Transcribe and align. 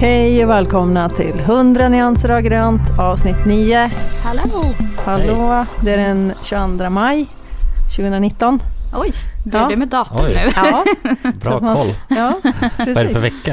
Hej 0.00 0.44
och 0.44 0.50
välkomna 0.50 1.08
till 1.08 1.40
100 1.40 1.88
nyanser 1.88 2.28
av 2.28 2.40
grönt 2.40 2.98
avsnitt 2.98 3.36
9. 3.46 3.90
Hallå! 4.24 4.64
Hallå, 5.04 5.66
det 5.82 5.92
är 5.92 5.96
den 5.96 6.32
22 6.42 6.90
maj 6.90 7.26
2019. 7.96 8.60
Oj, 8.94 9.10
börjar 9.44 9.70
Ja. 9.70 9.76
med 9.76 9.88
datum 9.88 10.16
Oj. 10.26 10.34
nu? 10.44 10.50
Ja, 10.56 10.84
Bra 11.42 11.60
man- 11.60 11.76
koll. 11.76 11.94
ja 12.08 12.32
Vad 12.78 12.88
är 12.98 13.04
det 13.04 13.10
för 13.14 13.20
vecka? 13.20 13.50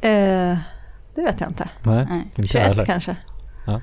Eh, 0.00 0.58
det 1.14 1.22
vet 1.22 1.40
jag 1.40 1.50
inte. 1.50 1.68
Nej, 1.82 2.06
Nej. 2.10 2.18
inte 2.20 2.40
jag 2.40 2.48
21 2.48 2.66
heller. 2.66 2.84
kanske. 2.86 3.16
Ja. 3.66 3.80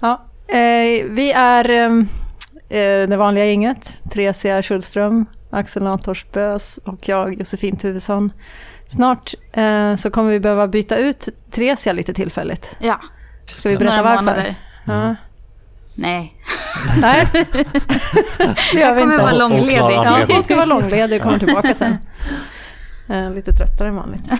Ja, 0.00 0.22
eh, 0.48 1.04
vi 1.10 1.32
är 1.36 1.70
ehm, 1.70 2.08
eh, 2.68 3.08
det 3.08 3.16
vanliga 3.16 3.44
gänget. 3.44 3.96
Theresia 4.10 4.62
Schulström, 4.62 5.26
Axel 5.50 5.82
Nators 5.82 6.26
Bös 6.32 6.78
och 6.84 7.08
jag, 7.08 7.34
Josefin 7.38 7.76
Tuvesson. 7.76 8.32
Snart 8.94 9.34
eh, 9.52 9.96
så 9.96 10.10
kommer 10.10 10.30
vi 10.30 10.40
behöva 10.40 10.68
byta 10.68 10.96
ut 10.96 11.28
Theresia 11.50 11.92
lite 11.92 12.14
tillfälligt. 12.14 12.76
Ja, 12.78 13.00
Ska 13.52 13.68
vi 13.68 13.76
berätta 13.76 13.96
några 13.96 14.10
varför? 14.10 14.24
månader. 14.24 14.54
Ja. 14.84 15.14
Nej, 15.94 16.34
Nej, 17.00 17.26
det 17.32 18.74
gör 18.74 18.80
jag 18.80 18.94
vi 18.94 19.00
kommer 19.00 19.18
vara 19.18 19.32
långledig. 19.32 19.94
Ja, 19.96 20.18
hon 20.28 20.42
ska 20.42 20.54
vara 20.56 20.66
långledig 20.66 21.16
och 21.20 21.22
kommer 21.22 21.38
tillbaka 21.46 21.74
sen. 21.74 21.96
Eh, 23.08 23.30
Lite 23.30 23.52
tröttare 23.52 23.88
än 23.88 23.96
vanligt. 23.96 24.30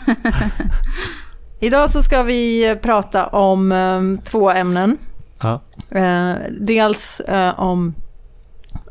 Idag 1.61 1.91
så 1.91 2.03
ska 2.03 2.23
vi 2.23 2.77
prata 2.83 3.27
om 3.27 3.73
eh, 3.73 4.25
två 4.25 4.51
ämnen. 4.51 4.99
Ja. 5.43 5.61
Eh, 5.91 6.33
dels 6.51 7.21
eh, 7.21 7.61
om 7.61 7.95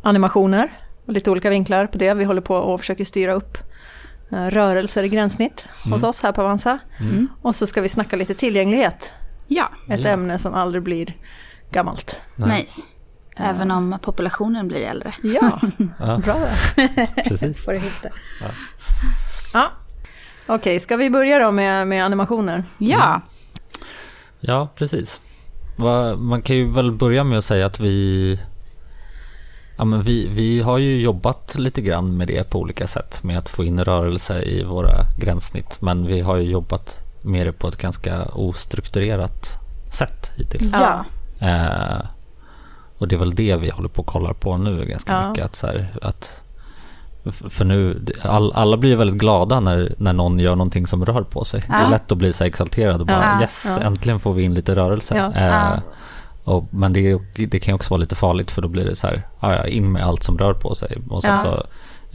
animationer 0.04 0.72
och 1.06 1.14
lite 1.14 1.32
olika 1.32 1.50
vinklar 1.50 1.88
på 1.88 1.98
det. 1.98 2.14
Vi 2.14 2.24
håller 2.24 2.42
på 2.42 2.56
och 2.56 2.80
försöker 2.80 3.06
styra 3.06 3.34
upp 3.34 3.58
rörelser 4.32 5.04
i 5.04 5.10
gränssnitt 5.10 5.66
hos 5.84 5.86
Mm. 5.86 6.10
oss 6.10 6.24
här 6.24 6.32
på 6.32 6.42
Avanza. 6.42 6.80
Mm. 7.00 7.28
Och 7.42 7.56
så 7.56 7.68
ska 7.68 7.82
vi 7.82 7.90
snacka 7.90 8.16
lite 8.16 8.34
tillgänglighet. 8.34 9.12
Ja, 9.48 9.70
Ett 9.90 10.00
Ja. 10.04 10.08
ämne 10.10 10.40
som 10.40 10.54
aldrig 10.54 10.84
blir 10.84 11.16
gammalt. 11.72 12.16
nej. 12.36 12.68
Även 13.38 13.72
om 13.72 13.98
populationen 14.02 14.68
blir 14.68 14.80
äldre. 14.82 15.14
Ja, 15.24 15.60
Ja, 16.00 16.18
bra 16.18 16.36
precis. 17.28 17.66
Får 17.66 17.74
ihop 17.76 17.92
det. 18.02 18.12
Ja. 18.42 18.48
Ja. 19.54 19.68
Okej, 20.48 20.80
ska 20.80 20.96
vi 20.98 21.10
börja 21.10 21.40
då 21.40 21.52
med, 21.52 21.88
med 21.88 22.06
animationer? 22.06 22.64
Ja, 22.78 23.22
Ja, 24.40 24.68
precis. 24.76 25.22
Va- 25.78 26.16
Man 26.16 26.42
kan 26.42 26.56
ju 26.56 26.72
väl 26.72 26.92
börja 26.92 27.24
med 27.24 27.38
att 27.38 27.46
säga 27.46 27.66
att 27.66 27.80
vi 27.80 28.40
Ja, 29.82 29.86
men 29.86 30.02
vi, 30.02 30.28
vi 30.28 30.62
har 30.62 30.78
ju 30.78 31.02
jobbat 31.02 31.56
lite 31.58 31.82
grann 31.82 32.18
med 32.18 32.28
det 32.28 32.50
på 32.50 32.60
olika 32.60 32.88
sätt 32.88 33.24
med 33.24 33.38
att 33.38 33.50
få 33.50 33.64
in 33.64 33.84
rörelse 33.84 34.42
i 34.42 34.64
våra 34.64 35.06
gränssnitt 35.20 35.82
men 35.82 36.08
vi 36.08 36.22
har 36.22 36.36
ju 36.38 36.52
jobbat 36.52 37.00
med 37.22 37.46
det 37.48 37.52
på 37.52 37.68
ett 37.68 37.78
ganska 37.78 38.26
ostrukturerat 38.26 39.48
sätt 39.94 40.32
hittills. 40.38 40.74
ja. 40.74 41.06
Eh, 41.48 42.06
och 42.98 43.08
det 43.08 43.16
är 43.16 43.20
väl 43.20 43.36
det 43.36 43.56
vi 43.56 43.70
håller 43.70 43.90
på 43.90 44.02
och 44.02 44.08
kollar 44.08 44.34
på 44.34 44.58
nu 44.58 44.86
ganska 44.86 45.12
Ja. 45.14 45.30
mycket. 45.30 45.46
Att, 45.46 45.56
så 45.56 45.68
här, 45.68 45.88
att, 46.02 46.44
för 47.50 47.66
nu, 47.66 48.06
all, 48.24 48.52
alla 48.54 48.78
blir 48.78 48.96
väldigt 48.96 49.18
glada 49.20 49.60
när, 49.60 49.94
när 49.98 50.14
någon 50.14 50.40
gör 50.40 50.56
någonting 50.56 50.88
som 50.88 51.06
rör 51.06 51.22
på 51.24 51.44
sig. 51.46 51.64
Det 51.68 51.74
är 51.74 51.82
Ja. 51.84 51.90
lätt 51.90 52.12
att 52.12 52.18
bli 52.18 52.34
så 52.34 52.44
exalterad 52.44 53.02
och 53.02 53.08
bara 53.08 53.34
Ja. 53.36 53.42
yes, 53.42 53.78
Ja. 53.80 53.86
äntligen 53.86 54.20
får 54.20 54.34
vi 54.34 54.44
in 54.44 54.54
lite 54.54 54.76
rörelse. 54.76 55.16
Ja. 55.18 55.40
Eh, 55.40 55.46
Ja. 55.46 55.80
Och, 56.44 56.68
men 56.74 56.94
det, 56.94 57.20
det 57.36 57.60
kan 57.60 57.72
ju 57.72 57.76
också 57.76 57.90
vara 57.90 58.00
lite 58.00 58.16
farligt 58.16 58.52
för 58.52 58.62
då 58.62 58.68
blir 58.68 58.86
det 58.86 58.96
så 58.96 59.08
här, 59.08 59.28
ja, 59.40 59.56
ja, 59.56 59.68
in 59.68 59.92
med 59.92 60.06
allt 60.06 60.24
som 60.24 60.38
rör 60.38 60.54
på 60.54 60.76
sig. 60.76 60.98
Och 61.10 61.22
sen 61.22 61.32
Ja. 61.32 61.38
så, 61.44 61.64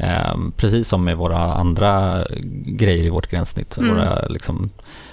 ehm, 0.02 0.52
precis 0.56 0.88
som 0.88 1.04
med 1.04 1.16
våra 1.16 1.38
andra 1.54 2.24
grejer 2.66 3.04
i 3.04 3.08
vårt 3.10 3.30
gränssnitt, 3.30 3.78
Mm. 3.78 3.94
våra 3.96 4.26
liksom, 4.26 4.70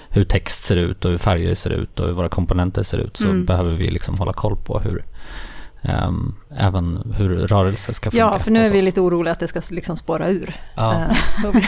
hur 0.10 0.24
text 0.24 0.64
ser 0.64 0.76
ut 0.76 1.06
och 1.06 1.12
hur 1.12 1.18
färger 1.18 1.56
ser 1.56 1.70
ut 1.70 2.00
och 2.00 2.08
hur 2.08 2.14
våra 2.14 2.30
komponenter 2.30 2.84
ser 2.84 2.98
ut 2.98 3.18
så 3.18 3.26
Mm. 3.26 3.46
behöver 3.46 3.72
vi 3.74 3.92
liksom 3.92 4.18
hålla 4.18 4.34
koll 4.34 4.56
på 4.56 4.80
hur 4.80 5.06
ehm, 5.82 6.36
även 6.58 7.14
hur 7.18 7.30
rörelse 7.30 7.94
ska 7.94 8.12
funka. 8.12 8.18
Ja, 8.26 8.40
för 8.40 8.52
nu 8.52 8.66
är 8.66 8.72
vi 8.72 8.82
lite 8.82 9.02
oroliga 9.02 9.32
att 9.32 9.40
det 9.40 9.48
ska 9.48 9.62
liksom 9.72 9.96
spåra 9.98 10.30
ur. 10.30 10.56
Ja. 10.76 10.94
Eh, 10.94 11.08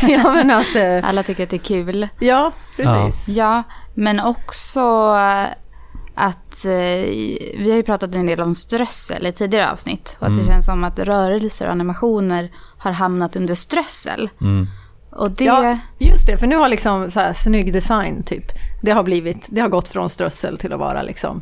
ja, 0.12 0.32
men 0.34 0.52
att, 0.52 0.76
eh, 0.76 1.10
Alla 1.10 1.24
tycker 1.24 1.44
att 1.44 1.50
det 1.50 1.56
är 1.56 1.84
kul. 1.84 2.08
ja, 2.20 2.52
precis. 2.78 3.36
Ja, 3.36 3.64
men 3.94 4.20
också 4.20 4.80
att 6.16 6.66
eh, 6.66 6.72
vi 6.72 7.66
har 7.70 7.76
ju 7.78 7.84
pratat 7.84 8.16
en 8.16 8.26
del 8.28 8.42
om 8.42 8.56
strössel 8.56 9.26
i 9.26 9.32
tidigare 9.32 9.72
avsnitt. 9.72 10.18
Och 10.20 10.28
att 10.28 10.34
det 10.36 10.42
Mm. 10.42 10.54
känns 10.54 10.66
som 10.66 10.84
att 10.84 11.00
rörelser 11.00 11.66
och 11.66 11.72
animationer 11.72 12.52
har 12.78 12.92
hamnat 12.92 13.36
under 13.36 13.56
strössel. 13.56 14.30
Mm. 14.42 14.68
Och 15.12 15.32
det... 15.32 15.44
Ja, 15.44 15.78
just 16.00 16.28
det, 16.28 16.38
för 16.38 16.48
nu 16.48 16.56
har 16.56 16.70
liksom 16.70 17.12
så 17.12 17.20
här 17.20 17.34
snygg 17.34 17.74
design 17.74 18.24
typ, 18.24 18.46
det 18.84 18.92
har 18.92 19.04
blivit, 19.04 19.48
det 19.50 19.62
har 19.62 19.70
gått 19.70 19.88
från 19.88 20.10
strössel 20.10 20.58
till 20.58 20.74
att 20.74 20.80
vara 20.80 21.02
liksom 21.02 21.42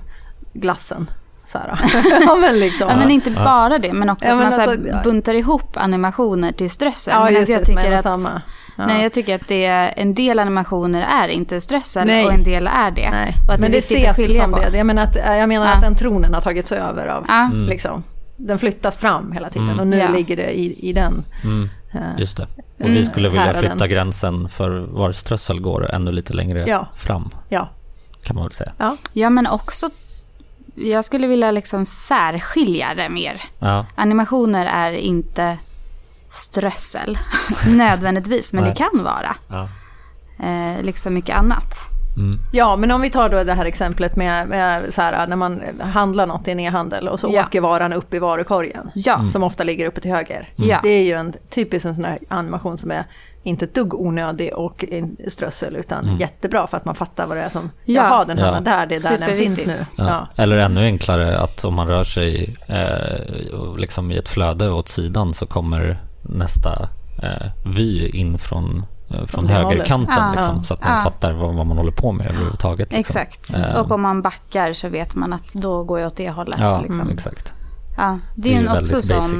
glassen. 0.53 1.09
Så 1.45 1.57
här. 1.57 1.79
ja, 2.25 2.35
men 2.35 2.59
liksom. 2.59 2.87
Ja, 2.89 2.95
men 2.95 3.11
inte 3.11 3.31
bara 3.31 3.79
det, 3.79 3.93
men 3.93 4.09
också 4.09 4.27
Ja, 4.27 4.33
att 4.33 4.37
men 4.39 4.45
man 4.47 4.53
så 4.55 4.61
här 4.61 4.67
alltså, 4.67 5.09
buntar 5.09 5.33
ihop 5.33 5.77
animationer 5.77 6.51
till 6.51 6.69
strössel. 6.69 7.13
ja, 7.17 7.23
Men 7.23 7.33
just 7.33 7.51
alltså 7.53 7.71
det, 7.73 7.81
jag 7.81 7.81
är 7.81 7.85
tycker 7.85 7.97
att, 7.97 8.03
samma. 8.03 8.41
Ja. 8.77 8.85
Nej, 8.85 9.03
jag 9.03 9.13
tycker 9.13 9.35
att 9.35 9.47
det 9.47 9.65
en 9.65 10.13
del 10.13 10.39
animationer 10.39 11.01
är 11.23 11.27
inte 11.27 11.61
strössel 11.61 12.07
Nej. 12.07 12.25
och 12.25 12.33
en 12.33 12.43
del 12.43 12.67
är 12.67 12.91
det. 12.91 13.09
Nej, 13.09 13.35
Och 13.47 13.53
att 13.53 13.59
men 13.59 13.71
det 13.71 13.77
det 13.77 13.97
ses 13.97 14.15
skilja 14.15 14.43
som 14.43 14.51
på. 14.51 14.59
det. 14.59 14.77
Jag 14.77 14.85
menar, 14.85 15.03
att, 15.03 15.15
jag 15.15 15.49
menar 15.49 15.65
Ja. 15.67 15.73
att 15.73 15.81
den 15.81 15.95
tronen 15.95 16.33
har 16.33 16.41
tagits 16.41 16.71
över 16.71 17.07
av, 17.07 17.25
Ja, 17.27 17.43
Mm. 17.45 17.65
liksom, 17.65 18.03
den 18.37 18.59
flyttas 18.59 18.97
fram 18.97 19.31
hela 19.31 19.49
tiden 19.49 19.67
Mm. 19.69 19.79
och 19.79 19.87
nu 19.87 19.97
Ja. 19.97 20.07
ligger 20.09 20.35
det 20.37 20.59
i, 20.59 20.89
i 20.89 20.93
den. 20.93 21.23
Mm. 21.43 21.69
Just 22.17 22.37
det. 22.37 22.47
Och 22.55 22.81
Mm. 22.81 22.93
vi 22.93 23.05
skulle 23.05 23.29
vilja 23.29 23.53
flytta 23.53 23.75
den. 23.75 23.89
gränsen 23.89 24.49
för 24.49 24.69
var 24.79 25.11
strössel 25.11 25.59
går 25.59 25.91
ännu 25.91 26.11
lite 26.11 26.33
längre 26.33 26.63
Ja. 26.67 26.87
fram 26.95 27.29
Ja, 27.49 27.69
kan 28.23 28.35
man 28.35 28.45
väl 28.45 28.53
säga. 28.53 28.71
ja. 28.77 28.97
ja, 29.13 29.29
men 29.29 29.47
också... 29.47 29.87
Jag 30.75 31.05
skulle 31.05 31.27
vilja 31.27 31.51
liksom 31.51 31.85
särskilja 31.85 32.87
det 32.95 33.09
mer. 33.09 33.41
Ja, 33.59 33.85
Animationer 33.95 34.65
är 34.65 34.91
inte 34.91 35.57
strössel 36.33 37.17
nödvändigtvis, 37.67 38.53
men 38.53 38.63
Nej. 38.63 38.73
det 38.73 38.77
kan 38.77 39.03
vara. 39.03 39.35
ja. 39.47 39.67
Eh, 40.43 40.81
liksom 40.83 41.13
mycket 41.13 41.37
annat. 41.37 41.73
Mm. 42.17 42.31
Ja, 42.51 42.75
men 42.75 42.91
om 42.91 43.01
vi 43.01 43.09
tar 43.09 43.29
då 43.29 43.43
det 43.43 43.53
här 43.53 43.65
exemplet 43.65 44.15
med, 44.15 44.47
med 44.47 44.93
så 44.93 45.01
här, 45.01 45.27
när 45.27 45.35
man 45.35 45.61
handlar 45.81 46.27
något 46.27 46.47
i 46.47 46.51
en 46.51 46.59
e-handel 46.59 47.07
och 47.07 47.19
så 47.19 47.29
Ja. 47.33 47.41
åker 47.45 47.61
varan 47.61 47.93
upp 47.93 48.13
i 48.13 48.19
varukorgen. 48.19 48.91
Ja, 48.95 49.29
Som 49.29 49.43
ofta 49.43 49.63
ligger 49.63 49.85
uppe 49.87 50.01
till 50.01 50.11
höger. 50.11 50.49
Ja. 50.55 50.79
Det 50.83 50.89
är 50.89 51.03
ju 51.03 51.13
en 51.13 51.33
typisk 51.49 51.85
en 51.85 51.95
sån 51.95 52.05
här 52.05 52.19
animation 52.27 52.77
som 52.77 52.91
är 52.91 53.05
inte 53.43 53.65
ett 53.65 53.75
dugg 53.75 53.93
onödig 53.93 54.53
och 54.53 54.85
strössel 55.27 55.75
utan 55.75 56.03
Mm. 56.03 56.17
jättebra 56.17 56.67
för 56.67 56.77
att 56.77 56.85
man 56.85 56.95
fattar 56.95 57.27
vad 57.27 57.37
det 57.37 57.43
är 57.43 57.49
som, 57.49 57.71
Ja. 57.85 58.03
jaha 58.03 58.25
den 58.25 58.37
hamnar 58.37 58.53
Ja. 58.71 58.77
där, 58.77 58.85
det 58.85 58.95
är 58.95 59.09
där 59.19 59.27
den 59.27 59.37
finns 59.37 59.65
nu. 59.65 59.77
Ja. 59.95 60.03
Ja. 60.35 60.43
Eller 60.43 60.57
ännu 60.57 60.81
enklare 60.85 61.39
att 61.39 61.65
om 61.65 61.73
man 61.73 61.87
rör 61.87 62.03
sig 62.03 62.55
eh, 62.67 63.77
liksom 63.77 64.11
i 64.11 64.17
ett 64.17 64.29
flöde 64.29 64.69
åt 64.69 64.89
sidan 64.89 65.33
så 65.33 65.45
kommer 65.45 65.97
nästa 66.23 66.89
eh, 67.23 67.47
vy 67.65 68.07
in 68.07 68.37
från, 68.37 68.85
eh, 69.09 69.25
från 69.25 69.47
högerkanten 69.47 70.13
hållet. 70.23 70.35
liksom, 70.35 70.63
så 70.63 70.73
att 70.73 70.81
man 70.83 70.97
Ja. 70.97 71.03
fattar 71.03 71.33
vad, 71.33 71.55
vad 71.55 71.65
man 71.65 71.77
håller 71.77 71.91
på 71.91 72.11
med 72.11 72.27
överhuvudtaget. 72.27 72.91
Liksom. 72.93 72.99
exakt. 73.21 73.53
Eh, 73.53 73.75
Och 73.75 73.91
om 73.91 74.01
man 74.01 74.21
backar 74.21 74.73
så 74.73 74.89
vet 74.89 75.15
man 75.15 75.33
att 75.33 75.53
då 75.53 75.83
går 75.83 75.99
jag 75.99 76.07
åt 76.07 76.15
det 76.17 76.29
hållet. 76.29 76.59
Ja, 76.59 76.81
liksom. 76.81 77.01
mm. 77.01 77.13
exakt. 77.13 77.53
Ja, 77.97 78.19
det 78.35 78.49
Det 78.49 78.55
är 78.55 78.81
också 78.81 78.95
basic. 78.95 79.33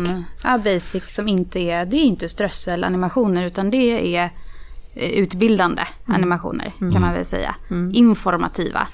Ja, 0.43 0.57
basic 0.57 1.15
som 1.15 1.27
inte 1.27 1.59
är, 1.59 1.85
det 1.85 1.95
är 1.95 2.03
inte 2.03 2.29
strösselanimationer 2.29 3.43
utan 3.45 3.71
det 3.71 4.15
är 4.17 4.29
utbildande 4.95 5.81
animationer 6.05 6.73
kan 6.79 7.01
man 7.01 7.13
väl 7.13 7.25
säga. 7.25 7.55
Informativa. 7.93 8.87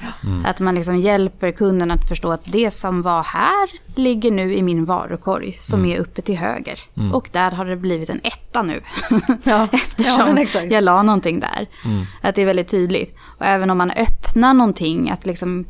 Att 0.46 0.60
man 0.60 0.76
liksom 0.76 0.98
hjälper 0.98 1.52
kunden 1.52 1.92
att 1.92 2.08
förstå 2.10 2.32
att 2.32 2.52
det 2.52 2.72
som 2.72 3.02
var 3.02 3.24
här 3.24 3.70
ligger 3.96 4.32
nu 4.32 4.56
i 4.56 4.62
min 4.64 4.86
varukorg 4.86 5.58
som 5.60 5.86
är 5.86 6.00
uppe 6.00 6.22
till 6.22 6.38
höger. 6.38 6.80
Och 7.14 7.30
där 7.32 7.52
har 7.52 7.66
det 7.66 7.76
blivit 7.76 8.10
en 8.10 8.22
etta 8.24 8.64
nu. 8.64 8.82
Ja. 9.10 9.28
ja, 9.44 9.68
Eftersom 9.72 10.38
exakt. 10.38 10.72
jag 10.72 10.84
la 10.84 11.02
någonting 11.02 11.40
där. 11.40 11.68
Att 12.22 12.36
det 12.36 12.42
är 12.42 12.46
väldigt 12.46 12.68
tydligt. 12.68 13.16
Och 13.38 13.46
även 13.46 13.70
om 13.70 13.78
man 13.78 13.92
öppnar 13.92 14.54
någonting, 14.54 15.10
att 15.10 15.26
liksom 15.26 15.66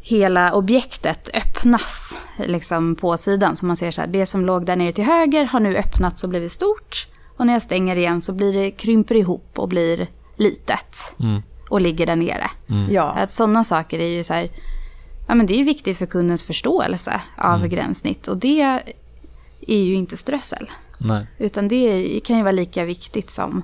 hela 0.00 0.52
objektet 0.52 1.28
öppnas 1.34 2.18
liksom 2.46 2.94
på 2.96 3.16
sidan. 3.16 3.56
Så 3.56 3.66
man 3.66 3.76
ser 3.76 3.90
så 3.90 4.00
här, 4.00 4.08
det 4.08 4.26
som 4.26 4.46
låg 4.46 4.66
där 4.66 4.76
nere 4.76 4.92
till 4.92 5.04
höger 5.04 5.44
har 5.44 5.60
nu 5.60 5.76
öppnats 5.76 6.24
och 6.24 6.30
blivit 6.30 6.52
stort. 6.52 7.06
Och 7.36 7.46
när 7.46 7.52
jag 7.52 7.62
stänger 7.62 7.96
igen 7.96 8.20
så 8.20 8.32
blir 8.32 8.52
det, 8.52 8.70
krymper 8.70 9.14
ihop 9.14 9.58
och 9.58 9.68
blir 9.68 10.06
litet. 10.36 10.96
Mm. 11.20 11.42
Och 11.70 11.80
ligger 11.80 12.06
där 12.06 12.16
nere. 12.16 12.50
Ja. 12.90 13.02
Att 13.12 13.30
sådana 13.32 13.64
saker 13.64 13.98
är 13.98 14.08
ju 14.08 14.24
så 14.24 14.34
här, 14.34 14.50
ja 15.28 15.34
men 15.34 15.46
det 15.46 15.60
är 15.60 15.64
viktigt 15.64 15.98
för 15.98 16.06
kundens 16.06 16.44
förståelse 16.44 17.20
av 17.38 17.56
Mm. 17.58 17.68
gränssnitt. 17.70 18.28
Och 18.28 18.36
det 18.36 18.60
är 19.66 19.82
ju 19.82 19.94
inte 19.94 20.16
strössel. 20.16 20.70
Nej. 20.98 21.26
Utan 21.38 21.68
det 21.68 22.20
kan 22.24 22.36
ju 22.36 22.42
vara 22.42 22.52
lika 22.52 22.84
viktigt 22.84 23.30
som 23.30 23.62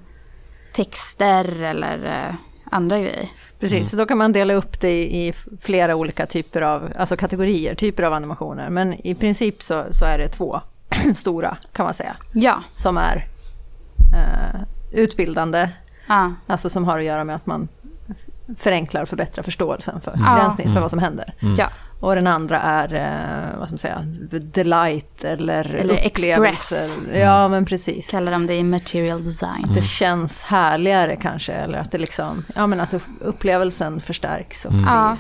texter 0.73 1.63
eller 1.63 2.17
eh, 2.17 2.35
andra 2.71 3.01
grejer. 3.01 3.29
Precis, 3.61 3.91
så 3.91 3.97
då 3.97 4.07
kan 4.07 4.19
man 4.19 4.33
dela 4.33 4.55
upp 4.55 4.81
det 4.81 4.91
i 4.91 5.29
i 5.29 5.33
flera 5.61 5.95
olika 5.95 6.27
typer 6.27 6.63
av, 6.63 6.93
alltså 6.99 7.17
kategorier, 7.17 7.75
typer 7.75 8.03
av 8.03 8.13
animationer. 8.13 8.71
Men 8.71 9.07
i 9.07 9.15
princip 9.15 9.63
så, 9.63 9.85
så 9.91 10.05
är 10.05 10.19
det 10.19 10.29
två 10.29 10.61
stora 11.17 11.57
kan 11.73 11.85
man 11.85 11.95
säga, 11.95 12.17
Ja, 12.33 12.63
som 12.75 12.97
är 12.97 13.27
eh, 14.13 14.61
utbildande, 14.93 15.69
ja, 16.07 16.33
alltså 16.47 16.71
som 16.71 16.85
har 16.85 16.99
att 16.99 17.05
göra 17.05 17.25
med 17.25 17.37
att 17.37 17.47
man 17.47 17.69
förenklar 18.59 19.03
och 19.03 19.09
förbättrar 19.09 19.43
förståelsen 19.43 20.01
för 20.01 20.13
Ja. 20.27 20.37
gränssnitt, 20.37 20.65
för 20.67 20.71
Mm. 20.71 20.83
vad 20.83 20.91
som 20.91 20.99
händer. 20.99 21.35
Mm. 21.41 21.55
Ja. 21.59 21.67
Och 22.01 22.15
den 22.15 22.27
andra 22.27 22.61
är, 22.61 22.95
eh, 22.95 23.59
vad 23.59 23.69
ska 23.69 23.73
man 23.75 23.79
säga, 23.79 24.01
delight 24.41 25.25
eller, 25.25 25.65
Eller 25.75 26.07
upplevelser. 26.07 26.77
express. 26.77 26.99
Ja, 27.15 27.49
men 27.49 27.65
precis. 27.65 28.11
Kallar 28.11 28.33
de 28.33 28.47
det 28.47 28.55
i 28.55 28.63
material 28.65 29.25
design. 29.25 29.71
Det 29.75 29.83
känns 29.83 30.43
härligare 30.43 31.17
kanske, 31.17 31.53
eller 31.53 31.79
att 31.79 31.93
det 31.93 31.99
liksom, 31.99 32.45
ja 32.57 32.67
men 32.67 32.81
att 32.81 32.95
upp- 32.95 33.03
upplevelsen 33.21 34.01
förstärks 34.01 34.65
och 34.65 34.71
Mm. 34.73 34.83
blir, 34.85 34.93
Ja. 34.93 35.17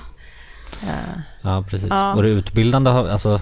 eh, 0.82 1.20
Ja, 1.42 1.64
precis. 1.70 1.88
Ja. 1.90 2.14
Och 2.14 2.22
det 2.22 2.28
utbildande, 2.28 2.90
har- 2.90 3.08
alltså 3.08 3.40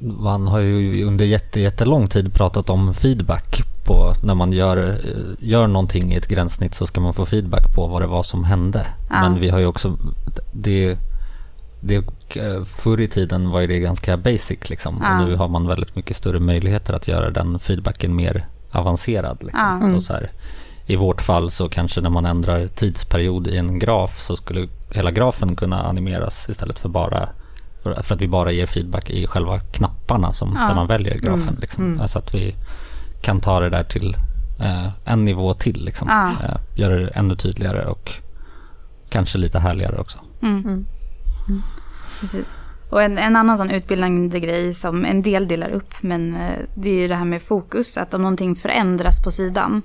man 0.00 0.46
har 0.48 0.58
ju 0.58 1.04
under 1.04 1.24
jätte, 1.24 1.60
jättelång 1.60 2.08
tid 2.08 2.34
pratat 2.34 2.70
om 2.70 2.94
feedback 2.94 3.62
på 3.84 4.12
när 4.22 4.34
man 4.34 4.52
gör, 4.52 4.76
eh, 4.76 5.48
gör 5.48 5.66
någonting 5.66 6.12
i 6.12 6.16
ett 6.16 6.28
gränssnitt 6.28 6.74
så 6.74 6.86
ska 6.86 7.00
man 7.00 7.14
få 7.14 7.26
feedback 7.26 7.74
på 7.74 7.86
vad 7.86 8.02
det 8.02 8.06
var 8.06 8.22
som 8.22 8.44
hände. 8.44 8.86
Ja. 9.10 9.20
Men 9.20 9.40
vi 9.40 9.48
har 9.48 9.58
ju 9.58 9.66
också, 9.66 9.98
det, 10.52 10.98
det, 11.80 11.96
eh, 12.36 12.64
förr 12.64 13.00
i 13.00 13.08
tiden 13.08 13.50
var 13.50 13.60
det 13.60 13.78
ganska 13.78 14.16
basic 14.16 14.70
liksom. 14.70 15.00
Ja. 15.02 15.20
Och 15.20 15.28
nu 15.28 15.36
har 15.36 15.48
man 15.48 15.66
väldigt 15.66 15.96
mycket 15.96 16.16
större 16.16 16.40
möjligheter 16.40 16.94
att 16.94 17.08
göra 17.08 17.30
den 17.30 17.58
feedbacken 17.58 18.16
mer 18.16 18.46
avancerad. 18.70 19.38
Liksom. 19.42 19.78
Ja. 19.80 19.86
Mm. 19.86 19.94
Och 19.96 20.02
så 20.02 20.12
här, 20.12 20.30
I 20.86 20.96
vårt 20.96 21.22
fall 21.22 21.50
så 21.50 21.68
kanske 21.68 22.00
när 22.00 22.10
man 22.10 22.26
ändrar 22.26 22.66
tidsperiod 22.66 23.46
i 23.46 23.56
en 23.56 23.78
graf 23.78 24.20
så 24.20 24.36
skulle 24.36 24.68
hela 24.90 25.10
grafen 25.10 25.56
kunna 25.56 25.82
animeras 25.82 26.48
istället 26.48 26.78
för 26.78 26.88
bara 26.88 27.28
för, 27.82 28.02
för 28.02 28.14
att 28.14 28.20
vi 28.20 28.28
bara 28.28 28.52
ger 28.52 28.66
feedback 28.66 29.10
i 29.10 29.26
själva 29.26 29.58
knapparna 29.58 30.32
som, 30.32 30.56
Ja. 30.60 30.68
där 30.68 30.74
man 30.74 30.86
väljer 30.86 31.14
grafen. 31.14 31.48
Mm. 31.48 31.60
Liksom. 31.60 31.84
Mm. 31.84 32.00
Alltså 32.00 32.18
att 32.18 32.34
vi 32.34 32.54
kan 33.24 33.40
ta 33.40 33.60
det 33.60 33.70
där 33.70 33.84
till 33.84 34.16
eh, 34.60 34.90
en 35.04 35.24
nivå 35.24 35.54
till. 35.54 35.84
Liksom. 35.84 36.08
Ja. 36.08 36.30
Eh, 36.30 36.56
göra 36.74 36.96
det 36.96 37.08
ännu 37.08 37.36
tydligare 37.36 37.84
och 37.86 38.12
kanske 39.08 39.38
lite 39.38 39.58
härligare 39.58 39.96
också. 39.96 40.18
Mm. 40.42 40.62
Mm. 40.66 40.86
Precis. 42.20 42.60
Och 42.90 43.02
en, 43.02 43.18
en 43.18 43.36
annan 43.36 43.58
sån 43.58 43.70
utbildande 43.70 44.40
grej 44.40 44.74
som 44.74 45.04
en 45.04 45.22
del 45.22 45.48
delar 45.48 45.72
upp, 45.72 45.94
men 46.00 46.34
eh, 46.34 46.58
det 46.74 46.90
är 46.90 46.94
ju 46.94 47.08
det 47.08 47.14
här 47.14 47.24
med 47.24 47.42
fokus. 47.42 47.96
Att 47.96 48.14
om 48.14 48.22
någonting 48.22 48.54
förändras 48.54 49.24
på 49.24 49.30
sidan, 49.30 49.82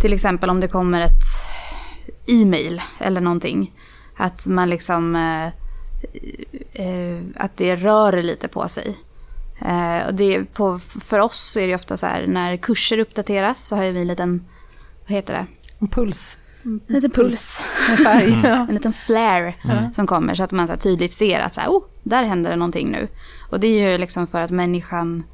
till 0.00 0.12
exempel 0.12 0.50
om 0.50 0.60
det 0.60 0.68
kommer 0.68 1.00
ett 1.00 1.22
e-mail 2.26 2.82
eller 2.98 3.20
någonting, 3.20 3.72
att 4.16 4.46
man 4.46 4.70
liksom, 4.70 5.16
eh, 5.16 5.46
eh, 6.86 7.22
att 7.36 7.56
det 7.56 7.76
rör 7.76 8.22
lite 8.22 8.48
på 8.48 8.68
sig. 8.68 8.96
Eh, 9.60 10.06
och 10.06 10.14
det 10.14 10.34
är 10.34 10.44
på, 10.44 10.78
för 10.78 11.18
oss 11.18 11.50
så 11.52 11.58
är 11.60 11.68
det 11.68 11.74
ofta 11.74 11.96
så 11.96 12.06
här, 12.06 12.26
när 12.26 12.56
kurser 12.56 12.98
uppdateras 12.98 13.68
så 13.68 13.76
har 13.76 13.84
ju 13.84 13.92
vi 13.92 14.00
en 14.00 14.06
liten, 14.08 14.44
vad 15.06 15.10
heter 15.16 15.32
det? 15.34 15.46
en 15.80 15.88
puls 15.88 16.38
En 16.64 16.80
liten 16.86 17.10
puls. 17.10 17.62
med 17.88 17.98
färg. 17.98 18.32
Mm. 18.44 18.68
En 18.68 18.74
liten 18.74 18.92
flare 18.92 19.54
Mm. 19.64 19.92
som 19.92 20.06
kommer 20.06 20.34
så 20.34 20.42
att 20.42 20.52
man 20.52 20.66
så 20.66 20.72
här 20.72 20.80
tydligt 20.80 21.12
ser 21.12 21.40
att 21.40 21.54
så 21.54 21.60
här, 21.60 21.68
oh, 21.68 21.84
där 22.02 22.24
händer 22.24 22.50
det 22.50 22.56
någonting 22.56 22.90
nu. 22.90 23.08
Och 23.50 23.60
det 23.60 23.66
är 23.66 23.90
ju 23.92 23.98
liksom 23.98 24.26
för 24.26 24.40
att 24.40 24.50
människan, 24.50 25.24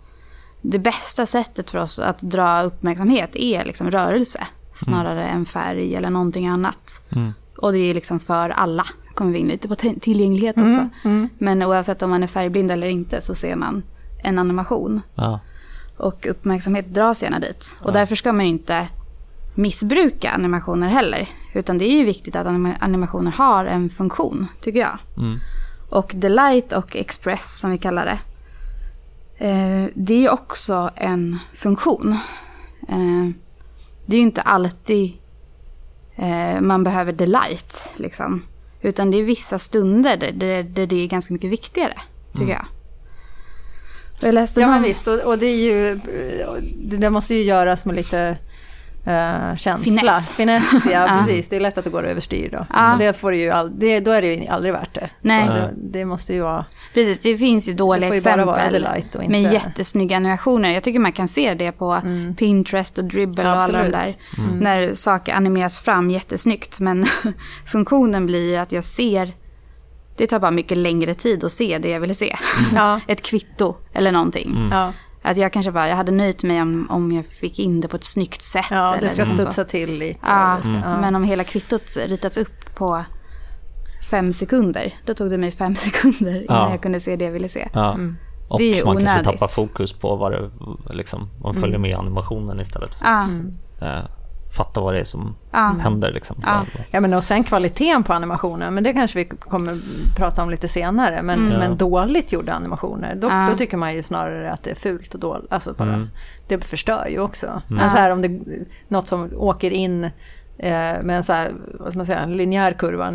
det 0.62 0.78
bästa 0.78 1.26
sättet 1.26 1.70
för 1.70 1.78
oss 1.78 1.98
att 1.98 2.18
dra 2.20 2.62
uppmärksamhet 2.62 3.36
är 3.36 3.64
liksom 3.64 3.90
rörelse 3.90 4.46
snarare 4.74 5.24
än 5.26 5.46
färg 5.46 5.94
eller 5.96 6.10
någonting 6.10 6.46
annat. 6.46 7.00
Mm. 7.16 7.32
Och 7.56 7.72
det 7.72 7.78
är 7.78 7.94
liksom 7.94 8.20
för 8.20 8.50
alla. 8.50 8.86
kommer 9.14 9.32
vi 9.32 9.38
in 9.38 9.48
lite 9.48 9.68
på 9.68 9.74
tillgänglighet 9.74 10.56
också. 10.56 10.68
Mm, 10.68 10.90
mm. 11.04 11.28
Men 11.38 11.62
oavsett 11.62 12.02
om 12.02 12.10
man 12.10 12.22
är 12.22 12.26
färgblind 12.26 12.70
eller 12.70 12.86
inte 12.86 13.20
så 13.20 13.34
ser 13.34 13.56
man 13.56 13.82
en 14.24 14.38
animation. 14.38 15.00
Ja. 15.14 15.40
Och 15.96 16.26
uppmärksamhet 16.26 16.94
dras 16.94 17.22
gärna 17.22 17.38
dit. 17.38 17.78
Och 17.80 17.88
Ja. 17.88 17.92
därför 17.92 18.14
ska 18.16 18.32
man 18.32 18.44
ju 18.44 18.50
inte 18.50 18.88
missbruka 19.54 20.30
animationer 20.30 20.88
heller. 20.88 21.28
Utan 21.52 21.78
det 21.78 21.84
är 21.84 21.98
ju 21.98 22.04
viktigt 22.04 22.36
att 22.36 22.46
anima- 22.46 22.76
animationer 22.80 23.30
har 23.30 23.64
en 23.64 23.90
funktion, 23.90 24.46
tycker 24.60 24.80
jag. 24.80 24.98
Mm. 25.16 25.38
Och 25.90 26.12
Delight 26.14 26.72
och 26.72 26.96
Express 26.96 27.60
som 27.60 27.70
vi 27.70 27.78
kallar 27.78 28.04
det. 28.04 28.18
Eh, 29.46 29.88
det 29.94 30.14
är 30.14 30.20
ju 30.20 30.28
också 30.28 30.90
en 30.96 31.38
funktion. 31.54 32.12
Eh, 32.88 33.28
det 34.06 34.16
är 34.16 34.18
ju 34.20 34.22
inte 34.26 34.42
alltid 34.42 35.12
eh, 36.16 36.60
man 36.60 36.84
behöver 36.84 37.12
Delight. 37.12 37.92
Liksom. 37.96 38.42
Utan 38.80 39.10
det 39.10 39.16
är 39.20 39.24
vissa 39.24 39.58
stunder 39.58 40.16
där, 40.16 40.32
där, 40.32 40.62
där 40.62 40.86
det 40.86 40.96
är 40.96 41.06
ganska 41.06 41.34
mycket 41.34 41.50
viktigare, 41.50 41.94
tycker 42.32 42.44
Mm. 42.44 42.56
jag. 42.56 42.66
Jag 44.24 44.34
läste 44.34 44.60
Ja 44.60 44.68
men 44.68 44.82
visst, 44.82 45.06
och, 45.06 45.20
och 45.20 45.38
det 45.38 45.46
är 45.46 45.56
ju, 45.56 46.00
det 46.76 46.96
där 46.96 47.10
måste 47.10 47.34
ju 47.34 47.42
göras 47.42 47.84
med 47.84 47.96
lite 47.96 48.36
uh, 49.08 49.56
känsla. 49.56 49.84
Finess. 49.84 50.32
Finess, 50.32 50.62
ja, 50.72 50.90
Ja. 50.90 51.24
precis. 51.26 51.48
Det 51.48 51.56
är 51.56 51.60
lätt 51.60 51.78
att 51.78 51.84
det 51.84 51.90
går 51.90 52.06
överstyr 52.06 52.48
då. 52.52 52.66
Ja. 52.72 52.96
Det 52.98 53.12
får 53.12 53.30
det 53.30 53.36
ju 53.36 53.50
all, 53.50 53.78
det, 53.78 54.00
då 54.00 54.10
är 54.10 54.22
det 54.22 54.34
ju 54.34 54.46
aldrig 54.46 54.72
värt 54.72 54.94
det. 54.94 55.10
Nej. 55.20 55.48
Det, 55.48 55.70
det 55.98 56.04
måste 56.04 56.34
ju 56.34 56.40
vara, 56.40 56.64
Precis, 56.94 57.18
det 57.18 57.38
finns 57.38 57.68
ju 57.68 57.72
det 57.72 57.78
dåliga 57.78 58.08
får 58.08 58.16
ju 58.16 58.22
bara 58.22 58.44
vara 58.44 58.56
exempel. 58.56 58.88
inte... 58.96 59.28
Med 59.28 59.52
jättesnygga 59.52 60.16
animationer. 60.16 60.70
Jag 60.70 60.82
tycker 60.82 60.98
man 61.00 61.12
kan 61.12 61.28
se 61.28 61.54
det 61.54 61.72
på 61.72 61.92
Mm. 61.92 62.34
Pinterest 62.34 62.98
och 62.98 63.04
Dribble 63.04 63.50
och 63.52 63.62
alla 63.62 63.82
de 63.82 63.90
där. 63.90 64.14
Mm. 64.38 64.58
När 64.58 64.94
saker 64.94 65.34
animeras 65.34 65.78
fram 65.78 66.10
jättesnyggt. 66.10 66.80
Men 66.80 67.06
funktionen 67.72 68.26
blir 68.26 68.60
att 68.60 68.72
jag 68.72 68.84
ser... 68.84 69.32
Det 70.16 70.26
tar 70.26 70.38
bara 70.40 70.50
mycket 70.50 70.78
längre 70.78 71.14
tid 71.14 71.44
att 71.44 71.52
se 71.52 71.78
det 71.78 71.88
jag 71.90 72.00
ville 72.00 72.14
se. 72.14 72.36
Ja, 72.74 73.00
Ett 73.06 73.22
kvitto 73.22 73.76
eller 73.92 74.12
någonting. 74.12 74.50
Mm. 74.56 74.72
ja, 74.72 74.92
Att 75.22 75.36
jag 75.36 75.52
kanske 75.52 75.72
bara, 75.72 75.88
jag 75.88 75.96
hade 75.96 76.12
nöjt 76.12 76.42
mig 76.42 76.62
om, 76.62 76.86
om 76.90 77.12
jag 77.12 77.26
fick 77.26 77.58
in 77.58 77.80
det 77.80 77.88
på 77.88 77.96
ett 77.96 78.04
snyggt 78.04 78.42
sätt. 78.42 78.66
ja, 78.70 78.92
eller 78.94 79.02
det 79.02 79.10
ska 79.10 79.24
så. 79.26 79.36
studsa 79.38 79.64
till 79.64 79.98
lite. 79.98 80.18
Ja, 80.22 80.58
ska, 80.60 80.68
Mm. 80.70 80.82
ja. 80.82 81.00
Men 81.00 81.14
om 81.16 81.24
hela 81.24 81.44
kvittot 81.44 81.96
ritats 82.06 82.38
upp 82.38 82.74
på 82.76 83.04
fem 84.10 84.32
sekunder. 84.32 84.94
Då 85.06 85.14
tog 85.14 85.30
det 85.30 85.38
mig 85.38 85.50
fem 85.50 85.74
sekunder 85.86 86.42
innan 86.42 86.56
Ja. 86.56 86.70
jag 86.70 86.82
kunde 86.82 87.00
se 87.00 87.16
det 87.16 87.24
jag 87.24 87.32
ville 87.32 87.48
se. 87.48 87.68
Ja. 87.72 87.92
Mm. 87.94 88.16
Och 88.48 88.58
Det 88.58 88.64
är 88.64 88.76
ju 88.76 88.84
man 88.84 88.96
kanske 88.96 89.10
onödigt. 89.12 89.24
tappar 89.24 89.48
fokus 89.48 89.92
på 89.92 90.16
vad 90.16 90.32
det 90.32 90.50
liksom, 90.90 91.30
man 91.42 91.54
följer 91.54 91.78
med 91.78 91.90
i 91.90 91.94
animationen 91.94 92.60
istället 92.60 92.94
för 92.94 93.04
Mm. 93.06 93.56
att 93.76 93.82
eh, 93.82 94.10
fatta 94.56 94.80
vad 94.80 94.94
det 94.94 95.00
är 95.00 95.04
som 95.04 95.34
ja. 95.50 95.74
händer. 95.80 96.12
Liksom. 96.12 96.36
Ja. 96.42 96.60
Ja, 96.90 97.00
men 97.00 97.14
och 97.14 97.24
sen 97.24 97.44
kvaliteten 97.44 98.02
på 98.02 98.12
animationen, 98.12 98.74
men 98.74 98.84
det 98.84 98.92
kanske 98.92 99.18
vi 99.18 99.24
kommer 99.24 99.78
prata 100.16 100.42
om 100.42 100.50
lite 100.50 100.68
senare. 100.68 101.22
Men, 101.22 101.38
Mm. 101.46 101.58
men 101.58 101.76
dåligt 101.76 102.32
gjorda 102.32 102.52
animationer, 102.52 103.14
då, 103.14 103.28
Ja. 103.28 103.46
då 103.50 103.56
tycker 103.56 103.76
man 103.76 103.94
ju 103.94 104.02
snarare 104.02 104.52
att 104.52 104.62
det 104.62 104.70
är 104.70 104.74
fult 104.74 105.14
och 105.14 105.20
dåligt. 105.20 105.52
Alltså 105.52 105.72
bara, 105.72 105.88
Mm. 105.94 106.08
Det 106.48 106.64
förstör 106.64 107.06
ju 107.10 107.18
också. 107.20 107.46
Mm. 107.46 107.62
Men 107.68 107.90
så 107.90 107.96
här, 107.96 108.10
om 108.10 108.22
det 108.22 108.40
något 108.88 109.08
som 109.08 109.30
åker 109.36 109.70
in 109.70 110.10
eh, 110.58 110.72
med 111.02 111.10
en 111.10 111.24
så 111.24 111.32
här, 111.32 111.52
vad 111.74 111.88
ska 111.88 111.96
man 111.98 112.06
säga, 112.06 112.18
en 112.18 112.32
linjär 112.32 112.72
kurva. 112.72 113.12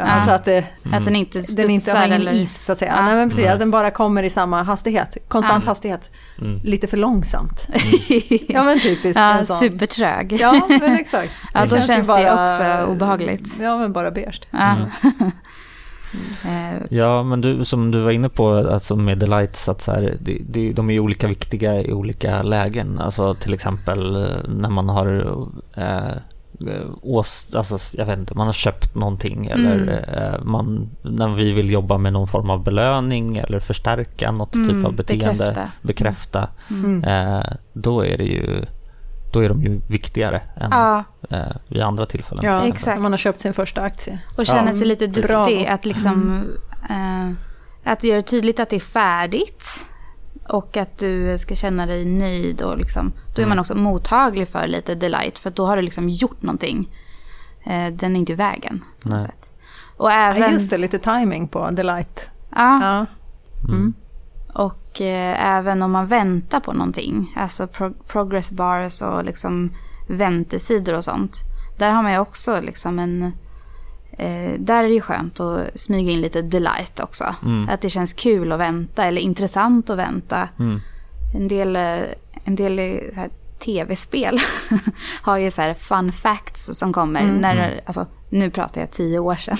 Alltså 0.00 0.30
att 0.30 0.44
det, 0.44 0.64
Mm. 0.84 0.98
Att 0.98 1.04
den 1.04 1.16
inte 1.16 1.38
den 1.38 1.44
studsar 1.44 1.68
inte 1.70 1.92
har 1.92 2.06
ingen 2.06 2.20
eller... 2.20 2.32
is 2.32 2.64
så 2.64 2.72
att 2.72 2.78
säga. 2.78 2.92
Ja. 2.96 3.02
Nej, 3.04 3.14
men 3.16 3.28
precis, 3.28 3.44
Nej. 3.44 3.52
att 3.52 3.58
den 3.58 3.70
bara 3.70 3.90
kommer 3.90 4.22
i 4.22 4.30
samma 4.30 4.62
hastighet. 4.62 5.16
Konstant 5.28 5.64
Ja. 5.64 5.70
hastighet. 5.70 6.10
Mm. 6.40 6.60
Lite 6.64 6.86
för 6.86 6.96
långsamt. 6.96 7.66
Ja 8.48 8.62
men 8.62 8.80
typiskt. 8.80 9.16
ja, 9.20 9.38
en 9.38 9.46
sån. 9.46 9.58
supertrög. 9.58 10.32
Ja 10.40 10.66
men 10.68 10.94
exakt. 10.96 11.32
Ja, 11.54 11.66
då 11.66 11.76
ju 11.76 11.82
känns 11.82 12.08
det 12.08 12.32
också 12.32 12.92
obehagligt. 12.92 13.48
Ja 13.60 13.76
men 13.78 13.92
bara 13.92 14.10
beige. 14.10 14.40
Ja. 14.50 14.58
Mm. 14.76 15.30
Eh, 16.44 16.82
Ja, 16.90 17.22
men 17.22 17.40
du, 17.40 17.64
som 17.64 17.90
du 17.90 18.00
var 18.00 18.10
inne 18.10 18.28
på, 18.28 18.54
alltså 18.54 18.96
med 18.96 19.18
delights, 19.18 19.68
att 19.68 19.80
så 19.80 19.92
här, 19.92 20.16
det, 20.20 20.38
det, 20.48 20.72
de 20.72 20.90
är 20.90 20.94
ju 20.94 21.00
olika 21.00 21.26
viktiga 21.26 21.82
i 21.82 21.92
olika 21.92 22.42
lägen. 22.42 22.98
Alltså 22.98 23.34
till 23.34 23.54
exempel 23.54 24.16
eh, 24.16 24.48
när 24.48 24.70
man 24.70 24.88
har 24.88 25.36
eh, 25.76 26.16
ås, 27.02 27.48
alltså, 27.54 27.78
jag 27.92 28.06
vet 28.06 28.18
inte, 28.18 28.34
man 28.34 28.46
har 28.46 28.52
köpt 28.52 28.94
någonting 28.94 29.46
eller 29.46 29.72
Mm. 29.82 29.88
eh, 29.88 30.40
man, 30.44 30.90
när 31.02 31.28
vi 31.28 31.52
vill 31.52 31.70
jobba 31.70 31.98
med 31.98 32.12
någon 32.12 32.28
form 32.28 32.50
av 32.50 32.64
belöning 32.64 33.36
eller 33.36 33.60
förstärka 33.60 34.30
något 34.32 34.54
Mm, 34.54 34.68
typ 34.68 34.86
av 34.86 34.94
beteende, 34.96 35.28
bekräfta. 35.34 35.68
bekräfta, 35.82 36.48
mm. 36.70 37.04
eh, 37.04 37.44
då 37.72 38.04
är 38.06 38.18
det 38.18 38.24
ju 38.24 38.64
då 39.32 39.40
är 39.44 39.48
de 39.48 39.62
ju 39.62 39.80
viktigare 39.88 40.40
än 40.56 40.70
Ja, 40.70 41.04
eh, 41.30 41.38
vid 41.68 41.82
andra 41.82 42.06
tillfällen. 42.06 42.44
Ja, 42.44 42.60
till 42.62 42.72
exakt. 42.72 43.00
Man 43.00 43.12
har 43.12 43.18
köpt 43.18 43.40
sin 43.40 43.52
första 43.54 43.82
aktie. 43.82 44.18
och 44.38 44.46
känna 44.46 44.66
Ja. 44.70 44.74
sig 44.74 44.86
lite 44.86 45.06
duktig. 45.06 45.66
Att 45.66 45.84
liksom... 45.84 46.44
Eh, 46.90 47.30
att 47.84 48.04
göra 48.04 48.22
tydligt 48.22 48.60
att 48.60 48.70
det 48.70 48.76
är 48.76 48.80
färdigt. 48.80 49.64
Och 50.52 50.76
att 50.76 50.98
du 50.98 51.38
ska 51.38 51.54
känna 51.54 51.86
dig 51.86 52.04
nöjd 52.04 52.62
och 52.62 52.78
liksom... 52.78 53.12
Då 53.34 53.42
är 53.42 53.46
man 53.46 53.52
Mm. 53.52 53.60
också 53.60 53.74
mottaglig 53.74 54.48
för 54.48 54.66
lite 54.66 54.94
delight. 54.94 55.38
För 55.38 55.50
då 55.50 55.66
har 55.66 55.76
du 55.76 55.82
liksom 55.82 56.08
gjort 56.08 56.42
någonting. 56.42 56.88
Eh, 57.64 57.92
den 57.92 58.16
är 58.16 58.20
inte 58.20 58.32
i 58.32 58.36
vägen 58.36 58.84
på 59.00 59.08
något 59.08 59.20
Nej. 59.20 59.28
sätt. 59.28 59.50
Och 59.96 60.12
även... 60.12 60.42
Ja, 60.42 60.50
just 60.50 60.70
det, 60.70 60.78
lite 60.78 60.98
timing 60.98 61.48
på 61.48 61.70
Delight. 61.70 62.28
Ja, 62.50 62.80
Ja. 62.82 63.06
Mm. 63.68 63.94
Och 64.54 65.00
eh, 65.00 65.46
även 65.56 65.82
om 65.82 65.90
man 65.92 66.06
väntar 66.06 66.60
på 66.60 66.72
någonting, 66.72 67.34
alltså 67.36 67.66
pro- 67.66 67.94
progress 68.06 68.52
bars 68.52 69.02
och 69.02 69.24
liksom 69.24 69.70
väntesidor 70.08 70.94
och 70.96 71.04
sånt. 71.04 71.36
Där 71.78 71.90
har 71.90 72.02
man 72.02 72.12
ju 72.12 72.18
också 72.18 72.60
liksom 72.60 72.98
en... 72.98 73.32
Eh, 74.18 74.52
där 74.58 74.84
är 74.84 74.88
det 74.88 74.94
ju 74.94 75.00
skönt 75.00 75.40
att 75.40 75.80
smyga 75.80 76.12
in 76.12 76.20
lite 76.20 76.42
delight 76.42 77.00
också. 77.00 77.34
Mm. 77.42 77.68
Att 77.68 77.80
det 77.80 77.90
känns 77.90 78.12
kul 78.12 78.52
att 78.52 78.60
vänta 78.60 79.04
eller 79.04 79.20
intressant 79.20 79.90
att 79.90 79.98
vänta. 79.98 80.48
Mm. 80.58 80.80
En 81.34 81.48
del, 81.48 81.76
eh, 81.76 81.98
en 82.44 82.56
del 82.56 82.78
eh, 82.78 82.94
tv-spel 83.58 84.38
har 85.22 85.36
ju 85.38 85.50
så 85.50 85.62
här 85.62 85.74
fun 85.74 86.12
facts 86.12 86.70
som 86.78 86.92
kommer. 86.92 87.20
Mm. 87.20 87.36
När, 87.36 87.54
Mm. 87.68 87.78
alltså, 87.86 88.06
nu 88.32 88.50
pratar 88.50 88.80
jag 88.80 88.90
tio 88.90 89.18
år 89.18 89.34
sedan, 89.34 89.56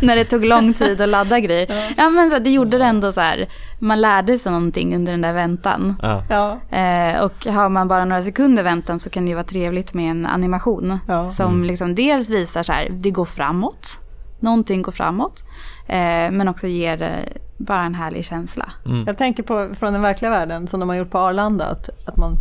när 0.06 0.16
det 0.16 0.24
tog 0.24 0.44
lång 0.44 0.74
tid 0.74 1.00
att 1.00 1.08
ladda 1.08 1.40
grejer. 1.40 1.66
Ja, 1.68 1.94
ja 1.96 2.10
men 2.10 2.30
så, 2.30 2.38
det 2.38 2.50
gjorde 2.50 2.78
det 2.78 2.84
ändå 2.84 3.12
så 3.12 3.20
här, 3.20 3.48
man 3.78 4.00
lärde 4.00 4.38
sig 4.38 4.52
någonting 4.52 4.94
under 4.94 5.12
den 5.12 5.20
där 5.20 5.32
väntan. 5.32 5.96
Ja. 6.02 6.58
Eh, 6.76 7.24
och 7.24 7.46
har 7.46 7.68
man 7.68 7.88
bara 7.88 8.04
några 8.04 8.22
sekunder 8.22 8.62
väntan 8.62 8.98
så 8.98 9.10
kan 9.10 9.24
det 9.24 9.28
ju 9.28 9.34
vara 9.34 9.44
trevligt 9.44 9.94
med 9.94 10.10
en 10.10 10.26
animation. 10.26 10.98
Ja. 11.08 11.28
Som 11.28 11.64
liksom 11.64 11.94
dels 11.94 12.30
visar 12.30 12.62
så 12.62 12.72
här, 12.72 12.88
det 12.90 13.10
går 13.10 13.24
framåt, 13.24 14.00
någonting 14.40 14.82
går 14.82 14.92
framåt. 14.92 15.44
Eh, 15.86 16.30
men 16.30 16.48
också 16.48 16.66
ger 16.66 17.02
eh, 17.02 17.40
bara 17.56 17.82
en 17.82 17.94
härlig 17.94 18.24
känsla. 18.24 18.72
Jag 19.06 19.18
tänker 19.18 19.42
på 19.42 19.68
från 19.78 19.92
den 19.92 20.02
verkliga 20.02 20.30
världen 20.30 20.66
som 20.66 20.80
de 20.80 20.88
har 20.88 20.96
gjort 20.96 21.10
på 21.10 21.18
Arlanda. 21.18 21.64
Att, 21.64 22.08
att 22.08 22.16
man, 22.16 22.36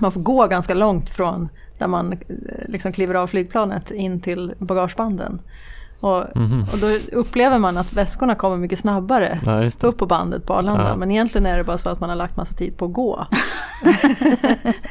man 0.00 0.12
får 0.12 0.20
gå 0.20 0.46
ganska 0.46 0.74
långt 0.74 1.10
från 1.10 1.48
där 1.82 1.88
man 1.88 2.12
eh, 2.12 2.18
liksom 2.68 2.92
kliver 2.92 3.14
av 3.14 3.26
flygplanet 3.26 3.90
in 3.90 4.20
till 4.20 4.52
bagagebanden. 4.58 5.40
Och, 6.00 6.24
Mhm. 6.36 6.66
och 6.72 6.78
då 6.78 6.86
upplever 7.12 7.58
man 7.58 7.76
att 7.76 7.92
väskorna 7.92 8.34
kommer 8.34 8.56
mycket 8.56 8.78
snabbare 8.78 9.38
Ja, 9.46 9.70
upp 9.88 9.98
på 9.98 10.06
bandet 10.06 10.46
på 10.46 10.54
Arlanda. 10.54 10.88
Ja. 10.88 10.96
Men 10.96 11.10
egentligen 11.10 11.46
är 11.46 11.56
det 11.56 11.64
bara 11.64 11.78
så 11.78 11.88
att 11.90 12.00
man 12.00 12.08
har 12.08 12.16
lagt 12.16 12.36
massa 12.36 12.54
tid 12.54 12.76
på 12.76 12.84
att 12.84 12.92
gå. 12.92 13.26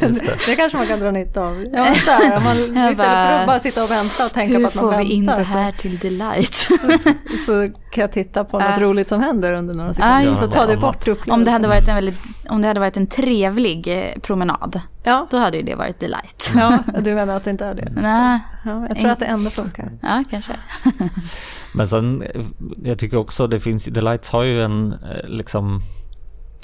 Just 0.02 0.26
det. 0.26 0.38
Det 0.46 0.56
kanske 0.56 0.78
man 0.78 0.88
kan 0.88 1.00
dra 1.00 1.12
nytta 1.12 1.42
av. 1.42 1.66
Ja, 1.74 1.94
så 1.96 2.12
här, 2.12 2.40
man, 2.40 2.58
istället 2.58 2.98
för 2.98 3.40
att 3.40 3.48
bara 3.48 3.60
sitta 3.60 3.84
och 3.84 3.92
vänta 3.92 4.26
och 4.26 4.32
tänka 4.34 4.54
Hur 4.58 4.62
på 4.64 4.68
att 4.68 4.76
man 4.76 4.84
får 4.84 4.92
väntar. 4.92 5.06
vi 5.08 5.14
in 5.14 5.26
det 5.26 5.36
så- 5.36 5.42
här 5.44 5.72
till 5.72 5.98
delight? 5.98 6.54
så 7.46 7.70
kan 7.92 8.02
jag 8.02 8.12
titta 8.12 8.44
på 8.44 8.60
något 8.60 8.68
Ja. 8.78 8.84
roligt 8.86 9.10
som 9.10 9.22
händer 9.22 9.54
under 9.54 9.74
några 9.74 9.90
Ja, 9.90 9.94
sekunder. 9.94 10.22
just 10.22 10.44
så 10.44 10.50
tar 10.50 10.68
det 10.68 10.78
bort 10.78 10.96
upplevelsen. 11.08 11.32
om, 11.34 11.44
det 11.44 11.52
hade 11.52 11.68
varit 11.68 11.88
en 11.88 11.96
väldigt, 11.96 12.20
om 12.50 12.62
det 12.62 12.68
hade 12.68 12.80
varit 12.80 12.98
en 12.98 13.08
trevlig 13.08 13.88
eh, 13.88 14.20
promenad, 14.22 14.82
Ja. 15.04 15.28
då 15.32 15.38
hade 15.38 15.58
ju 15.58 15.64
det 15.64 15.76
varit 15.76 16.00
delight. 16.00 16.52
ja, 16.56 16.80
du 17.02 17.14
menar 17.16 17.38
att 17.38 17.44
det 17.44 17.50
inte 17.50 17.66
är 17.66 17.76
det? 17.76 17.92
Nej, 17.96 18.40
Ja, 18.66 18.86
jag 18.90 18.98
tror 19.00 19.10
att 19.12 19.20
det 19.20 19.26
ändå 19.26 19.50
funkar. 19.50 19.92
ja 20.02 20.24
kanske. 20.30 20.60
Men 21.74 21.88
sen, 21.88 22.22
eh, 22.22 22.42
jag 22.84 23.00
tycker 23.00 23.18
också 23.18 23.48
det 23.48 23.60
finns, 23.60 23.86
The 23.86 24.02
Lights 24.02 24.32
har 24.32 24.44
ju 24.44 24.64
en 24.64 24.94
eh, 24.94 25.28
liksom 25.28 25.82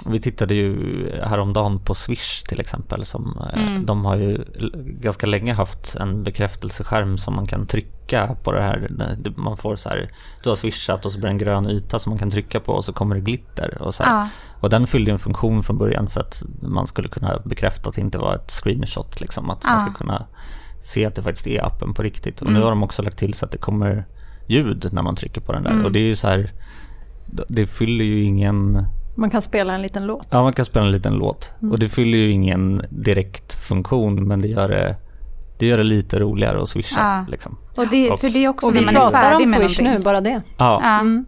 vi 0.09 0.19
tittade 0.19 0.55
ju 0.55 0.75
häromdagen 1.23 1.79
på 1.79 1.95
Swish 1.95 2.43
till 2.43 2.59
exempel. 2.59 3.05
Som, 3.05 3.37
eh, 3.53 3.63
Mm. 3.63 3.85
De 3.85 4.05
har 4.05 4.15
ju 4.15 4.43
ganska 4.85 5.27
länge 5.27 5.53
haft 5.53 5.95
en 5.95 6.23
bekräftelseskärm 6.23 7.17
som 7.17 7.35
man 7.35 7.47
kan 7.47 7.65
trycka 7.67 8.35
på 8.43 8.51
det 8.51 8.61
här. 8.61 8.87
Man 9.37 9.57
får 9.57 9.75
så 9.75 9.89
här, 9.89 10.09
du 10.43 10.49
har 10.49 10.55
swishat 10.55 11.05
och 11.05 11.11
så 11.11 11.17
blir 11.17 11.27
det 11.27 11.31
en 11.33 11.37
grön 11.37 11.69
yta 11.69 11.99
som 11.99 12.09
man 12.09 12.19
kan 12.19 12.31
trycka 12.31 12.59
på 12.59 12.73
och 12.73 12.85
så 12.85 12.93
kommer 12.93 13.15
det 13.15 13.21
glitter. 13.21 13.81
Och, 13.81 13.95
så 13.95 14.03
här. 14.03 14.11
Ja. 14.19 14.29
Och 14.59 14.69
den 14.69 14.87
fyllde 14.87 15.11
en 15.11 15.19
funktion 15.19 15.63
från 15.63 15.77
början 15.77 16.07
för 16.09 16.19
att 16.21 16.43
man 16.61 16.87
skulle 16.87 17.07
kunna 17.07 17.39
bekräfta 17.45 17.89
att 17.89 17.95
det 17.95 18.01
inte 18.01 18.17
var 18.17 18.35
ett 18.35 18.51
screenshot. 18.51 19.21
Liksom, 19.21 19.49
att 19.49 19.63
man 19.63 19.73
Ja. 19.73 19.79
ska 19.79 19.93
kunna 19.93 20.25
se 20.81 21.05
att 21.05 21.15
det 21.15 21.21
faktiskt 21.23 21.47
är 21.47 21.65
appen 21.65 21.93
på 21.93 22.03
riktigt. 22.03 22.41
Och 22.41 22.45
nu 22.47 22.51
Mm. 22.51 22.63
har 22.63 22.69
de 22.69 22.83
också 22.83 23.01
lagt 23.01 23.17
till 23.17 23.33
så 23.33 23.45
att 23.45 23.51
det 23.51 23.57
kommer 23.57 24.05
ljud 24.47 24.89
när 24.91 25.01
man 25.01 25.15
trycker 25.15 25.41
på 25.41 25.53
den 25.53 25.63
där. 25.63 25.71
Mm. 25.71 25.85
Och 25.85 25.91
det 25.91 25.99
är 25.99 26.03
ju 26.03 26.15
så 26.15 26.27
här, 26.27 26.51
det 27.49 27.67
fyller 27.67 28.05
ju 28.05 28.23
ingen 28.23 28.85
Man 29.15 29.29
kan 29.29 29.41
spela 29.41 29.73
en 29.75 29.81
liten 29.81 30.05
låt. 30.05 30.27
Ja, 30.29 30.41
man 30.43 30.53
kan 30.53 30.65
spela 30.65 30.85
en 30.85 30.91
liten 30.91 31.13
låt. 31.13 31.51
Mm. 31.61 31.71
Och 31.71 31.79
det 31.79 31.89
fyller 31.89 32.17
ju 32.17 32.31
ingen 32.31 32.81
direkt 32.89 33.53
funktion, 33.53 34.27
men 34.27 34.41
det 34.41 34.47
gör 34.47 34.69
det, 34.69 34.95
det, 35.59 35.65
gör 35.65 35.77
det 35.77 35.83
lite 35.83 36.19
roligare 36.19 36.61
att 36.61 36.69
swisha. 36.69 36.99
Ja. 36.99 37.25
Liksom. 37.31 37.57
Och 37.75 37.87
det, 37.87 38.11
Och- 38.11 38.19
för 38.19 38.29
det 38.29 38.45
är 38.45 38.49
också 38.49 38.67
Och 38.67 38.75
vi 38.75 38.85
man 38.85 38.93
pratar 38.93 39.35
om 39.35 39.51
med 39.51 39.59
Swish 39.59 39.81
nu, 39.81 39.99
bara 39.99 40.21
det. 40.21 40.41
Ja, 40.57 40.79
Ja. 40.83 40.99
Mm. 40.99 41.25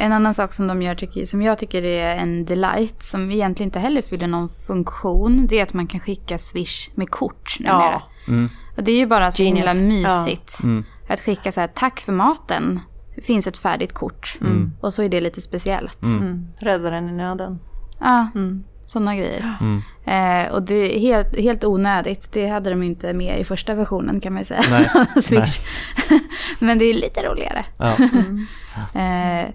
En 0.00 0.12
annan 0.12 0.34
sak 0.34 0.52
som 0.52 0.66
de 0.66 0.82
gör, 0.82 0.94
tycker, 0.94 1.24
som 1.24 1.42
jag 1.42 1.58
tycker 1.58 1.82
är 1.82 2.16
en 2.16 2.44
delight, 2.44 3.02
som 3.02 3.30
egentligen 3.30 3.68
inte 3.68 3.78
heller 3.78 4.02
fyller 4.02 4.26
någon 4.26 4.48
funktion, 4.48 5.46
det 5.46 5.58
är 5.58 5.62
att 5.62 5.72
man 5.74 5.86
kan 5.86 6.00
skicka 6.00 6.38
Swish 6.38 6.90
med 6.94 7.10
kort 7.10 7.56
numera. 7.60 7.74
Ja. 7.82 8.02
Mm. 8.28 8.48
Och 8.76 8.84
det 8.84 8.92
är 8.92 8.96
ju 8.96 9.06
bara 9.06 9.30
så 9.30 9.42
himla 9.42 9.74
mysigt. 9.74 10.62
Mm. 10.62 10.84
Att 11.08 11.20
skicka 11.20 11.52
så 11.52 11.60
här, 11.60 11.68
tack 11.74 12.00
för 12.00 12.12
maten, 12.12 12.80
det 13.16 13.22
finns 13.22 13.46
ett 13.46 13.56
färdigt 13.56 13.92
kort. 13.92 14.38
Och 14.80 14.92
så 14.94 15.02
är 15.02 15.08
det 15.08 15.20
lite 15.20 15.40
speciellt. 15.40 16.02
Mm. 16.02 16.46
Räddaren 16.60 17.08
i 17.08 17.12
nöden. 17.12 17.58
Ja, 18.00 18.26
Mm. 18.34 18.64
sådana 18.86 19.16
grejer. 19.16 19.56
Mm. 19.60 19.82
Eh, 20.04 20.52
och 20.52 20.62
det 20.62 20.96
är 20.96 21.00
helt, 21.00 21.36
helt 21.38 21.64
onödigt. 21.64 22.32
Det 22.32 22.46
hade 22.46 22.70
de 22.70 22.82
inte 22.82 23.12
med 23.12 23.40
i 23.40 23.44
första 23.44 23.74
versionen 23.74 24.20
kan 24.20 24.32
man 24.32 24.40
ju 24.40 24.44
säga. 24.46 24.62
Nej, 24.70 24.90
Swish. 25.22 25.60
Men 26.58 26.78
det 26.78 26.84
är 26.84 26.94
lite 26.94 27.20
roligare. 27.22 27.64
Ja. 27.78 27.96
Eh, 29.00 29.48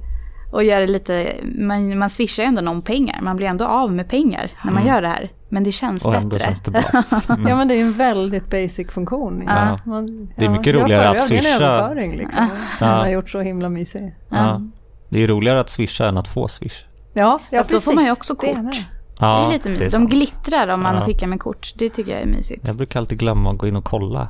och 0.56 0.64
gör 0.64 0.82
det 0.82 0.88
lite, 0.88 1.34
man, 1.58 1.98
man 1.98 2.10
swishar 2.10 2.44
ju 2.44 2.48
ändå 2.48 2.62
någon 2.62 2.82
pengar. 2.82 3.20
Man 3.22 3.36
blir 3.36 3.48
ändå 3.48 3.66
av 3.66 3.92
med 3.92 4.10
pengar 4.10 4.52
när 4.64 4.72
man 4.72 4.86
gör 4.86 5.02
det 5.02 5.08
här. 5.08 5.32
Men 5.50 5.64
det 5.64 5.72
känns 5.72 6.06
Och 6.06 6.16
ändå 6.16 6.30
bättre. 6.30 6.46
känns 6.46 6.62
det 6.62 6.72
bra. 6.72 6.82
Mm. 7.30 7.48
Ja 7.50 7.56
men 7.56 7.68
det 7.68 7.76
är 7.76 7.82
en 7.82 7.92
väldigt 7.94 8.50
basic 8.50 8.92
funktion. 8.92 9.44
Ja. 9.48 9.80
Man, 9.86 10.30
Det 10.38 10.46
är 10.46 10.50
mycket 10.50 10.66
jag 10.76 10.84
roligare 10.84 11.10
att 11.10 11.28
föredrar 11.28 11.38
en 11.38 11.44
swisha. 11.54 11.66
överföring 11.66 12.18
liksom. 12.18 12.48
Ja. 12.80 12.86
Man 12.88 13.00
har 13.00 13.08
gjort 13.10 13.30
så 13.30 13.42
himla 13.42 13.70
mysig. 13.70 14.16
Ja. 14.30 14.62
Det 15.10 15.24
är 15.24 15.28
roligare 15.28 15.60
att 15.60 15.70
swisha 15.70 16.06
än 16.10 16.18
att 16.18 16.28
få 16.28 16.48
swish. 16.48 16.86
Ja, 17.14 17.40
ja 17.50 17.58
Fast 17.60 17.70
då 17.72 17.80
får 17.80 17.92
precis. 17.92 17.96
man 17.96 18.06
ju 18.06 18.12
också 18.12 18.34
Det 18.34 18.52
är 18.52 18.56
kort. 18.56 18.76
Ja, 19.20 19.38
det 19.40 19.46
är 19.46 19.52
lite 19.58 19.70
mysigt. 19.70 19.92
De 19.92 19.98
sant. 19.98 20.10
glittrar 20.12 20.68
om 20.68 20.82
man 20.84 20.96
Ja. 20.96 21.06
skickar 21.06 21.28
med 21.28 21.40
kort. 21.40 21.74
Det 21.78 21.90
tycker 21.90 22.12
jag 22.12 22.22
är 22.22 22.26
mysigt. 22.26 22.68
Jag 22.68 22.76
brukar 22.76 23.00
alltid 23.00 23.20
glömma 23.20 23.52
att 23.52 23.58
gå 23.58 23.68
in 23.68 23.76
och 23.76 23.86
kolla. 23.86 24.28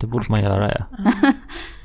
Det 0.00 0.06
borde 0.06 0.24
man 0.28 0.40
göra, 0.42 0.72
ja. 0.78 0.84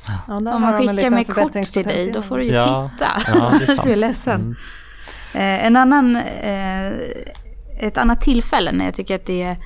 Ja, 0.08 0.40
där 0.40 0.56
Om 0.56 0.62
man 0.62 0.80
skickar 0.80 1.10
med 1.10 1.28
kort 1.28 1.52
till 1.52 1.84
dig, 1.84 2.12
då 2.12 2.22
får 2.22 2.38
du 2.38 2.44
ju 2.44 2.52
Ja. 2.52 2.90
titta. 2.94 3.12
Ja, 3.28 3.54
det 3.84 3.92
är 3.92 3.96
ledsen. 4.08 4.42
Mm. 4.42 4.56
Eh, 5.34 5.66
en 5.66 5.76
annan, 5.76 6.16
eh, 6.16 6.94
ett 7.80 7.98
annat 7.98 8.22
tillfälle 8.22 8.72
när 8.72 8.86
jag 8.86 8.94
tycker 8.94 9.16
att 9.16 9.26
det 9.26 9.58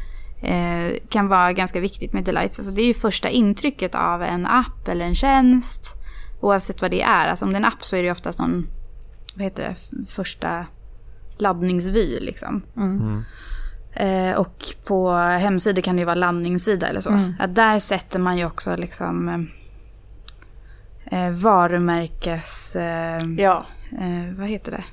eh, 0.41 0.99
kan 1.09 1.27
vara 1.27 1.53
ganska 1.53 1.79
viktigt 1.79 2.13
med 2.13 2.23
delights. 2.23 2.59
Alltså 2.59 2.73
det 2.73 2.81
är 2.81 2.87
ju 2.87 2.93
första 2.93 3.29
intrycket 3.29 3.95
av 3.95 4.23
en 4.23 4.45
app 4.45 4.87
eller 4.87 5.05
en 5.05 5.15
tjänst. 5.15 5.95
Oavsett 6.41 6.81
vad 6.81 6.91
det 6.91 7.01
är. 7.01 7.27
Alltså 7.27 7.45
om 7.45 7.51
det 7.51 7.55
är 7.55 7.59
en 7.59 7.65
app 7.65 7.83
så 7.83 7.95
är 7.95 8.03
det 8.03 8.11
oftast 8.11 8.39
någon, 8.39 8.67
vad 9.35 9.43
heter 9.43 9.63
det, 9.63 10.05
första 10.11 10.65
laddningsvy 11.37 12.19
liksom. 12.19 12.61
Mm. 12.77 13.23
Eh, 13.93 14.37
och 14.37 14.65
på 14.85 15.11
hemsidor 15.17 15.81
kan 15.81 15.95
det 15.95 15.99
ju 15.99 16.05
vara 16.05 16.15
landningssida 16.15 16.87
eller 16.87 17.01
så. 17.01 17.09
Mm. 17.09 17.33
Att 17.39 17.55
där 17.55 17.79
sätter 17.79 18.19
man 18.19 18.37
ju 18.37 18.45
också 18.45 18.75
liksom 18.75 19.47
eh, 21.11 21.29
varumärkes... 21.31 22.75
Eh, 22.75 23.21
Ja, 23.37 23.65
eh, 23.91 24.37
vad 24.37 24.47
heter 24.47 24.71
det? 24.71 24.83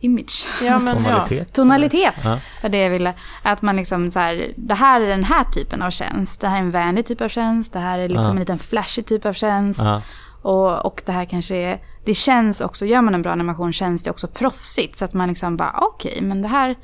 Image. 0.00 0.46
ja 0.62 0.78
men 0.78 0.96
ja. 0.96 1.02
Tonalitet. 1.10 1.52
Tonalitet 1.52 2.14
Ja. 2.24 2.38
var 2.62 2.68
det 2.70 2.78
jag 2.82 2.90
ville. 2.90 3.14
Att 3.42 3.62
man 3.62 3.76
liksom 3.76 4.10
så 4.10 4.18
här, 4.18 4.52
det 4.56 4.74
här 4.74 5.00
är 5.00 5.06
den 5.08 5.24
här 5.24 5.44
typen 5.44 5.82
av 5.82 5.90
tjänst. 5.90 6.40
Det 6.40 6.48
här 6.48 6.56
är 6.56 6.60
en 6.60 6.70
vänlig 6.70 7.06
typ 7.06 7.20
av 7.20 7.28
tjänst. 7.28 7.72
Det 7.72 7.78
här 7.78 7.98
är 7.98 8.08
liksom 8.08 8.24
Ja. 8.24 8.30
en 8.30 8.38
liten 8.38 8.58
flashig 8.58 9.06
typ 9.06 9.26
av 9.26 9.32
tjänst. 9.32 9.80
Ja. 9.82 10.02
Och, 10.42 10.86
och 10.86 11.02
det 11.06 11.12
här 11.12 11.24
kanske 11.24 11.56
är, 11.56 11.80
det 12.04 12.14
känns 12.14 12.60
också, 12.60 12.86
gör 12.86 13.02
man 13.02 13.14
en 13.14 13.22
bra 13.22 13.32
animation 13.32 13.72
känns 13.72 14.02
det 14.02 14.10
också 14.10 14.28
proffsigt. 14.28 14.98
Så 14.98 15.04
att 15.04 15.14
man 15.14 15.28
liksom 15.28 15.56
bara, 15.56 15.74
okej, 15.80 16.18
men 16.22 16.42
det 16.42 16.48
här, 16.48 16.74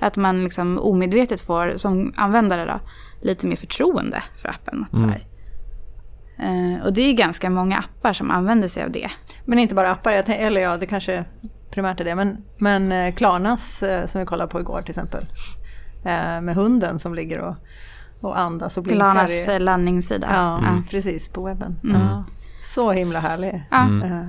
att 0.00 0.16
man 0.16 0.44
liksom 0.44 0.78
omedvetet 0.78 1.40
får, 1.40 1.72
som 1.76 2.12
användare 2.16 2.64
då, 2.64 2.80
lite 3.28 3.46
mer 3.46 3.56
förtroende 3.56 4.22
för 4.42 4.48
appen. 4.48 4.82
Att 4.84 4.90
så 4.98 5.04
Mm. 5.04 5.10
här. 5.10 5.26
Eh, 6.38 6.84
och 6.84 6.92
det 6.92 7.02
är 7.02 7.12
ganska 7.12 7.50
många 7.50 7.78
appar 7.78 8.12
som 8.12 8.30
använder 8.30 8.68
sig 8.68 8.82
av 8.84 8.90
det. 8.90 9.10
Men 9.44 9.58
inte 9.58 9.74
bara 9.74 9.90
appar, 9.90 10.10
jag 10.12 10.28
eller 10.28 10.60
ja, 10.60 10.76
det 10.76 10.86
kanske 10.86 11.24
primärt 11.70 12.00
är 12.00 12.04
det. 12.04 12.14
Men, 12.14 12.36
men 12.58 12.92
eh, 12.92 13.14
Klarnas 13.14 13.82
eh, 13.82 14.06
som 14.06 14.20
vi 14.20 14.26
kollade 14.26 14.50
på 14.50 14.60
igår 14.60 14.82
till 14.82 14.90
exempel. 14.90 15.26
Med 16.42 16.54
hunden 16.54 16.98
som 16.98 17.14
ligger 17.14 17.38
och, 17.40 17.54
och 18.20 18.38
andas 18.38 18.76
och 18.76 18.82
blinkar. 18.82 19.00
Klarnas 19.12 19.48
i- 19.48 19.58
landningssida. 19.58 20.26
Ja, 20.30 20.60
Ja. 20.62 20.82
precis 20.90 21.28
på 21.28 21.44
webben. 21.44 21.76
Mm. 21.84 22.00
Ja. 22.00 22.24
Så 22.64 22.92
himla 22.92 23.20
härlig. 23.20 23.64
Ja, 23.70 23.82
Mm. 23.84 24.28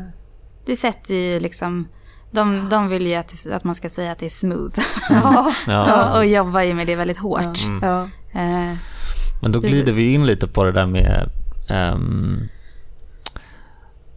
Det 0.66 0.76
sätter 0.76 1.14
ju 1.16 1.40
liksom, 1.40 1.88
de, 2.32 2.70
de 2.70 2.88
vill 2.90 3.08
ju 3.08 3.16
att, 3.16 3.48
att 3.54 3.64
man 3.64 3.76
ska 3.76 3.90
säga 3.90 4.12
att 4.12 4.18
det 4.20 4.26
är 4.26 4.30
smooth. 4.30 4.80
Ja. 5.10 5.52
Ja. 5.68 6.10
och, 6.12 6.18
och 6.18 6.26
jobbar 6.26 6.62
ju 6.62 6.74
med 6.74 6.88
det 6.88 6.96
väldigt 6.96 7.18
hårt. 7.20 7.66
Mm. 7.66 7.80
ja. 7.90 8.08
Men 9.42 9.52
då 9.52 9.60
glider 9.60 9.78
Precis. 9.86 9.96
vi 9.98 10.14
in 10.14 10.26
lite 10.26 10.48
på 10.48 10.64
det 10.64 10.72
där 10.72 10.86
med 10.86 11.30
ehm, 11.68 12.48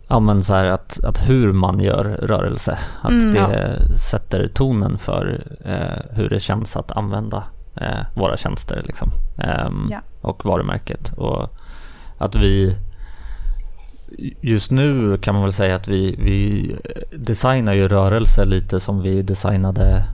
Ja 0.09 0.21
men 0.21 0.43
så 0.43 0.55
att, 0.55 1.05
att 1.05 1.29
hur 1.29 1.53
man 1.53 1.81
gör 1.81 2.05
rörelse. 2.05 2.79
Att 3.03 3.11
Mm, 3.11 3.35
det 3.35 3.79
sätter 3.99 4.47
tonen 4.55 4.99
för 4.99 5.43
eh, 5.65 6.17
hur 6.17 6.29
det 6.29 6.41
känns 6.41 6.77
att 6.77 6.93
använda 6.93 7.45
eh, 7.77 8.07
våra 8.15 8.37
tjänster 8.37 8.83
liksom. 8.87 9.11
Ehm, 9.39 9.89
Ja. 9.91 10.01
Och 10.21 10.45
varumärket. 10.45 11.13
Och 11.17 11.49
att 12.19 12.35
vi 12.35 12.77
Just 14.41 14.71
nu 14.71 15.19
kan 15.19 15.35
man 15.35 15.43
väl 15.43 15.53
säga 15.53 15.77
att 15.77 15.89
vi, 15.89 16.17
vi 16.19 16.77
designar 17.17 17.73
ju 17.75 17.89
rörelse 17.89 18.45
lite 18.45 18.81
som 18.81 19.03
vi 19.03 19.23
designade 19.23 20.05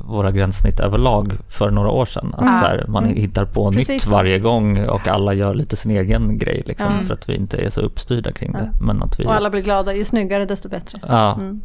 våra 0.00 0.30
gränssnitt 0.30 0.80
överlag 0.80 1.32
för 1.48 1.70
några 1.70 1.90
år 1.90 2.04
sedan. 2.04 2.34
Att 2.34 2.42
Mm. 2.42 2.52
så 2.54 2.58
här, 2.66 2.84
man 2.88 3.04
Mm. 3.04 3.16
hittar 3.16 3.44
på 3.44 3.72
Precis 3.72 3.88
nytt 3.88 4.06
varje 4.06 4.38
gång 4.38 4.86
och 4.86 5.08
alla 5.08 5.32
gör 5.32 5.54
lite 5.54 5.76
sin 5.76 5.90
egen 5.90 6.38
grej 6.38 6.62
liksom, 6.66 6.92
Mm. 6.92 7.06
för 7.06 7.14
att 7.14 7.28
vi 7.28 7.34
inte 7.36 7.56
är 7.56 7.70
så 7.70 7.80
uppstyrda 7.80 8.32
kring 8.32 8.52
det. 8.52 8.70
Men 8.80 9.02
att 9.02 9.20
vi, 9.20 9.24
Och 9.26 9.34
alla 9.34 9.50
blir 9.50 9.62
glada, 9.62 9.94
ju 9.94 10.04
snyggare 10.04 10.44
desto 10.44 10.68
bättre. 10.68 10.98
ja, 11.08 11.34
Mm. 11.34 11.60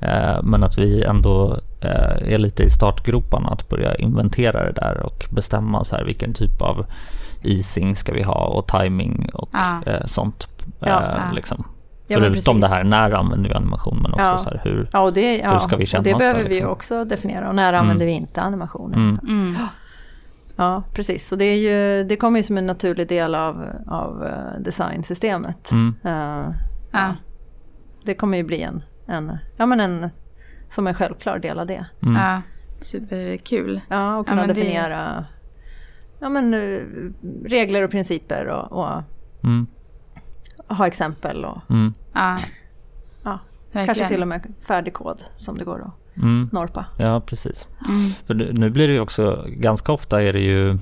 Eh, 0.00 0.42
men 0.42 0.64
att 0.64 0.78
vi 0.78 1.02
ändå 1.04 1.58
eh, 1.80 2.32
är 2.34 2.38
lite 2.38 2.62
i 2.62 2.70
startgroparna 2.70 3.48
att 3.48 3.68
börja 3.68 3.94
inventera 3.94 4.64
det 4.64 4.72
där 4.72 5.00
och 5.02 5.26
bestämma 5.30 5.84
så 5.84 5.96
här 5.96 6.04
vilken 6.04 6.32
typ 6.34 6.62
av 6.62 6.86
easing 7.42 7.96
ska 7.96 8.12
vi 8.12 8.22
ha 8.22 8.46
och 8.46 8.66
timing 8.66 9.30
och 9.32 9.50
eh, 9.86 10.04
sånt. 10.04 10.48
Eh, 10.86 11.32
liksom. 11.34 11.64
Ja, 12.08 12.18
Förutom 12.18 12.60
det 12.60 12.68
här 12.68 12.84
när 12.84 13.10
använder 13.10 13.48
vi 13.48 13.54
animation 13.54 13.98
men 14.02 14.12
också 14.12 14.22
Ja. 14.24 14.38
så 14.38 14.50
här 14.50 14.60
hur. 14.64 14.90
Ja, 14.92 15.00
och 15.00 15.12
det, 15.12 15.36
ja, 15.36 15.52
Hur 15.52 15.58
ska 15.58 15.76
vi 15.76 15.84
och 15.84 15.88
känna 15.88 16.02
det 16.02 16.14
oss 16.14 16.18
behöver 16.18 16.42
då, 16.42 16.48
vi 16.48 16.54
ju 16.54 16.60
liksom? 16.60 16.72
också 16.72 17.04
definiera. 17.04 17.48
Och 17.48 17.54
när 17.54 17.72
använder 17.72 18.06
vi 18.06 18.12
inte 18.12 18.40
animationer? 18.42 18.96
Mm, 18.96 19.18
Mm. 19.28 19.56
Ja, 20.56 20.82
precis. 20.94 21.28
Så 21.28 21.36
det, 21.36 21.44
är 21.44 21.56
ju, 21.56 22.04
det 22.04 22.16
kommer 22.16 22.38
ju 22.38 22.42
som 22.42 22.58
en 22.58 22.66
naturlig 22.66 23.08
del 23.08 23.34
av, 23.34 23.66
av 23.86 24.24
eh, 24.26 24.60
designsystemet. 24.60 25.70
mm, 25.70 25.94
Eh, 26.04 26.50
Ja. 26.92 27.14
det 28.04 28.14
kommer 28.14 28.36
ju 28.38 28.44
bli 28.44 28.62
en, 28.62 28.82
en, 29.06 29.38
ja, 29.56 29.66
men 29.66 29.80
en, 29.80 30.10
som 30.68 30.86
en 30.86 30.94
självklar 30.94 31.38
del 31.38 31.58
av 31.58 31.66
det. 31.66 31.86
mm. 32.02 32.14
Ja. 32.14 32.40
Superkul. 32.80 33.80
Ja, 33.88 34.16
och 34.16 34.28
Ja, 34.28 34.30
kunna 34.30 34.36
men 34.46 34.48
det- 34.48 34.54
definiera 34.54 35.24
ja, 36.20 36.28
men, 36.28 36.54
eh, 36.54 36.80
regler 37.44 37.82
och 37.84 37.90
principer 37.90 38.46
och, 38.46 38.72
och 38.72 39.02
Mm, 39.44 39.66
ha 40.68 40.86
exempel 40.86 41.44
och 41.44 41.70
mm, 41.70 41.94
Ja. 42.12 42.38
Ja, 43.22 43.38
Verkligen. 43.72 43.86
kanske 43.86 44.08
till 44.08 44.22
och 44.22 44.28
med 44.28 44.54
färdig 44.66 44.94
kod 44.94 45.22
som 45.36 45.58
det 45.58 45.64
går 45.64 45.80
att 45.80 46.16
mm. 46.16 46.48
norpa. 46.52 46.86
Ja, 46.96 47.20
precis. 47.20 47.68
Mm. 47.88 48.12
För 48.26 48.34
nu 48.34 48.70
blir 48.70 48.88
det 48.88 48.94
ju 48.94 49.00
också, 49.00 49.44
ganska 49.48 49.92
ofta 49.92 50.22
är 50.22 50.32
det 50.32 50.40
ju 50.40 50.78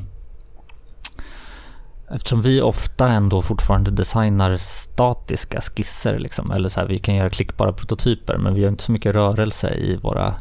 Eftersom 2.11 2.43
vi 2.43 2.61
ofta 2.61 3.09
ändå 3.09 3.43
fortfarande 3.43 3.91
designar 3.91 4.57
statiska 4.57 5.61
skisser 5.61 6.19
liksom, 6.19 6.51
eller 6.51 6.69
så 6.69 6.81
här, 6.81 6.87
vi 6.87 6.99
kan 6.99 7.15
göra 7.15 7.31
klickbara 7.31 7.73
prototyper 7.73 8.39
men 8.39 8.55
vi 8.55 8.61
gör 8.61 8.69
inte 8.69 8.85
så 8.85 8.93
mycket 8.93 9.15
rörelse 9.15 9.75
i 9.75 9.97
våra 9.97 10.35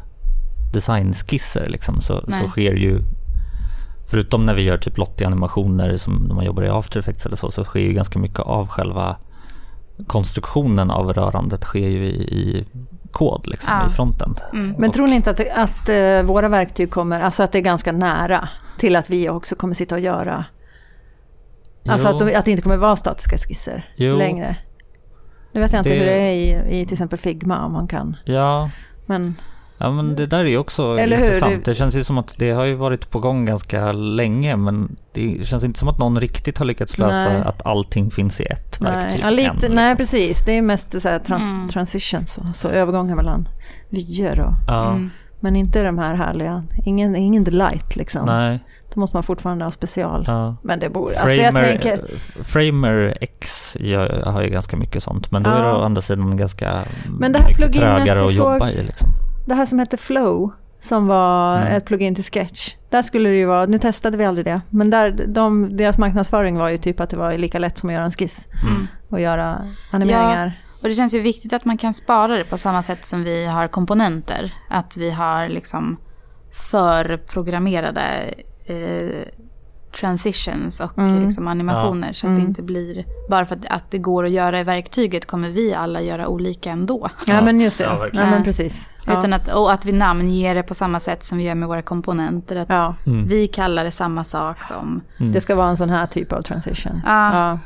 designskisser 0.72 1.68
liksom, 1.68 2.00
så, 2.00 2.24
Nej. 2.26 2.42
så 2.42 2.48
sker 2.48 2.72
ju 2.72 3.02
Förutom 4.08 4.46
när 4.46 4.54
vi 4.54 4.62
gör 4.62 4.78
typ 4.78 4.98
Lottie-animationer 4.98 5.96
som 5.96 6.14
när 6.14 6.34
man 6.34 6.44
jobbar 6.44 6.62
i 6.62 6.68
After 6.68 7.00
Effects 7.00 7.26
eller 7.26 7.36
så, 7.36 7.50
så 7.50 7.64
sker 7.64 7.80
ju 7.80 7.92
ganska 7.92 8.18
mycket 8.18 8.40
av 8.40 8.68
själva 8.68 9.16
konstruktionen 10.06 10.90
av 10.90 11.12
rörandet 11.12 11.62
sker 11.64 11.88
ju 11.88 12.04
i, 12.06 12.22
i 12.22 12.64
kod 13.12 13.46
liksom, 13.46 13.72
Ja. 13.80 13.86
i 13.86 13.90
frontend. 13.90 14.40
Mm. 14.52 14.74
Men 14.78 14.90
tror 14.90 15.06
ni 15.06 15.16
inte 15.16 15.30
att, 15.30 15.40
att 15.40 15.88
eh, 15.88 16.22
våra 16.22 16.48
verktyg 16.48 16.90
kommer, 16.90 17.20
alltså 17.20 17.42
att 17.42 17.52
det 17.52 17.58
är 17.58 17.62
ganska 17.62 17.92
nära 17.92 18.48
till 18.78 18.96
att 18.96 19.10
vi 19.10 19.28
också 19.28 19.54
kommer 19.56 19.74
sitta 19.74 19.94
och 19.94 20.00
göra, 20.00 20.44
alltså 21.88 22.08
Jo. 22.08 22.14
att, 22.14 22.18
de, 22.26 22.34
att 22.38 22.44
det 22.44 22.50
inte 22.50 22.62
kommer 22.62 22.76
vara 22.76 22.96
statiska 22.96 23.36
skisser 23.36 23.88
Jo. 23.96 24.16
längre? 24.16 24.56
Nu 25.52 25.60
vet 25.60 25.72
jag 25.72 25.80
inte 25.80 25.90
Det- 25.90 25.98
hur 25.98 26.06
det 26.06 26.12
är 26.12 26.32
i, 26.32 26.80
i 26.80 26.86
till 26.86 26.94
exempel 26.94 27.18
Figma 27.18 27.64
om 27.64 27.72
man 27.72 27.86
kan, 27.88 28.16
Ja, 28.24 28.70
men 29.06 29.34
Ja 29.78 29.90
men 29.90 30.16
det 30.16 30.26
där 30.26 30.38
är 30.38 30.44
ju 30.44 30.58
också 30.58 30.98
Eller 30.98 31.16
hur? 31.16 31.24
intressant. 31.24 31.64
Det 31.64 31.74
känns 31.74 31.94
ju 31.94 32.04
som 32.04 32.18
att 32.18 32.34
det 32.38 32.50
har 32.50 32.64
ju 32.64 32.74
varit 32.74 33.10
på 33.10 33.18
gång 33.18 33.44
ganska 33.44 33.92
länge 33.92 34.56
men 34.56 34.96
det 35.12 35.46
känns 35.46 35.64
inte 35.64 35.78
som 35.78 35.88
att 35.88 35.98
någon 35.98 36.20
riktigt 36.20 36.58
har 36.58 36.64
lyckats 36.64 36.98
lösa 36.98 37.28
Nej. 37.32 37.42
att 37.42 37.66
allting 37.66 38.10
finns 38.10 38.40
i 38.40 38.44
ett 38.44 38.80
nej, 38.80 38.92
verktyg. 38.92 39.20
ja, 39.24 39.30
lite, 39.30 39.48
än, 39.50 39.54
liksom. 39.56 39.74
nej 39.74 39.96
precis, 39.96 40.44
det 40.44 40.52
är 40.52 40.62
mest 40.62 41.00
så 41.02 41.08
här 41.08 41.18
trans, 41.18 41.42
Mm. 41.54 41.68
transitions, 41.68 42.38
alltså 42.38 42.68
övergångar 42.72 43.14
mellan 43.16 43.48
vyer 43.88 44.40
och, 44.40 44.52
Ja, 44.66 44.90
Mm. 44.90 45.10
men 45.40 45.56
inte 45.56 45.82
de 45.84 45.98
här 45.98 46.14
härliga, 46.14 46.62
ingen, 46.84 47.16
ingen 47.16 47.44
delight 47.44 47.96
liksom. 47.96 48.26
nej. 48.26 48.64
Då 48.94 49.00
måste 49.00 49.16
man 49.16 49.22
fortfarande 49.22 49.64
ha 49.64 49.70
special. 49.70 50.24
Ja. 50.26 50.56
Men 50.62 50.78
det 50.78 50.88
borde, 50.90 51.20
alltså 51.20 51.36
jag 51.42 51.52
Framer, 51.52 51.66
tänker, 51.68 52.00
Framer 52.42 53.16
X 53.20 53.76
gör, 53.80 54.22
har 54.26 54.42
ju 54.42 54.48
ganska 54.50 54.76
mycket 54.76 55.02
sånt 55.02 55.30
men 55.30 55.42
då 55.42 55.50
är 55.50 55.62
det 55.62 55.68
Ja. 55.68 55.76
å 55.76 55.82
andra 55.84 56.02
sidan 56.02 56.36
ganska 56.36 56.82
Men 57.18 57.32
det 57.32 57.38
här 57.38 57.48
mycket 57.48 57.72
trögare 57.72 58.24
att 58.24 58.30
såg- 58.32 58.52
jobba 58.54 58.70
i 58.70 58.82
liksom. 58.82 59.08
Det 59.46 59.54
här 59.54 59.66
som 59.66 59.78
hette 59.78 59.96
Flow, 59.96 60.52
som 60.80 61.06
var 61.06 61.56
Mm. 61.60 61.72
ett 61.72 61.84
plugin 61.84 62.14
till 62.14 62.24
Sketch. 62.24 62.74
Där 62.90 63.02
skulle 63.02 63.28
det 63.28 63.36
ju 63.36 63.44
vara, 63.46 63.66
nu 63.66 63.78
testade 63.78 64.16
vi 64.16 64.24
aldrig 64.24 64.44
det, 64.46 64.60
men 64.70 64.90
där, 64.90 65.24
de, 65.28 65.76
deras 65.76 65.98
marknadsföring 65.98 66.56
var 66.58 66.68
ju 66.68 66.78
typ 66.78 67.00
att 67.00 67.10
det 67.10 67.16
var 67.16 67.32
lika 67.38 67.58
lätt 67.58 67.78
som 67.78 67.88
att 67.88 67.94
göra 67.94 68.04
en 68.04 68.10
skiss 68.12 68.46
Mm. 68.62 68.86
och 69.08 69.20
göra 69.20 69.62
animeringar. 69.90 70.60
Och 70.82 70.88
det 70.88 70.94
känns 70.94 71.14
ju 71.14 71.20
viktigt 71.20 71.52
att 71.52 71.64
man 71.64 71.78
kan 71.78 71.94
spara 71.94 72.36
det 72.36 72.44
på 72.44 72.56
samma 72.56 72.82
sätt 72.82 73.04
som 73.04 73.24
vi 73.24 73.46
har 73.46 73.68
komponenter. 73.68 74.54
Att 74.70 74.96
vi 74.96 75.10
har 75.10 75.48
liksom 75.48 75.96
förprogrammerade 76.70 78.00
eh, 78.66 79.22
transitions 80.00 80.80
och 80.80 80.98
Mm. 80.98 81.24
liksom 81.24 81.48
animationer. 81.48 82.12
Så 82.12 82.26
att 82.26 82.30
Mm. 82.30 82.40
det 82.42 82.48
inte 82.48 82.62
blir, 82.62 83.04
bara 83.30 83.46
för 83.46 83.54
att, 83.54 83.66
att 83.70 83.90
det 83.90 83.98
går 83.98 84.24
att 84.24 84.30
göra 84.30 84.60
i 84.60 84.62
verktyget 84.62 85.26
kommer 85.26 85.48
vi 85.50 85.74
alla 85.74 86.00
göra 86.02 86.28
olika 86.28 86.70
ändå. 86.70 87.08
Ja, 87.26 87.34
Ja. 87.34 87.42
men 87.42 87.60
just 87.60 87.78
det. 87.78 87.84
Ja, 87.84 88.06
Ja, 88.12 88.30
men 88.30 88.44
precis. 88.44 88.90
Ja. 89.06 89.18
Utan 89.18 89.32
att, 89.32 89.48
och 89.54 89.72
att 89.72 89.84
vi 89.84 89.92
namnger 89.92 90.54
det 90.54 90.62
på 90.62 90.74
samma 90.74 91.00
sätt 91.00 91.24
som 91.24 91.38
vi 91.38 91.44
gör 91.44 91.54
med 91.54 91.68
våra 91.68 91.82
komponenter. 91.82 92.56
Att 92.56 92.68
ja, 92.68 92.94
Mm. 93.06 93.26
Vi 93.26 93.46
kallar 93.46 93.84
det 93.84 93.90
samma 93.90 94.24
sak 94.24 94.64
som... 94.64 95.00
Mm. 95.20 95.32
det 95.32 95.40
ska 95.40 95.54
vara 95.54 95.68
en 95.68 95.76
sån 95.76 95.90
här 95.90 96.06
typ 96.06 96.32
av 96.32 96.42
transition. 96.42 97.00
Ja. 97.06 97.34
Ja. 97.34 97.58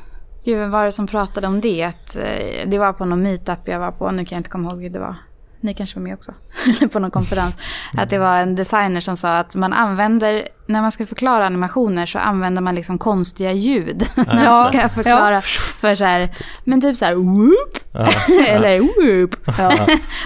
Gud, 0.45 0.59
vem 0.59 0.71
var 0.71 0.85
det 0.85 0.93
som 0.93 1.07
pratade 1.07 1.47
om 1.47 1.61
det? 1.61 1.85
Att, 1.85 2.17
eh, 2.17 2.69
det 2.69 2.79
var 2.79 2.93
på 2.93 3.05
någon 3.05 3.23
meetup 3.23 3.59
jag 3.69 3.79
var 3.79 3.91
på, 3.91 4.11
nu 4.11 4.25
kan 4.25 4.37
jag 4.37 4.41
inte 4.41 4.51
komma 4.51 4.71
ihåg 4.71 4.83
hur 4.83 4.91
det 4.91 4.99
var. 4.99 5.15
Ni 5.63 5.75
kanske 5.75 5.99
var 5.99 6.03
med 6.03 6.15
också, 6.15 6.35
på 6.93 6.99
någon 6.99 7.11
konferens. 7.11 7.57
Att 7.97 8.11
det 8.11 8.19
var 8.19 8.37
en 8.37 8.55
designer 8.55 9.01
som 9.01 9.17
sa 9.17 9.39
att 9.39 9.55
man 9.55 9.73
använder, 9.73 10.49
när 10.67 10.83
man 10.83 10.93
ska 10.93 11.07
förklara 11.07 11.47
animationer 11.47 12.07
så 12.07 12.19
använder 12.19 12.63
man 12.63 12.75
liksom 12.75 12.99
konstiga 12.99 13.53
ljud. 13.53 14.07
när 14.15 14.45
man 14.45 14.69
ska 14.69 14.89
förklara 14.89 15.41
för 15.81 15.95
så 15.95 16.05
här, 16.05 16.29
men 16.65 16.81
typ 16.81 16.97
så 16.97 17.05
här 17.05 17.15
whoop, 17.15 17.79
Ja. 17.93 18.09
eller 18.49 18.81
whoop. 18.81 19.37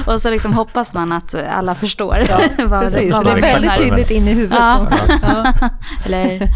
Och 0.07 0.20
så 0.20 0.31
liksom 0.31 0.53
hoppas 0.53 0.94
man 0.94 1.12
att 1.12 1.35
alla 1.35 1.75
förstår 1.75 2.27
vad 2.66 2.81
Precis, 2.81 3.12
vad 3.12 3.25
det 3.25 3.31
är 3.31 3.40
väldigt 3.40 3.77
tydligt 3.77 4.11
in 4.11 4.29
i 4.29 4.33
huvudet. 4.33 4.61
Eller, 6.05 6.49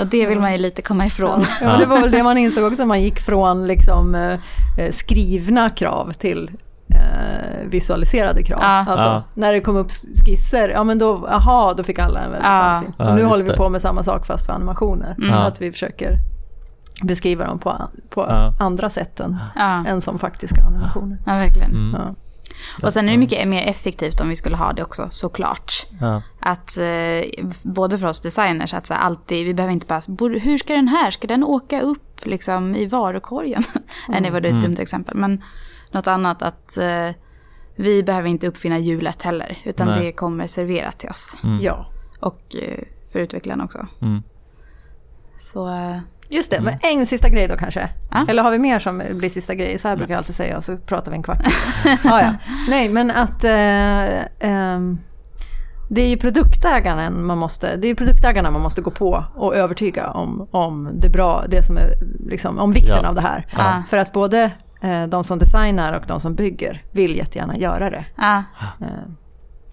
och 0.00 0.06
det 0.06 0.26
vill 0.26 0.40
man 0.40 0.52
ju 0.52 0.58
lite 0.58 0.82
komma 0.82 1.06
ifrån. 1.06 1.44
Ja, 1.62 1.76
det 1.76 1.86
var 1.86 2.00
väl 2.00 2.10
det 2.10 2.22
man 2.22 2.38
insåg 2.38 2.72
också, 2.72 2.86
man 2.86 3.02
gick 3.02 3.20
från 3.20 3.66
liksom, 3.66 4.14
eh, 4.14 4.38
skrivna 4.90 5.70
krav 5.70 6.12
till 6.12 6.50
eh, 6.94 7.68
visualiserade 7.68 8.42
krav. 8.42 8.58
Ja. 8.62 8.84
Alltså, 8.88 9.06
Ja. 9.06 9.22
När 9.34 9.52
det 9.52 9.60
kom 9.60 9.76
upp 9.76 9.90
skisser, 10.26 10.68
ja 10.68 10.84
men 10.84 10.98
då, 10.98 11.26
aha, 11.26 11.74
då 11.76 11.82
fick 11.82 11.98
alla 11.98 12.20
en 12.20 12.30
väldigt 12.30 12.46
Ja. 12.48 12.74
samsyn. 12.74 12.94
Och 13.08 13.14
nu 13.14 13.24
håller 13.24 13.44
vi 13.44 13.50
det. 13.50 13.56
på 13.56 13.68
med 13.68 13.82
samma 13.82 14.02
sak 14.02 14.26
fast 14.26 14.46
för 14.46 14.52
animationer. 14.52 15.14
Mm. 15.18 15.34
Att 15.34 15.62
vi 15.62 15.72
försöker 15.72 16.16
beskriva 17.02 17.46
dem 17.46 17.58
på, 17.58 17.88
på 18.10 18.22
andra 18.60 18.90
sätt 18.90 19.20
än, 19.20 19.36
än 19.86 20.00
som 20.00 20.18
faktiska 20.18 20.62
animationer. 20.62 21.18
ja 21.26 21.32
verkligen. 21.32 21.70
Mm. 21.70 22.00
Ja. 22.00 22.14
Och 22.86 22.92
sen 22.92 23.08
är 23.08 23.12
det 23.12 23.18
mycket 23.18 23.48
mer 23.48 23.66
effektivt 23.66 24.20
om 24.20 24.28
vi 24.28 24.36
skulle 24.36 24.56
ha 24.56 24.72
det 24.72 24.82
också, 24.82 25.06
såklart. 25.10 25.72
Ja. 26.00 26.22
Att 26.40 26.78
eh, 26.78 27.44
både 27.62 27.98
för 27.98 28.06
oss 28.08 28.20
designers, 28.20 28.74
att 28.74 28.86
så 28.86 28.94
alltid, 28.94 29.46
vi 29.46 29.54
behöver 29.54 29.72
inte 29.72 29.86
bara, 29.86 30.00
"Borde- 30.08 30.38
hur 30.38 30.58
ska 30.58 30.74
den 30.74 30.88
här, 30.88 31.10
ska 31.10 31.26
den 31.26 31.44
åka 31.44 31.80
upp 31.80 32.09
liksom 32.26 32.74
i 32.74 32.86
varukorgen? 32.86 33.62
Nej, 34.08 34.20
det 34.20 34.30
var 34.30 34.40
det 34.40 34.48
ett 34.48 34.52
Mm. 34.52 34.64
dumt 34.64 34.76
exempel. 34.78 35.16
Men 35.16 35.42
något 35.90 36.06
annat 36.06 36.42
att 36.42 36.76
eh, 36.76 37.08
vi 37.76 38.02
behöver 38.02 38.28
inte 38.28 38.46
uppfinna 38.46 38.78
hjulet 38.78 39.22
heller, 39.22 39.58
utan 39.64 39.86
Nej. 39.88 40.04
det 40.04 40.12
kommer 40.12 40.46
serverat 40.46 40.98
till 40.98 41.08
oss. 41.10 41.38
Mm. 41.44 41.60
ja, 41.62 41.86
Och 42.20 42.56
eh, 42.62 42.78
för 43.12 43.18
utvecklarna 43.18 43.64
också. 43.64 43.86
Mm. 44.02 44.22
Så 45.38 45.68
eh, 45.68 45.98
just 46.28 46.50
det. 46.50 46.60
Men 46.60 46.74
en 46.82 47.06
sista 47.06 47.28
grej 47.28 47.48
då 47.48 47.56
kanske. 47.56 47.88
Ja. 48.10 48.26
Eller 48.28 48.42
har 48.42 48.50
vi 48.50 48.58
mer 48.58 48.78
som 48.78 49.02
blir 49.12 49.28
sista 49.28 49.54
grej? 49.54 49.78
Så 49.78 49.88
här 49.88 49.96
brukar 49.96 50.14
jag 50.14 50.18
alltid 50.18 50.34
säga 50.34 50.56
och 50.56 50.64
så 50.64 50.76
pratar 50.76 51.10
vi 51.10 51.16
en 51.16 51.22
kvart. 51.22 51.42
ja, 52.04 52.20
ja. 52.22 52.34
Nej, 52.68 52.88
men 52.88 53.10
att 53.10 53.44
eh, 53.44 54.24
ehm, 54.50 54.98
det 55.92 56.00
är 56.00 56.08
ju 56.08 56.16
produktägaren 56.16 57.26
man 57.26 57.38
måste, 57.38 57.76
det 57.76 57.88
är 57.88 57.94
produktägarna 57.94 58.50
man 58.50 58.62
måste 58.62 58.80
gå 58.82 58.90
på 58.90 59.24
och 59.34 59.56
övertyga 59.56 60.10
om, 60.10 60.48
om 60.50 60.88
det 60.94 61.08
bra, 61.08 61.44
det 61.48 61.62
som 61.62 61.76
är 61.76 61.90
liksom, 62.28 62.58
om 62.58 62.72
vikten 62.72 62.98
Ja. 63.02 63.08
av 63.08 63.14
det 63.14 63.20
här. 63.20 63.46
Ja. 63.58 63.82
För 63.88 63.96
att 63.98 64.12
både 64.12 64.50
eh, 64.82 65.02
de 65.06 65.24
som 65.24 65.38
designar 65.38 65.92
och 65.92 66.02
de 66.06 66.20
som 66.20 66.34
bygger 66.34 66.82
vill 66.92 67.16
jättegärna 67.16 67.56
göra 67.56 67.90
det. 67.90 68.04
ja, 68.16 68.42
Eh, 68.80 68.86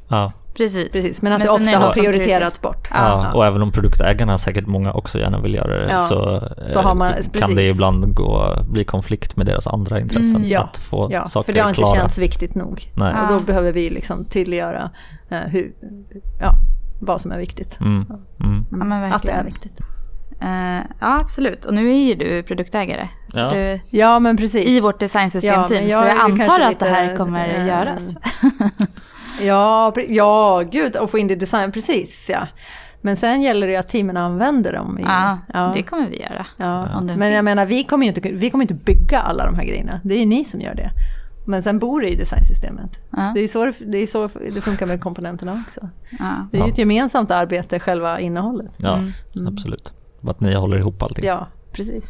Ja. 0.10 0.32
Precis. 0.58 0.92
precis, 0.92 1.22
men 1.22 1.34
att 1.34 1.40
är 1.42 1.44
det 1.44 1.50
ofta 1.52 1.78
har 1.80 1.92
prioriterats 1.92 2.62
bort. 2.62 2.88
Ja, 2.92 3.32
och 3.34 3.46
även 3.46 3.62
om 3.62 3.72
produktägarna 3.72 4.38
säkert 4.38 4.68
många 4.68 4.94
också 4.94 5.20
gärna 5.20 5.40
vill 5.40 5.54
göra 5.56 5.68
det 5.86 5.88
Ja. 5.92 6.02
så, 6.02 6.42
Så 6.68 6.80
eh, 6.80 6.86
har 6.86 6.96
man- 6.96 7.14
kan 7.14 7.24
precis. 7.32 7.56
det 7.56 7.68
ibland 7.68 8.14
gå, 8.14 8.58
bli 8.70 8.84
konflikt 8.84 9.36
med 9.38 9.46
deras 9.46 9.68
andra 9.68 10.00
intressen. 10.00 10.36
Mm, 10.36 10.50
ja. 10.50 10.62
Att 10.62 10.78
få 10.78 11.10
Ja, 11.12 11.28
saker 11.28 11.46
för 11.46 11.54
det 11.54 11.60
har 11.60 11.70
inte 11.70 11.82
klara. 11.82 11.96
känts 11.96 12.18
viktigt 12.18 12.56
nog. 12.56 12.92
Nej. 12.94 13.14
Och 13.22 13.28
då 13.30 13.36
Ja. 13.36 13.40
behöver 13.40 13.72
vi 13.72 13.90
liksom 13.90 14.26
tydliggöra 14.26 14.90
eh, 15.30 15.40
hur, 15.40 15.72
ja, 16.42 16.54
vad 17.02 17.22
som 17.22 17.32
är 17.32 17.38
viktigt. 17.38 17.78
Mm. 17.80 18.06
Mm. 18.44 18.66
Ja, 18.72 18.78
men 18.78 19.14
att 19.14 19.24
det 19.24 19.32
är 19.32 19.44
viktigt. 19.44 19.80
Eh, 20.42 20.78
ja, 21.00 21.20
absolut. 21.20 21.66
Och 21.66 21.74
nu 21.74 21.90
är 21.92 22.08
ju 22.08 22.16
du 22.16 22.44
produktägare. 22.44 23.08
Så 23.30 23.40
Ja. 23.40 23.50
du, 23.50 23.80
Ja, 23.90 24.20
men 24.20 24.38
precis. 24.38 24.68
I 24.68 24.80
vårt 24.80 25.00
designsystemteam. 25.00 25.88
Ja, 25.88 26.02
men 26.02 26.10
så 26.20 26.24
jag 26.24 26.32
antar 26.32 26.60
att 26.60 26.80
det 26.80 26.86
här 26.90 27.16
kommer 27.18 27.48
eh, 27.48 27.68
göras. 27.68 28.16
Ja, 29.42 29.94
ja, 30.08 30.64
gud, 30.72 30.96
och 30.96 31.12
få 31.12 31.18
in 31.18 31.28
det 31.28 31.34
i 31.34 31.38
design, 31.38 31.72
precis 31.72 32.30
ja. 32.34 32.48
Men 33.02 33.18
sen 33.18 33.42
gäller 33.42 33.68
det 33.68 33.76
att 33.76 33.88
teamen 33.90 34.18
använder 34.18 34.74
dem. 34.74 35.00
I, 35.00 35.02
Ja, 35.04 35.38
ja, 35.54 35.72
det 35.76 35.84
kommer 35.84 36.10
vi 36.10 36.22
göra. 36.22 36.46
ja. 36.58 37.02
Men 37.18 37.32
jag 37.32 37.46
menar, 37.46 37.66
vi 37.66 37.84
kommer 37.84 38.06
ju 38.06 38.08
inte, 38.14 38.22
vi 38.22 38.50
kommer 38.50 38.64
inte 38.64 38.74
bygga 38.74 39.20
alla 39.22 39.46
de 39.46 39.56
här 39.56 39.64
grejerna. 39.64 40.00
Det 40.04 40.22
är 40.22 40.26
ni 40.26 40.46
som 40.46 40.62
gör 40.62 40.76
det. 40.76 40.92
Men 41.46 41.64
sen 41.64 41.80
bor 41.80 42.02
det 42.02 42.10
i 42.10 42.16
designsystemet. 42.16 42.90
Ja. 43.12 43.32
Det 43.34 43.40
är 43.40 43.42
ju 43.42 43.48
så 43.48 43.66
det, 43.66 43.74
det, 43.80 43.98
är 43.98 44.08
så 44.08 44.30
det 44.56 44.62
funkar 44.62 44.86
med 44.86 45.02
komponenterna 45.02 45.64
också. 45.68 45.90
Ja. 46.20 46.48
Det 46.52 46.58
är 46.60 46.64
ju 46.66 46.72
ett 46.72 46.78
gemensamt 46.78 47.32
arbete, 47.32 47.80
själva 47.80 48.20
innehållet. 48.20 48.72
Ja, 48.78 48.94
Mm. 49.36 49.48
absolut. 49.48 49.94
Att 50.28 50.40
ni 50.40 50.54
håller 50.56 50.78
ihop 50.78 51.04
allting. 51.04 51.26
Ja, 51.26 51.48
precis. 51.72 52.06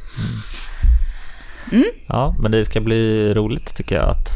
Ja, 2.07 2.35
men 2.41 2.51
det 2.51 2.65
ska 2.65 2.81
bli 2.81 3.33
roligt 3.33 3.75
tycker 3.75 3.95
jag 3.95 4.09
att 4.09 4.29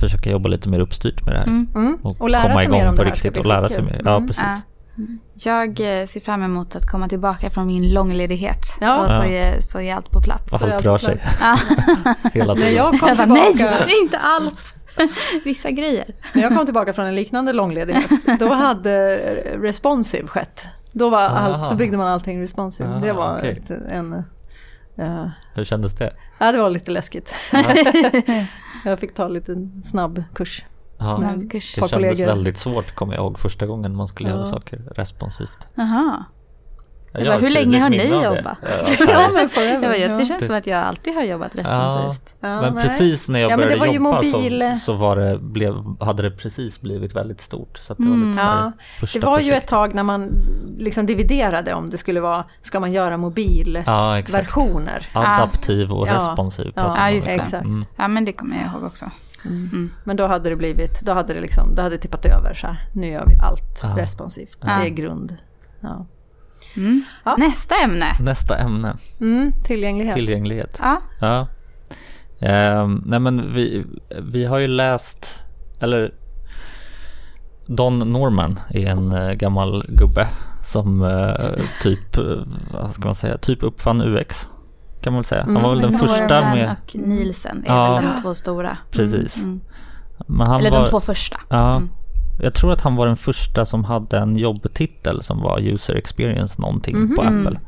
försöka 0.00 0.30
jobba 0.30 0.48
lite 0.48 0.68
mer 0.68 0.78
uppstyrt 0.80 1.24
med 1.24 1.34
det 1.34 1.38
här. 1.38 1.46
Mm. 1.46 1.98
Och, 2.02 2.20
Och 2.20 2.30
lära 2.30 2.42
komma 2.42 2.54
sig 2.54 2.64
igång 2.64 2.78
mer 2.78 2.88
om 2.88 2.96
på 2.96 3.02
det 3.02 3.08
här 3.08 3.14
riktigt 3.14 3.32
bli 3.32 3.42
och 3.42 3.46
lära 3.46 3.68
sig 3.68 3.82
mer. 3.82 4.00
Ja, 4.04 4.14
Mm. 4.16 4.26
precis. 4.26 4.42
Ja. 4.44 4.60
Jag 5.34 5.68
eh, 6.00 6.06
ser 6.06 6.20
fram 6.20 6.42
emot 6.42 6.76
att 6.76 6.90
komma 6.90 7.08
tillbaka 7.08 7.50
från 7.50 7.66
min 7.66 7.92
långledighet. 7.94 8.58
Ja. 8.80 9.00
Och 9.04 9.06
så, 9.10 9.22
är, 9.22 9.60
så 9.60 9.80
är 9.80 9.94
allt 9.94 10.10
på 10.10 10.20
plats. 10.20 10.52
Och 10.52 10.62
allt 10.62 10.84
rör 10.84 10.98
sig 10.98 11.22
hela 12.32 12.54
När 12.54 12.60
tiden. 12.60 12.74
jag 12.74 13.00
kom 13.00 13.08
Jag 13.08 13.16
bara, 13.16 13.26
nej, 13.26 13.54
tillbaka... 13.54 13.78
är 13.78 14.02
inte 14.02 14.18
allt. 14.18 14.74
Vissa 15.44 15.70
grejer. 15.70 16.14
När 16.34 16.42
jag 16.42 16.56
kom 16.56 16.64
tillbaka 16.64 16.92
från 16.92 17.06
en 17.06 17.14
liknande 17.14 17.52
långledighet, 17.52 18.10
då 18.40 18.54
hade 18.54 19.16
responsive 19.62 20.28
skett. 20.28 20.64
Då, 20.92 21.10
var 21.10 21.20
allt, 21.20 21.70
då 21.70 21.76
byggde 21.76 21.96
man 21.96 22.06
allting 22.08 22.42
responsive. 22.42 22.88
Aha, 22.88 23.00
det 23.00 23.12
var 23.12 23.36
okej. 23.38 23.62
ett, 23.64 23.70
en... 23.90 24.22
ja, 24.94 25.30
Hur 25.54 25.64
kändes 25.64 25.94
det? 25.94 26.12
ja, 26.38 26.52
det 26.52 26.58
var 26.58 26.70
lite 26.70 26.90
läskigt. 26.90 27.34
jag 28.90 28.98
fick 29.00 29.14
ta 29.14 29.28
lite 29.28 29.68
snabb 29.82 30.24
kurs. 30.34 30.64
Ja, 30.98 31.16
Snabbkurs. 31.16 31.74
det 31.74 31.80
Par 31.80 31.88
kändes 31.88 32.20
väldigt 32.20 32.56
svårt 32.56 32.94
kommer 32.94 33.14
jag 33.14 33.22
ihåg 33.22 33.38
första 33.38 33.66
gången 33.66 33.96
man 33.96 34.08
skulle 34.08 34.28
Ja. 34.28 34.34
göra 34.34 34.44
saker 34.44 34.82
responsivt. 34.96 35.68
Jaha. 35.74 36.24
Jag 37.14 37.26
bara, 37.26 37.36
hur 37.38 37.50
länge 37.50 37.78
har 37.80 37.90
ni 37.90 38.08
jobbat? 38.24 38.58
Ja, 39.08 39.28
men. 39.80 40.00
Jag 40.00 40.18
det 40.18 40.24
känns 40.24 40.46
som 40.46 40.56
att 40.56 40.66
jag 40.66 40.80
alltid 40.80 41.14
har 41.14 41.22
jobbat 41.22 41.56
responsivt. 41.56 42.34
Ja, 42.40 42.60
men 42.60 42.74
nej. 42.74 42.82
precis 42.84 43.28
när 43.28 43.40
jag 43.40 43.50
Ja, 43.50 43.56
började 43.56 43.76
var 43.76 43.86
ju 43.86 43.92
jobba 43.92 44.10
mobil- 44.22 44.78
så, 44.80 44.84
så 44.84 44.92
var 44.92 45.16
det, 45.16 45.38
blev, 45.38 45.74
hade 46.00 46.22
det 46.22 46.30
precis 46.30 46.80
blivit 46.80 47.14
väldigt 47.16 47.40
stort. 47.40 47.78
Så 47.78 47.92
att 47.92 47.98
det 47.98 48.04
var 48.08 48.16
lite 48.16 48.40
Ja, 48.42 48.72
Det 49.12 49.18
var 49.20 49.38
ju 49.38 49.44
projekt. 49.44 49.64
ett 49.64 49.68
tag 49.70 49.94
när 49.94 50.02
man 50.02 50.30
liksom 50.78 51.06
dividerade 51.06 51.74
om 51.74 51.90
det 51.90 51.98
skulle 51.98 52.20
vara, 52.20 52.44
ska 52.62 52.80
man 52.80 52.92
göra 52.92 53.16
mobilversioner? 53.16 55.08
Ja. 55.14 55.34
Adaptiv 55.36 55.92
och 55.92 56.08
Ja. 56.08 56.14
responsiv. 56.14 56.72
Ja, 56.76 57.10
just 57.10 57.28
det. 57.28 57.34
Exakt. 57.34 57.64
Mm. 57.64 57.84
Ja, 57.96 58.08
men 58.08 58.24
det 58.24 58.32
kommer 58.32 58.56
jag 58.56 58.72
ihåg 58.72 58.84
också. 58.84 59.10
Men 60.04 60.16
då 60.16 60.26
hade 60.26 60.50
det 60.50 60.56
blivit, 60.56 61.00
då 61.00 61.12
hade 61.12 61.34
det 61.34 61.40
liksom, 61.40 61.74
då 61.74 61.82
hade 61.82 61.96
det 61.96 62.02
tippat 62.02 62.26
över 62.26 62.54
så 62.54 62.66
här. 62.66 62.88
Nu 62.94 63.06
gör 63.06 63.24
vi 63.26 63.34
allt 63.42 63.80
Ja. 63.82 63.94
responsivt. 64.02 64.58
Ja. 64.60 64.66
Det 64.66 64.86
är 64.86 64.88
grund. 64.88 65.36
Ja. 65.80 66.06
Mm. 66.76 67.04
Ja. 67.24 67.36
Nästa 67.38 67.74
ämne. 67.84 68.16
Nästa 68.20 68.56
ämne, 68.58 68.96
Mm, 69.20 69.52
tillgänglighet. 69.64 70.14
tillgänglighet. 70.14 70.78
Ja. 70.82 71.00
Ja. 71.20 71.46
Ehm, 72.40 73.02
nej 73.06 73.20
men 73.20 73.52
vi, 73.54 73.84
vi 74.22 74.44
har 74.44 74.58
ju 74.58 74.66
läst, 74.66 75.44
eller 75.80 76.14
Don 77.66 77.98
Norman 77.98 78.60
är 78.70 78.86
en 78.86 79.12
eh, 79.12 79.32
gammal 79.32 79.82
gubbe 79.88 80.26
som 80.64 81.02
eh, 81.02 81.50
typ, 81.82 82.16
eh, 82.16 82.24
vad 82.72 82.94
ska 82.94 83.04
man 83.04 83.14
säga, 83.14 83.38
typ 83.38 83.62
uppfann 83.62 84.02
UX. 84.02 84.48
Kan 85.00 85.12
man 85.12 85.18
väl 85.20 85.24
säga. 85.24 85.42
Han 85.42 85.62
var 85.62 85.70
väl 85.70 85.80
den 85.80 85.92
Norman 85.92 86.08
första 86.08 86.40
med, 86.40 86.76
och 86.84 86.96
Nielsen 86.96 87.64
är 87.66 87.74
Ja. 87.74 87.94
väl 87.94 88.04
de 88.16 88.22
två 88.22 88.34
stora. 88.34 88.76
precis. 88.90 89.44
Mm. 89.44 89.60
Men 90.26 90.46
han 90.46 90.60
Eller 90.60 90.70
var, 90.70 90.80
de 90.82 90.90
två 90.90 91.00
första. 91.00 91.40
Ja, 91.48 91.76
Mm. 91.76 91.88
Jag 92.40 92.54
tror 92.54 92.72
att 92.72 92.80
han 92.80 92.96
var 92.96 93.06
den 93.06 93.16
första 93.16 93.64
som 93.64 93.84
hade 93.84 94.18
en 94.18 94.36
jobbtitel 94.36 95.22
som 95.22 95.40
var 95.40 95.58
user 95.60 95.94
experience 95.94 96.60
någonting 96.60 97.14
på 97.16 97.22
Mhm. 97.22 97.40
Apple. 97.46 97.60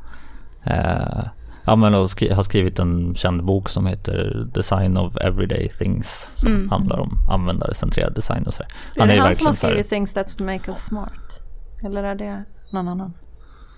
Eh, 0.65 1.25
ja 1.65 1.77
men 1.77 1.95
och 1.95 2.11
skri- 2.11 2.33
har 2.33 2.43
skrivit 2.43 2.79
en 2.79 3.15
känd 3.15 3.45
bok 3.45 3.69
som 3.69 3.87
heter 3.87 4.47
Design 4.55 4.97
of 4.97 5.17
Everyday 5.17 5.69
Things 5.69 6.31
som 6.37 6.53
Mm. 6.53 6.71
handlar 6.71 6.99
om 6.99 7.19
användarcentrerad 7.31 8.15
design 8.15 8.43
och 8.47 8.53
sådär. 8.55 8.73
är 8.97 9.07
det 9.07 9.21
han 9.21 9.35
som 9.35 9.47
har 9.47 9.53
skrivit 9.53 9.89
Things 9.89 10.15
That 10.15 10.39
Make 10.41 10.63
Us 10.71 10.79
Smart? 10.79 11.41
Eller 11.85 12.03
är 12.05 12.15
det 12.15 12.45
någon 12.73 12.89
annan? 12.89 13.13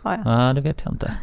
Ja, 0.05 0.17
ja. 0.17 0.23
Nej, 0.39 0.55
det 0.55 0.61
vet 0.61 0.83
jag 0.85 0.95
inte. 0.95 1.15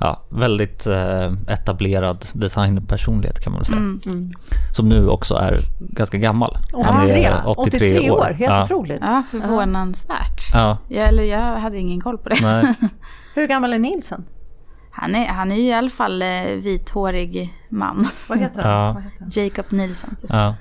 Ja, 0.00 0.22
väldigt 0.28 0.86
eh, 0.86 1.32
etablerad 1.48 2.26
designpersonlighet 2.32 3.40
kan 3.40 3.52
man 3.52 3.60
väl 3.60 3.66
säga. 3.66 3.78
Mm. 3.78 4.30
Som 4.76 4.88
nu 4.88 5.08
också 5.08 5.34
är 5.34 5.56
ganska 5.78 6.18
gammal. 6.18 6.58
Han 6.72 7.02
83, 7.02 7.24
är 7.24 7.42
83 7.58 8.10
år, 8.10 8.24
helt 8.24 8.40
ja. 8.40 8.62
otroligt. 8.62 8.98
Ja, 9.00 9.22
förvånansvärt. 9.30 10.50
Ja, 10.52 10.78
Jag, 10.88 11.08
eller 11.08 11.22
jag 11.22 11.58
hade 11.58 11.78
ingen 11.78 12.00
koll 12.00 12.18
på 12.18 12.28
det. 12.28 12.36
nej. 12.42 12.74
Hur 13.34 13.46
gammal 13.46 13.72
är 13.72 13.78
Nielsen? 13.78 14.24
Han 14.90 15.14
är, 15.14 15.26
han 15.26 15.52
är 15.52 15.56
ju 15.56 15.62
i 15.62 15.72
alla 15.72 15.90
fall 15.90 16.22
eh, 16.22 16.28
vithårig 16.56 17.54
man. 17.68 18.06
Vad 18.28 18.38
heter 18.38 18.62
han? 18.62 18.72
Ja. 18.72 18.92
Vad 18.92 19.02
heter 19.02 19.20
han? 19.20 19.30
Jacob 19.30 19.64
Nielsen. 19.68 20.16
Ja. 20.28 20.54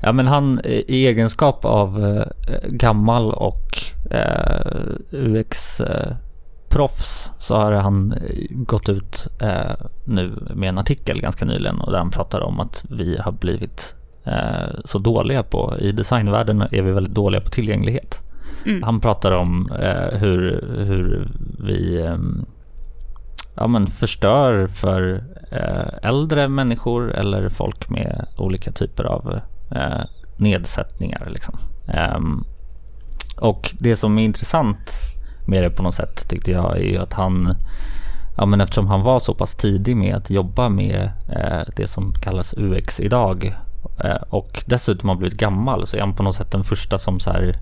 ja, 0.00 0.12
men 0.12 0.26
han 0.26 0.58
eh, 0.58 0.70
i 0.70 1.06
egenskap 1.06 1.64
av 1.64 2.04
eh, 2.04 2.24
gammal 2.68 3.32
och 3.32 3.78
eh, 4.10 4.76
UX-proffs 6.74 7.30
så 7.38 7.56
har 7.56 7.72
han 7.72 8.12
eh, 8.12 8.46
gått 8.50 8.88
ut 8.88 9.28
eh, 9.40 9.72
nu 10.04 10.48
med 10.54 10.68
en 10.68 10.78
artikel 10.78 11.20
ganska 11.20 11.44
nyligen 11.44 11.80
och 11.80 11.92
där 11.92 11.98
han 11.98 12.10
pratar 12.10 12.40
om 12.40 12.60
att 12.60 12.84
vi 12.90 13.18
har 13.18 13.32
blivit 13.32 13.94
eh, 14.24 14.68
så 14.84 14.98
dåliga 14.98 15.42
på, 15.42 15.74
i 15.80 15.92
designvärlden 15.92 16.62
är 16.62 16.82
vi 16.82 16.90
väldigt 16.90 17.14
dåliga 17.14 17.40
på 17.40 17.50
tillgänglighet. 17.50 18.20
Han 18.82 19.00
pratar 19.00 19.32
om 19.32 19.72
eh, 19.72 20.18
hur, 20.18 20.64
hur 20.86 21.28
vi 21.58 22.02
ehm, 22.02 22.46
ja, 23.54 23.66
men 23.66 23.86
förstör 23.86 24.66
för 24.66 25.24
eh, 25.50 26.08
äldre 26.08 26.48
människor 26.48 27.12
eller 27.12 27.48
folk 27.48 27.88
med 27.88 28.26
olika 28.36 28.72
typer 28.72 29.04
av 29.04 29.40
eh, 29.70 30.04
nedsättningar. 30.36 31.28
Liksom. 31.30 31.58
Ehm, 31.88 32.44
och 33.36 33.74
det 33.78 33.96
som 33.96 34.18
är 34.18 34.24
intressant 34.24 35.13
med 35.46 35.62
det 35.62 35.70
på 35.70 35.82
något 35.82 35.94
sätt 35.94 36.28
tyckte 36.28 36.50
jag 36.50 36.76
är 36.76 36.82
ju 36.82 36.98
att 36.98 37.12
han, 37.12 37.54
ja 38.36 38.46
men 38.46 38.60
eftersom 38.60 38.86
han 38.86 39.02
var 39.02 39.18
så 39.18 39.34
pass 39.34 39.54
tidig 39.54 39.96
med 39.96 40.16
att 40.16 40.30
jobba 40.30 40.68
med 40.68 41.10
eh, 41.28 41.72
det 41.76 41.86
som 41.86 42.12
kallas 42.12 42.54
UX 42.56 43.00
idag 43.00 43.56
eh, 44.04 44.22
och 44.28 44.62
dessutom 44.66 45.08
har 45.08 45.16
blivit 45.16 45.38
gammal 45.38 45.86
så 45.86 45.96
är 45.96 46.00
han 46.00 46.14
på 46.14 46.22
något 46.22 46.34
sätt 46.36 46.50
den 46.50 46.64
första 46.64 46.98
som 46.98 47.20
så 47.20 47.30
här 47.30 47.56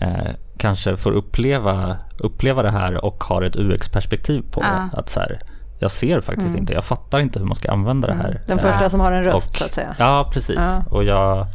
eh, 0.00 0.30
kanske 0.58 0.96
får 0.96 1.12
uppleva, 1.12 1.96
uppleva 2.18 2.62
det 2.62 2.70
här 2.70 3.04
och 3.04 3.24
har 3.24 3.42
ett 3.42 3.56
UX-perspektiv 3.56 4.42
på 4.50 4.60
Ja. 4.62 4.88
det. 4.92 4.98
Att 4.98 5.08
så 5.08 5.20
här, 5.20 5.38
jag 5.78 5.90
ser 5.90 6.20
faktiskt 6.20 6.56
inte, 6.56 6.72
jag 6.72 6.84
fattar 6.84 7.18
inte 7.20 7.38
hur 7.38 7.46
man 7.46 7.54
ska 7.54 7.70
använda 7.72 8.08
det 8.08 8.14
här. 8.14 8.42
Den 8.46 8.58
Eh, 8.58 8.64
första 8.64 8.90
som 8.90 9.00
har 9.00 9.12
en 9.12 9.24
röst 9.24 9.50
och- 9.50 9.56
så 9.56 9.64
att 9.64 9.72
säga. 9.72 9.96
Ja, 9.98 10.30
precis. 10.32 10.56
Ja. 10.60 10.82
Och 10.90 11.04
jag, 11.04 11.46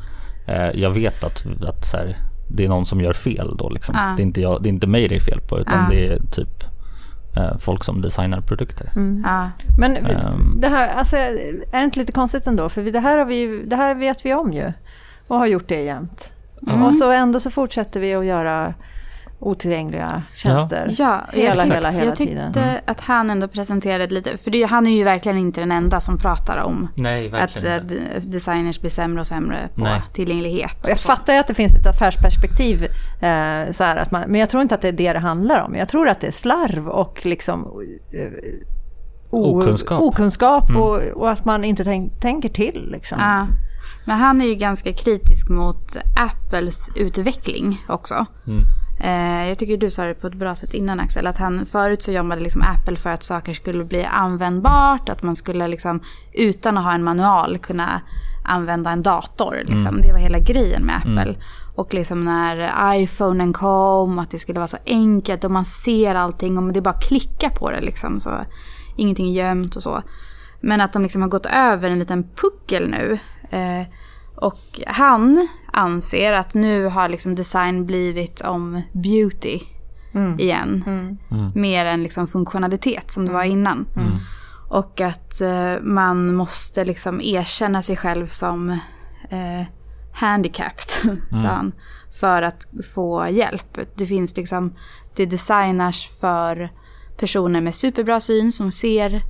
eh, 0.48 0.70
jag 0.74 0.90
vet 0.90 1.24
att, 1.24 1.46
att 1.68 1.86
så 1.86 1.98
här, 1.98 2.18
det 2.56 2.64
är 2.64 2.68
någon 2.68 2.86
som 2.86 3.02
gör 3.02 3.14
fel 3.14 3.56
då. 3.58 3.70
Liksom. 3.70 3.96
Ja. 3.98 4.14
Det, 4.18 4.22
är 4.22 4.26
inte 4.26 4.42
jag, 4.42 4.64
det 4.64 4.70
är 4.70 4.72
inte 4.72 4.88
mig 4.88 5.08
det 5.08 5.16
är 5.16 5.20
fel 5.20 5.40
på 5.50 5.60
utan 5.60 5.74
Ja. 5.84 5.96
det 5.96 6.08
är 6.08 6.20
typ 6.20 6.64
eh, 7.38 7.58
folk 7.58 7.84
som 7.84 8.02
designar 8.02 8.42
produkter. 8.42 8.92
Ja. 9.26 9.50
Men 9.80 9.98
Ehm. 9.98 10.58
det 10.62 10.68
här, 10.68 10.90
alltså, 10.90 11.18
är 11.18 11.54
det 11.72 11.84
inte 11.84 12.00
lite 12.00 12.12
konstigt 12.12 12.48
ändå? 12.48 12.70
För 12.70 12.82
det 12.82 13.00
här, 13.00 13.18
har 13.18 13.26
vi, 13.26 13.64
det 13.66 13.76
här 13.76 13.96
vet 13.96 14.26
vi 14.26 14.34
om 14.34 14.54
ju. 14.54 14.72
Och 15.28 15.38
har 15.38 15.46
gjort 15.48 15.68
det 15.68 15.82
jämt. 15.82 16.34
Mm. 16.68 16.84
Och 16.84 16.96
så 16.96 17.12
ändå 17.12 17.40
så 17.40 17.52
fortsätter 17.52 18.00
vi 18.00 18.14
att 18.14 18.26
göra 18.26 18.74
otillgängliga 19.42 20.24
tjänster. 20.36 20.88
Ja, 21.00 21.22
Hela, 21.34 21.56
jag 21.56 21.58
tyckte- 21.64 21.76
hela, 21.76 21.92
hela 21.92 22.06
jag 22.06 22.16
tyckte 22.16 22.52
tiden. 22.54 22.76
att 22.86 23.00
han 23.00 23.30
ändå 23.30 23.48
presenterade 23.48 24.14
lite, 24.14 24.38
för 24.38 24.52
det, 24.52 24.64
han 24.64 24.88
är 24.88 24.92
ju 24.98 25.04
verkligen 25.04 25.38
inte 25.38 25.60
den 25.62 25.72
enda 25.72 26.00
som 26.00 26.18
pratar 26.18 26.58
om 26.58 26.88
Nej, 26.96 27.32
att 27.34 27.64
eh, 27.64 27.76
d- 27.76 27.96
designers 28.22 28.80
blir 28.82 28.90
sämre 28.92 29.20
och 29.20 29.28
sämre 29.28 29.70
på 29.76 29.82
Nej. 29.84 30.02
tillgänglighet. 30.14 30.84
Och 30.84 30.90
jag 30.90 31.00
fattar 31.00 31.34
ju 31.34 31.40
att 31.40 31.48
det 31.48 31.54
finns 31.54 31.76
ett 31.76 31.88
affärsperspektiv, 31.88 32.84
eh, 33.22 33.72
så 33.72 33.84
här 33.84 33.96
att 33.96 34.12
man, 34.12 34.24
men 34.28 34.40
jag 34.40 34.50
tror 34.50 34.62
inte 34.64 34.76
att 34.76 34.82
det 34.82 34.88
är 34.88 34.92
det 34.92 35.14
det 35.14 35.20
handlar 35.20 35.62
om. 35.62 35.76
Jag 35.76 35.90
tror 35.90 36.08
att 36.10 36.22
det 36.22 36.28
är 36.28 36.32
slarv 36.32 36.88
och 36.90 37.26
liksom 37.26 37.60
eh, 38.14 38.32
o- 39.30 39.62
Okunskap. 39.62 40.02
okunskap 40.02 40.70
Mm. 40.70 40.82
och, 40.82 40.98
och 40.98 41.32
att 41.32 41.46
man 41.46 41.64
inte 41.64 41.84
tänk, 41.84 42.20
tänker 42.20 42.50
till. 42.50 42.90
Liksom. 42.92 43.18
Ja. 43.20 43.48
Men 44.06 44.18
han 44.18 44.42
är 44.42 44.46
ju 44.46 44.56
ganska 44.56 44.94
kritisk 44.94 45.50
mot 45.50 45.98
Apples 46.16 46.90
utveckling 46.96 47.84
också. 47.88 48.26
Mm. 48.48 48.64
Eh, 49.04 49.48
jag 49.48 49.58
tycker 49.58 49.78
du 49.78 49.92
sa 49.92 50.06
det 50.06 50.14
på 50.14 50.28
ett 50.28 50.34
bra 50.34 50.56
sätt 50.56 50.74
innan 50.74 51.00
Axel. 51.00 51.28
Att 51.28 51.38
han 51.38 51.66
förut 51.66 52.02
så 52.02 52.12
jobbade 52.12 52.42
liksom 52.42 52.62
Apple 52.62 52.96
för 52.96 53.10
att 53.10 53.24
saker 53.24 53.54
skulle 53.54 53.84
bli 53.84 54.06
användbart. 54.06 55.10
Att 55.10 55.24
man 55.24 55.36
skulle 55.36 55.68
liksom 55.68 56.00
utan 56.34 56.78
att 56.78 56.84
ha 56.84 56.94
en 56.94 57.04
manual 57.04 57.58
kunna 57.58 58.02
använda 58.44 58.90
en 58.92 59.04
dator. 59.04 59.56
Liksom. 59.66 60.02
Det 60.02 60.12
var 60.12 60.20
hela 60.20 60.40
grejen 60.40 60.84
med 60.84 60.96
Apple. 60.96 61.36
Och 61.76 61.94
liksom 61.94 62.26
när 62.26 62.72
iPhonen 62.96 63.54
kom, 63.54 64.20
att 64.20 64.32
det 64.32 64.40
skulle 64.40 64.60
vara 64.60 64.68
så 64.68 64.78
enkelt 64.86 65.44
och 65.44 65.52
man 65.52 65.66
ser 65.66 66.16
allting 66.16 66.58
och 66.58 66.74
det 66.74 66.80
är 66.80 66.82
bara 66.82 66.96
att 66.96 67.04
klicka 67.08 67.50
på 67.50 67.72
det 67.72 67.82
liksom. 67.82 68.20
Så 68.20 68.32
ingenting 68.98 69.28
är 69.30 69.34
gömt 69.34 69.76
och 69.76 69.84
så. 69.84 70.02
Men 70.62 70.82
att 70.82 70.94
de 70.94 71.02
liksom 71.04 71.22
har 71.22 71.30
gått 71.30 71.46
över 71.46 71.90
en 71.90 72.00
liten 72.00 72.24
puckel 72.24 72.90
nu. 72.90 73.20
Eh, 73.50 73.88
och 74.42 74.82
han 74.88 75.48
anser 75.74 76.34
att 76.34 76.54
nu 76.54 76.86
har 76.86 77.10
liksom 77.10 77.36
design 77.36 77.86
blivit 77.86 78.42
om 78.42 78.82
beauty 78.92 79.60
igen. 80.38 80.84
Mer 81.56 81.86
än 81.86 82.04
liksom 82.04 82.28
funktionalitet 82.28 83.12
som 83.12 83.26
det 83.26 83.32
var 83.32 83.44
innan. 83.44 83.86
Och 84.70 85.02
att 85.02 85.42
eh, 85.42 85.80
man 85.82 86.36
måste 86.36 86.86
liksom 86.86 87.22
erkänna 87.22 87.82
sig 87.82 87.98
själv 87.98 88.28
som 88.28 88.70
eh, 89.30 89.68
handicapped, 90.14 91.18
sa 91.30 91.48
han, 91.48 91.72
för 92.20 92.42
att 92.42 92.68
få 92.94 93.28
hjälp. 93.30 93.80
Det 93.96 94.06
finns 94.06 94.38
liksom, 94.38 94.76
det 95.16 95.26
designas 95.26 96.10
för 96.20 96.70
personer 97.18 97.62
med 97.62 97.76
superbra 97.76 98.20
syn 98.20 98.52
som 98.52 98.72
ser 98.72 99.22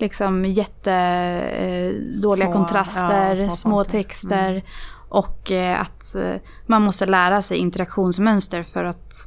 liksom 0.00 0.44
jättedåliga 0.44 2.46
Små- 2.46 2.52
kontraster, 2.52 3.36
ja, 3.36 3.50
små 3.50 3.84
texter. 3.84 4.62
Och 5.08 5.52
eh, 5.52 5.80
att 5.80 6.14
eh, 6.14 6.34
man 6.66 6.82
måste 6.82 7.06
lära 7.06 7.42
sig 7.42 7.58
interaktionsmönster 7.58 8.62
för 8.62 8.84
att 8.84 9.26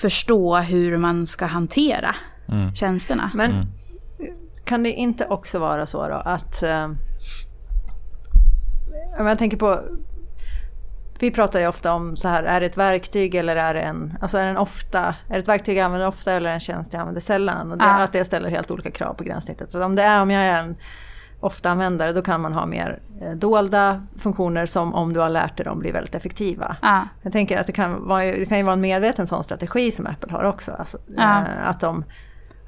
förstå 0.00 0.56
hur 0.56 0.96
man 0.96 1.26
ska 1.26 1.46
hantera 1.46 2.14
Mm. 2.48 2.74
tjänsterna. 2.74 3.30
Men 3.34 3.66
kan 4.64 4.82
det 4.82 4.90
inte 4.92 5.26
också 5.26 5.58
vara 5.58 5.86
så 5.86 6.08
då 6.08 6.14
att... 6.14 6.62
Eh, 6.62 6.84
om 9.18 9.26
jag 9.26 9.38
tänker 9.38 9.56
på... 9.56 9.80
Vi 11.24 11.30
pratar 11.30 11.60
ju 11.60 11.66
ofta 11.66 11.92
om 11.92 12.16
så 12.16 12.28
här, 12.28 12.42
är 12.42 12.60
det 12.60 12.66
ett 12.66 12.76
verktyg 12.76 13.34
eller 13.34 13.56
är 13.56 13.74
det 13.74 13.80
en... 13.80 14.18
Alltså 14.20 14.38
är 14.38 14.44
det 14.44 14.50
en 14.50 14.56
ofta... 14.56 15.00
Är 15.28 15.34
det 15.34 15.38
ett 15.38 15.48
verktyg 15.48 15.76
jag 15.78 15.84
använder 15.84 16.08
ofta 16.08 16.32
eller 16.32 16.50
en 16.50 16.60
tjänst 16.60 16.92
jag 16.92 17.00
använder 17.00 17.20
sällan? 17.20 17.72
Och 17.72 17.78
det, 17.78 17.84
Ja. 17.84 18.02
Att 18.02 18.12
det 18.12 18.24
ställer 18.24 18.50
helt 18.50 18.70
olika 18.70 18.90
krav 18.90 19.14
på 19.14 19.24
gränssnittet. 19.24 19.72
Så 19.72 19.84
om 19.84 19.94
det 19.96 20.02
är 20.02 20.22
om 20.22 20.30
jag 20.30 20.42
är 20.42 20.58
en 20.60 20.76
ofta 21.40 21.70
användare 21.70 22.12
då 22.12 22.22
kan 22.22 22.40
man 22.40 22.52
ha 22.52 22.66
mer 22.66 22.98
eh, 23.22 23.30
dolda 23.32 24.02
funktioner 24.18 24.66
som 24.66 24.94
om 24.94 25.12
du 25.12 25.20
har 25.20 25.28
lärt 25.28 25.56
dig 25.56 25.64
dem 25.64 25.78
blir 25.78 25.92
väldigt 25.92 26.14
effektiva. 26.14 26.76
Ja. 26.82 27.08
Jag 27.22 27.32
tänker 27.32 27.60
att 27.60 27.66
det 27.66 27.72
kan, 27.72 28.08
vara, 28.08 28.24
det 28.24 28.46
kan 28.46 28.58
ju 28.58 28.64
vara 28.64 28.72
en 28.74 28.80
medveten 28.80 29.26
sån 29.26 29.44
strategi 29.44 29.90
som 29.90 30.06
Apple 30.06 30.32
har 30.32 30.44
också. 30.44 30.72
Alltså, 30.72 30.98
Ja. 31.16 31.38
eh, 31.38 31.68
att, 31.68 31.80
de, 31.80 32.04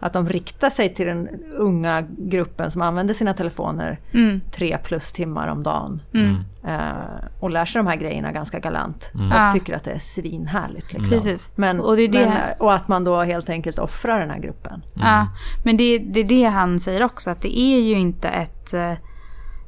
att 0.00 0.12
de 0.12 0.28
riktar 0.28 0.70
sig 0.70 0.94
till 0.94 1.06
den 1.06 1.28
unga 1.58 2.04
gruppen 2.18 2.70
som 2.70 2.82
använder 2.82 3.14
sina 3.14 3.34
telefoner 3.34 3.98
Mm. 4.14 4.40
tre 4.50 4.78
plus 4.84 5.12
timmar 5.12 5.48
om 5.48 5.62
dagen. 5.62 6.02
Mm. 6.14 6.36
Eh, 6.68 6.96
och 7.40 7.50
lär 7.50 7.64
sig 7.64 7.78
de 7.78 7.86
här 7.86 7.96
grejerna 7.96 8.32
ganska 8.32 8.58
galant. 8.58 9.10
Och 9.14 9.20
Ja. 9.36 9.50
tycker 9.52 9.76
att 9.76 9.84
det 9.84 9.90
är 9.90 9.98
svinhärligt. 9.98 10.92
Liksom. 10.92 11.10
Precis. 11.18 11.52
Men, 11.56 11.80
Och 11.80 11.96
det 11.96 12.02
är 12.02 12.08
det- 12.08 12.28
men, 12.28 12.38
och 12.58 12.74
att 12.74 12.88
man 12.88 13.04
då 13.04 13.22
helt 13.22 13.48
enkelt 13.48 13.78
offrar 13.78 14.20
den 14.20 14.30
här 14.30 14.38
gruppen. 14.38 14.82
Ja, 14.94 15.26
men 15.64 15.76
det, 15.76 15.98
det 15.98 16.20
är 16.20 16.24
det 16.24 16.44
han 16.44 16.80
säger 16.80 17.02
också, 17.04 17.30
att 17.30 17.42
det 17.42 17.58
är 17.58 17.80
ju 17.80 17.94
inte 17.98 18.28
ett... 18.28 18.74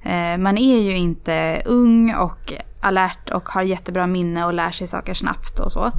Eh, 0.02 0.36
man 0.38 0.58
är 0.58 0.80
ju 0.80 0.96
inte 0.96 1.62
ung 1.66 2.14
och 2.14 2.52
alert 2.80 3.30
och 3.30 3.48
har 3.48 3.62
jättebra 3.62 4.06
minne 4.06 4.44
och 4.44 4.54
lär 4.54 4.70
sig 4.70 4.86
saker 4.86 5.14
snabbt 5.14 5.60
och 5.60 5.72
så. 5.72 5.90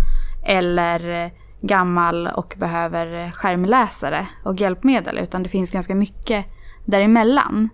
Eller 0.45 1.23
eh, 1.25 1.31
gammal 1.61 2.27
och 2.27 2.55
behöver 2.57 3.31
skärmläsare 3.31 4.27
och 4.43 4.55
hjälpmedel, 4.61 5.17
utan 5.17 5.43
det 5.43 5.49
finns 5.49 5.71
ganska 5.71 5.95
mycket 5.95 6.45
däremellan. 6.85 7.69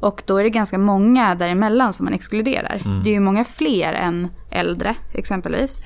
Och 0.00 0.22
då 0.26 0.36
är 0.36 0.44
det 0.44 0.50
ganska 0.50 0.78
många 0.78 1.34
däremellan 1.34 1.92
som 1.92 2.04
man 2.04 2.14
exkluderar. 2.14 3.00
Det 3.04 3.10
är 3.10 3.14
ju 3.14 3.20
många 3.20 3.44
fler 3.44 3.92
än 3.92 4.28
äldre 4.50 4.94
exempelvis. 5.12 5.82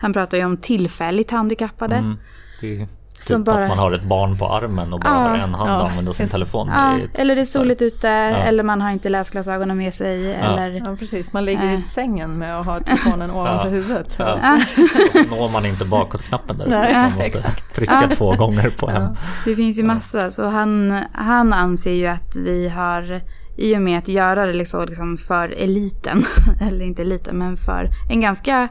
Han 0.00 0.12
pratar 0.12 0.38
ju 0.38 0.44
om 0.44 0.56
tillfälligt 0.56 1.30
handikappade. 1.30 1.96
Mm. 1.96 2.16
Det 2.60 2.88
Som 3.26 3.40
typ 3.44 3.46
bara- 3.46 3.62
att 3.64 3.68
man 3.68 3.78
har 3.78 3.92
ett 3.92 4.04
barn 4.04 4.38
på 4.38 4.48
armen 4.52 4.92
och 4.92 5.00
bara 5.00 5.14
Ja. 5.14 5.20
har 5.20 5.34
en 5.34 5.54
hand 5.54 5.70
Ja. 5.70 5.80
och 5.82 5.90
använder 5.90 6.12
sin 6.12 6.28
telefon. 6.28 6.70
Ja, 6.74 6.98
ett- 6.98 7.18
eller 7.18 7.34
det 7.34 7.40
är 7.40 7.44
soligt 7.44 7.82
ute, 7.82 8.06
Ja. 8.06 8.12
eller 8.36 8.62
man 8.62 8.80
har 8.80 8.90
inte 8.90 9.08
läsglasögonen 9.08 9.76
med 9.76 9.94
sig. 9.94 10.32
Eller, 10.34 10.70
Ja, 10.70 10.96
precis. 10.98 11.32
Man 11.32 11.44
ligger 11.44 11.64
i 11.70 11.74
Eh. 11.74 11.82
sängen 11.82 12.38
med 12.38 12.60
att 12.60 12.66
ha 12.66 12.80
telefonen 12.80 13.30
ovanför 13.30 13.68
huvudet. 13.68 14.10
Så. 14.10 14.22
Ja. 14.22 14.54
Och 14.56 15.12
så 15.12 15.36
når 15.36 15.48
man 15.50 15.66
inte 15.66 15.84
bakåtknappen 15.84 16.58
där. 16.58 16.66
Nej, 16.66 16.94
man 16.94 17.04
måste 17.04 17.22
exakt. 17.24 17.74
trycka 17.74 17.98
Ja. 18.10 18.16
två 18.16 18.32
gånger 18.34 18.70
på 18.70 18.88
en. 18.90 19.16
Det 19.44 19.54
finns 19.54 19.78
ju 19.78 19.82
massa, 19.82 20.30
så 20.30 20.48
han, 20.48 20.98
han 21.12 21.52
anser 21.52 21.92
ju 21.92 22.06
att 22.06 22.36
vi 22.36 22.68
har, 22.68 23.20
i 23.56 23.76
och 23.76 23.80
med 23.82 23.98
att 23.98 24.08
göra 24.08 24.46
det 24.46 24.52
liksom, 24.52 24.84
liksom 24.86 25.16
för 25.16 25.54
eliten, 25.58 26.24
eller 26.60 26.84
inte 26.84 27.02
eliten, 27.02 27.38
men 27.38 27.56
för 27.56 27.88
en 28.10 28.20
ganska 28.20 28.68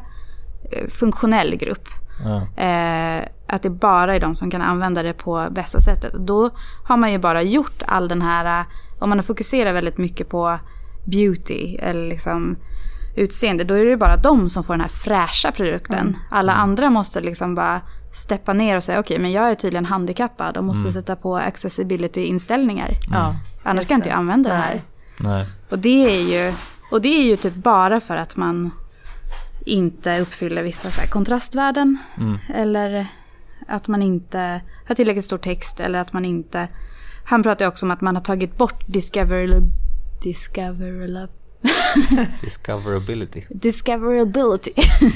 eh, 0.71 0.87
funktionell 0.89 1.55
grupp. 1.55 1.87
Ja. 2.23 2.63
Eh, 2.63 3.25
att 3.47 3.61
det 3.61 3.69
bara 3.69 4.15
är 4.15 4.19
de 4.19 4.35
som 4.35 4.51
kan 4.51 4.61
använda 4.61 5.03
det 5.03 5.13
på 5.13 5.47
bästa 5.51 5.81
sättet. 5.81 6.13
Då 6.13 6.49
har 6.87 6.97
man 6.97 7.11
ju 7.11 7.17
bara 7.17 7.41
gjort 7.41 7.83
all 7.85 8.07
den 8.07 8.21
här, 8.21 8.59
eh, 8.59 8.65
om 8.99 9.09
man 9.09 9.17
har 9.17 9.23
fokuserat 9.23 9.75
väldigt 9.75 9.97
mycket 9.97 10.29
på 10.29 10.59
beauty 11.05 11.75
eller 11.75 12.07
liksom 12.09 12.57
utseende, 13.15 13.63
då 13.63 13.73
är 13.73 13.85
det 13.85 13.97
bara 13.97 14.17
de 14.17 14.49
som 14.49 14.63
får 14.63 14.73
den 14.73 14.81
här 14.81 14.87
fräscha 14.87 15.51
produkten. 15.51 16.17
Alla 16.31 16.53
andra 16.53 16.89
måste 16.89 17.21
liksom 17.21 17.55
bara 17.55 17.81
steppa 18.13 18.53
ner 18.53 18.75
och 18.75 18.83
säga 18.83 18.99
okej, 18.99 19.19
men 19.19 19.31
jag 19.31 19.51
är 19.51 19.55
tydligen 19.55 19.85
handikappad 19.85 20.57
och 20.57 20.63
måste 20.63 20.91
sätta 20.91 21.15
på 21.15 21.37
accessibility-inställningar. 21.37 22.97
Ja, 23.11 23.35
Annars 23.63 23.87
kan 23.87 23.95
inte 23.95 24.09
det. 24.09 24.11
jag 24.11 24.19
använda 24.19 24.49
det 24.49 24.57
Nej. 24.57 24.67
här. 24.67 24.81
Nej. 25.19 25.45
Och 25.69 25.79
det 25.79 26.05
är 26.15 26.21
ju, 26.21 26.53
och 26.91 27.01
det 27.01 27.07
är 27.07 27.23
ju 27.23 27.37
typ 27.37 27.55
bara 27.55 28.01
för 28.01 28.15
att 28.17 28.35
man 28.35 28.71
inte 29.65 30.19
uppfyller 30.19 30.63
vissa 30.63 30.91
så 30.91 31.01
här 31.01 31.07
kontrastvärden. 31.07 31.97
Mm. 32.17 32.37
Eller 32.53 33.07
att 33.67 33.87
man 33.87 34.01
inte 34.01 34.61
har 34.87 34.95
tillräckligt 34.95 35.25
stor 35.25 35.37
text 35.37 35.79
eller 35.79 35.99
att 35.99 36.13
man 36.13 36.25
inte... 36.25 36.67
Han 37.25 37.43
pratar 37.43 37.67
också 37.67 37.85
om 37.85 37.91
att 37.91 38.01
man 38.01 38.15
har 38.15 38.23
tagit 38.23 38.57
bort 38.57 38.83
discoverable, 38.87 39.61
discoverable, 40.23 41.27
Discoverability. 42.41 43.41
discoverability 43.49 44.71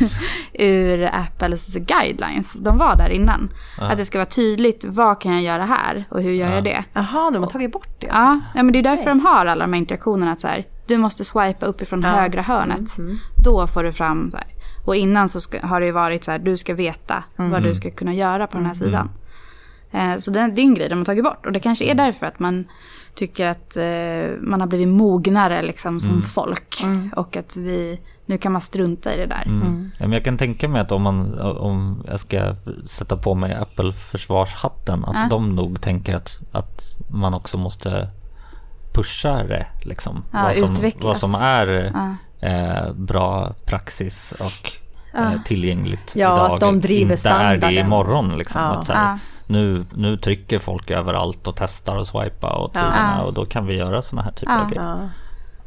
ur 0.54 1.10
Apples 1.14 1.74
guidelines. 1.76 2.54
De 2.54 2.78
var 2.78 2.96
där 2.96 3.10
innan. 3.10 3.50
Ja. 3.78 3.84
Att 3.92 3.98
det 3.98 4.06
ska 4.06 4.18
vara 4.18 4.26
tydligt, 4.30 4.86
vad 4.88 5.22
kan 5.22 5.34
jag 5.34 5.42
göra 5.42 5.66
här 5.66 6.06
och 6.10 6.22
hur 6.22 6.32
gör 6.32 6.48
Ja. 6.50 6.56
jag 6.56 6.64
det? 6.64 6.84
Jaha, 6.94 7.32
de 7.32 7.44
har 7.44 7.50
tagit 7.50 7.72
bort 7.72 7.90
det? 8.02 8.08
Ja, 8.08 8.40
ja 8.56 8.64
men 8.64 8.74
det 8.74 8.80
är 8.80 8.84
därför 8.84 9.06
de 9.10 9.20
har 9.20 9.46
alla 9.46 9.64
de 9.66 9.74
här 9.74 9.80
interaktionerna. 9.80 10.32
Att 10.32 10.42
så 10.42 10.48
här, 10.48 10.66
du 10.88 10.98
måste 10.98 11.24
swipa 11.26 11.66
uppifrån 11.66 12.02
Ja. 12.02 12.08
Mm, 12.08 12.20
högra 12.22 12.42
hörnet. 12.42 12.98
Då 13.44 13.68
får 13.68 13.84
du 13.84 13.94
fram 13.94 14.32
så 14.32 14.38
här. 14.38 14.48
Och 14.86 14.96
innan 14.96 15.30
så 15.30 15.42
ska, 15.42 15.68
har 15.68 15.82
det 15.82 15.92
varit 15.92 16.24
så 16.24 16.32
här, 16.32 16.40
du 16.40 16.58
ska 16.58 16.74
veta 16.74 17.24
Mm. 17.40 17.52
vad 17.52 17.64
du 17.64 17.76
ska 17.76 17.92
kunna 17.92 18.14
göra 18.14 18.48
på 18.48 18.58
den 18.58 18.66
här 18.66 18.74
sidan. 18.74 19.10
Eh, 19.92 20.18
så 20.18 20.32
det, 20.32 20.40
det 20.56 20.62
är 20.62 20.66
en 20.66 20.74
grej 20.74 20.90
de 20.90 20.98
har 20.98 21.06
tagit 21.06 21.24
bort. 21.24 21.46
Och 21.46 21.52
det 21.52 21.60
kanske 21.60 21.86
är 21.86 21.96
därför 21.96 22.26
att 22.26 22.40
man 22.40 22.66
tycker 23.16 23.48
att 23.48 23.78
eh, 23.78 24.42
man 24.42 24.60
har 24.62 24.68
blivit 24.68 24.88
mognare 24.88 25.62
liksom 25.62 26.00
som 26.00 26.22
folk. 26.22 26.76
Och 27.16 27.38
att 27.38 27.58
vi, 27.58 28.00
nu 28.26 28.38
kan 28.38 28.52
man 28.52 28.62
strunta 28.62 29.14
i 29.14 29.18
det 29.18 29.26
där. 29.26 29.44
Mm. 29.46 29.92
Ja, 29.98 30.04
men 30.06 30.12
jag 30.12 30.24
kan 30.26 30.38
tänka 30.38 30.68
mig 30.68 30.82
att 30.82 30.92
om, 30.92 31.02
man, 31.02 31.40
om 31.40 32.04
jag 32.08 32.20
ska 32.20 32.56
sätta 32.86 33.18
på 33.18 33.36
mig 33.36 33.54
Apple-försvarshatten, 33.56 35.06
att 35.06 35.16
Ja. 35.16 35.28
de 35.30 35.56
nog 35.56 35.82
tänker 35.82 36.16
att, 36.16 36.40
att 36.52 36.82
man 37.10 37.34
också 37.34 37.58
måste 37.58 38.10
pusha 38.98 39.44
det. 39.44 39.66
Liksom. 39.82 40.24
Ja, 40.32 40.44
vad, 40.44 40.56
som, 40.56 40.72
utvecklas. 40.72 41.04
vad 41.04 41.18
som 41.18 41.36
är 41.36 41.68
Ja. 41.94 42.16
eh, 42.48 42.92
bra 42.94 43.54
praxis 43.66 44.34
och 44.40 44.72
eh, 45.20 45.42
tillgängligt 45.46 46.14
Ja, 46.16 46.34
idag. 46.36 46.52
att 46.54 46.60
de 46.60 46.82
driver 46.82 47.02
inte 47.16 47.30
är 47.30 47.54
det 47.54 47.58
standarden. 47.60 47.86
imorgon. 47.86 48.38
Liksom. 48.38 48.62
Ja. 48.62 48.68
Att 48.68 48.88
här, 48.88 49.20
nu, 49.48 49.86
nu 49.96 50.18
trycker 50.18 50.60
folk 50.60 50.92
överallt 50.92 51.48
och 51.48 51.56
testar 51.56 51.96
och 51.96 52.08
swipar 52.08 52.70
sidorna 52.74 53.16
Ja. 53.18 53.24
och 53.24 53.34
då 53.34 53.46
kan 53.46 53.66
vi 53.66 53.76
göra 53.78 54.02
sådana 54.02 54.24
här 54.24 54.32
typer 54.32 54.60
av 54.62 54.70
grejer. 54.70 55.10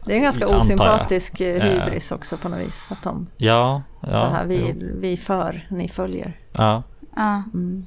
Det 0.05 0.13
är 0.13 0.17
en 0.17 0.23
ganska 0.23 0.49
osympatisk 0.49 1.41
eh, 1.41 1.57
Eh. 1.57 1.63
hybris 1.63 2.13
också 2.13 2.37
på 2.37 2.49
något 2.49 2.59
vis. 2.61 2.89
Att 2.91 3.03
de, 3.03 3.27
Ja, 3.37 3.83
så 4.01 4.09
här, 4.11 4.45
vi, 4.47 4.75
jo. 4.81 4.87
vi 5.01 5.17
för, 5.17 5.67
ni 5.71 5.89
följer. 5.89 6.37
ja. 6.53 6.83
Ja. 7.17 7.43
Mm. 7.55 7.87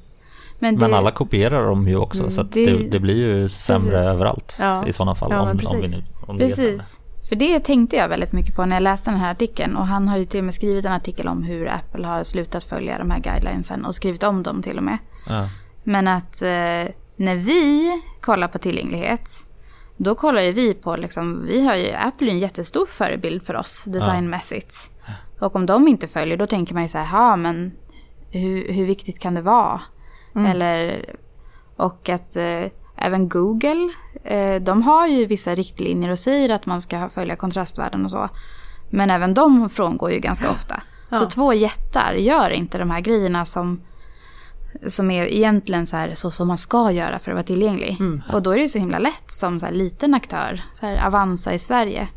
Men, 0.63 0.75
det, 0.75 0.81
Men 0.81 0.93
alla 0.93 1.11
kopierar 1.11 1.65
dem 1.65 1.87
ju 1.87 1.95
också 1.95 2.31
så 2.31 2.43
Det- 2.43 2.65
det, 2.65 2.87
det 2.89 2.99
blir 2.99 3.15
ju 3.15 3.49
sämre 3.49 3.91
Precis. 3.91 4.07
överallt 4.07 4.55
Ja. 4.59 4.87
i 4.87 4.93
sådana 4.93 5.15
fall. 5.15 5.31
Ja, 5.31 5.41
om, 5.41 5.49
om, 5.49 5.81
vi 5.81 5.87
nu, 5.87 6.03
om. 6.27 6.37
Precis. 6.37 6.81
För 7.29 7.35
det 7.35 7.59
tänkte 7.59 7.95
jag 7.95 8.09
väldigt 8.09 8.31
mycket 8.31 8.55
på 8.55 8.65
när 8.65 8.75
jag 8.75 8.83
läste 8.83 9.11
den 9.11 9.19
här 9.19 9.31
artikeln. 9.31 9.75
Och 9.75 9.87
han 9.87 10.07
har 10.07 10.17
ju 10.17 10.25
till 10.25 10.39
och 10.39 10.43
med 10.45 10.53
skrivit 10.53 10.85
en 10.85 10.91
artikel 10.91 11.27
om 11.27 11.43
hur 11.43 11.67
Apple 11.69 12.07
har 12.07 12.23
slutat 12.23 12.63
följa 12.63 12.97
de 12.97 13.11
här 13.11 13.19
guidelinesen 13.19 13.85
och 13.85 13.95
skrivit 13.95 14.23
om 14.23 14.43
dem 14.43 14.61
till 14.63 14.77
och 14.77 14.83
med. 14.83 14.97
Ja. 15.27 15.49
Men 15.83 16.07
att 16.07 16.41
eh, 16.41 16.47
när 17.15 17.35
vi 17.35 17.91
kollar 18.21 18.47
på 18.47 18.57
tillgänglighet, 18.57 19.29
då 19.97 20.15
kollar 20.15 20.41
ju 20.41 20.51
vi 20.51 20.73
på, 20.73 20.95
liksom, 20.95 21.45
vi 21.47 21.65
har 21.67 21.75
ju, 21.75 21.91
Apple 21.91 22.27
är 22.27 22.31
en 22.31 22.39
jättestor 22.39 22.85
förebild 22.85 23.43
för 23.45 23.55
oss 23.55 23.83
designmässigt. 23.87 24.75
Och 25.39 25.55
om 25.55 25.65
de 25.65 25.87
inte 25.87 26.07
följer, 26.07 26.37
då 26.37 26.47
tänker 26.47 26.73
man 26.73 26.83
ju 26.83 26.89
så 26.89 26.97
här, 26.97 27.17
ja 27.19 27.35
men 27.35 27.71
hur, 28.31 28.73
hur 28.73 28.85
viktigt 28.85 29.19
kan 29.19 29.33
det 29.35 29.41
vara? 29.41 29.81
Eller, 30.35 31.05
och 31.75 32.09
att 32.09 32.35
eh, 32.35 32.63
även 32.97 33.29
Google, 33.29 33.89
eh, 34.23 34.61
de 34.61 34.81
har 34.81 35.07
ju 35.07 35.25
vissa 35.25 35.55
riktlinjer 35.55 36.09
och 36.09 36.19
säger 36.19 36.49
att 36.49 36.65
man 36.65 36.81
ska 36.81 37.09
följa 37.09 37.35
kontrastvärden 37.35 38.05
och 38.05 38.11
så. 38.11 38.29
Men 38.89 39.09
även 39.09 39.33
de 39.33 39.69
frångår 39.69 40.11
ju 40.11 40.19
ganska 40.19 40.51
ofta. 40.51 40.81
Så 41.09 41.23
Ja. 41.23 41.25
två 41.29 41.53
jättar 41.53 42.13
gör 42.13 42.49
inte 42.49 42.77
de 42.77 42.89
här 42.91 42.99
grejerna 43.01 43.45
som 43.45 43.81
som 44.87 45.11
är 45.11 45.33
egentligen 45.33 45.87
så, 45.87 45.95
här, 45.97 46.13
så 46.13 46.31
som 46.31 46.47
man 46.47 46.57
ska 46.57 46.91
göra 46.91 47.19
för 47.19 47.31
att 47.31 47.35
vara 47.35 47.43
tillgänglig. 47.43 47.97
Och 48.33 48.41
då 48.41 48.51
är 48.51 48.57
det 48.57 48.69
så 48.69 48.79
himla 48.79 48.99
lätt 48.99 49.31
som 49.31 49.59
så 49.59 49.65
här, 49.65 49.73
liten 49.73 50.13
aktör, 50.13 50.61
så 50.73 50.85
här, 50.85 51.07
Avanza 51.07 51.53
i 51.53 51.59
Sverige. 51.59 52.07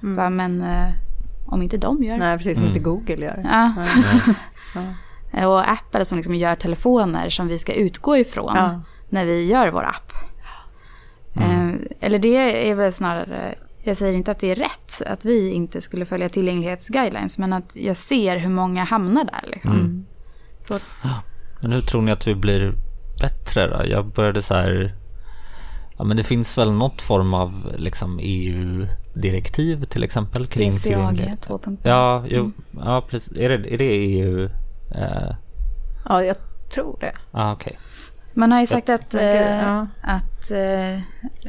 Bara, 0.00 0.30
men 0.30 0.62
eh, 0.62 0.88
om 1.46 1.62
inte 1.62 1.76
de 1.76 2.02
gör 2.02 2.12
det. 2.18 2.18
Nej, 2.26 2.36
precis 2.38 2.56
som 2.58 2.64
Mm. 2.66 2.76
inte 2.76 2.84
Google 2.90 3.24
gör. 3.24 3.40
Ja. 3.52 3.72
Ja. 4.74 4.80
Och 5.32 5.70
Apple 5.70 6.04
som 6.04 6.16
liksom 6.16 6.34
gör 6.34 6.56
telefoner 6.56 7.30
som 7.30 7.48
vi 7.48 7.58
ska 7.58 7.72
utgå 7.72 8.16
ifrån 8.16 8.52
Ja. 8.56 8.80
när 9.08 9.24
vi 9.24 9.46
gör 9.46 9.70
vår 9.70 9.84
app. 9.84 10.12
Eh, 11.34 11.70
eller 12.00 12.18
det 12.18 12.68
är 12.70 12.74
väl 12.74 12.92
snarare, 12.92 13.54
jag 13.82 13.96
säger 13.96 14.14
inte 14.14 14.30
att 14.30 14.38
det 14.38 14.50
är 14.50 14.54
rätt 14.54 15.02
att 15.06 15.24
vi 15.24 15.50
inte 15.50 15.80
skulle 15.80 16.06
följa 16.06 16.28
tillgänglighetsguidelines, 16.28 17.38
men 17.38 17.52
att 17.52 17.70
jag 17.72 17.96
ser 17.96 18.36
hur 18.36 18.50
många 18.50 18.84
hamnar 18.84 19.24
där. 19.24 19.42
Liksom. 19.46 19.72
Mm. 19.72 20.06
Så, 20.60 20.78
Men 21.62 21.72
hur 21.72 21.80
tror 21.80 22.02
ni 22.02 22.12
att 22.12 22.26
vi 22.26 22.34
blir 22.34 22.72
bättre 23.20 23.66
då? 23.66 23.86
Jag 23.86 24.06
började 24.06 24.42
så 24.42 24.54
här, 24.54 24.94
ja 25.98 26.04
men 26.04 26.16
det 26.16 26.24
finns 26.24 26.58
väl 26.58 26.72
något 26.72 27.02
form 27.02 27.34
av 27.34 27.72
liksom 27.78 28.18
EU-direktiv 28.22 29.84
till 29.84 30.02
exempel 30.04 30.46
kring 30.46 30.70
BCAG 30.70 30.82
tillgänglighet. 30.82 31.48
2.0. 31.48 31.76
Ja, 31.82 32.24
jo, 32.28 32.50
ja 32.84 33.04
precis. 33.10 33.38
Är 33.38 33.48
det, 33.48 33.74
är 33.74 33.78
det 33.78 33.84
EU? 33.84 34.48
Eh, 34.94 35.34
Ja, 36.08 36.24
jag 36.24 36.36
tror 36.74 36.96
det. 37.00 37.12
ah, 37.30 37.52
okej. 37.52 37.78
Man 38.34 38.52
har 38.52 38.60
ju 38.60 38.66
sagt 38.66 38.88
att, 38.88 39.14
eh, 39.14 39.62
ja. 39.62 39.86
att 40.02 40.50
eh, 40.50 40.98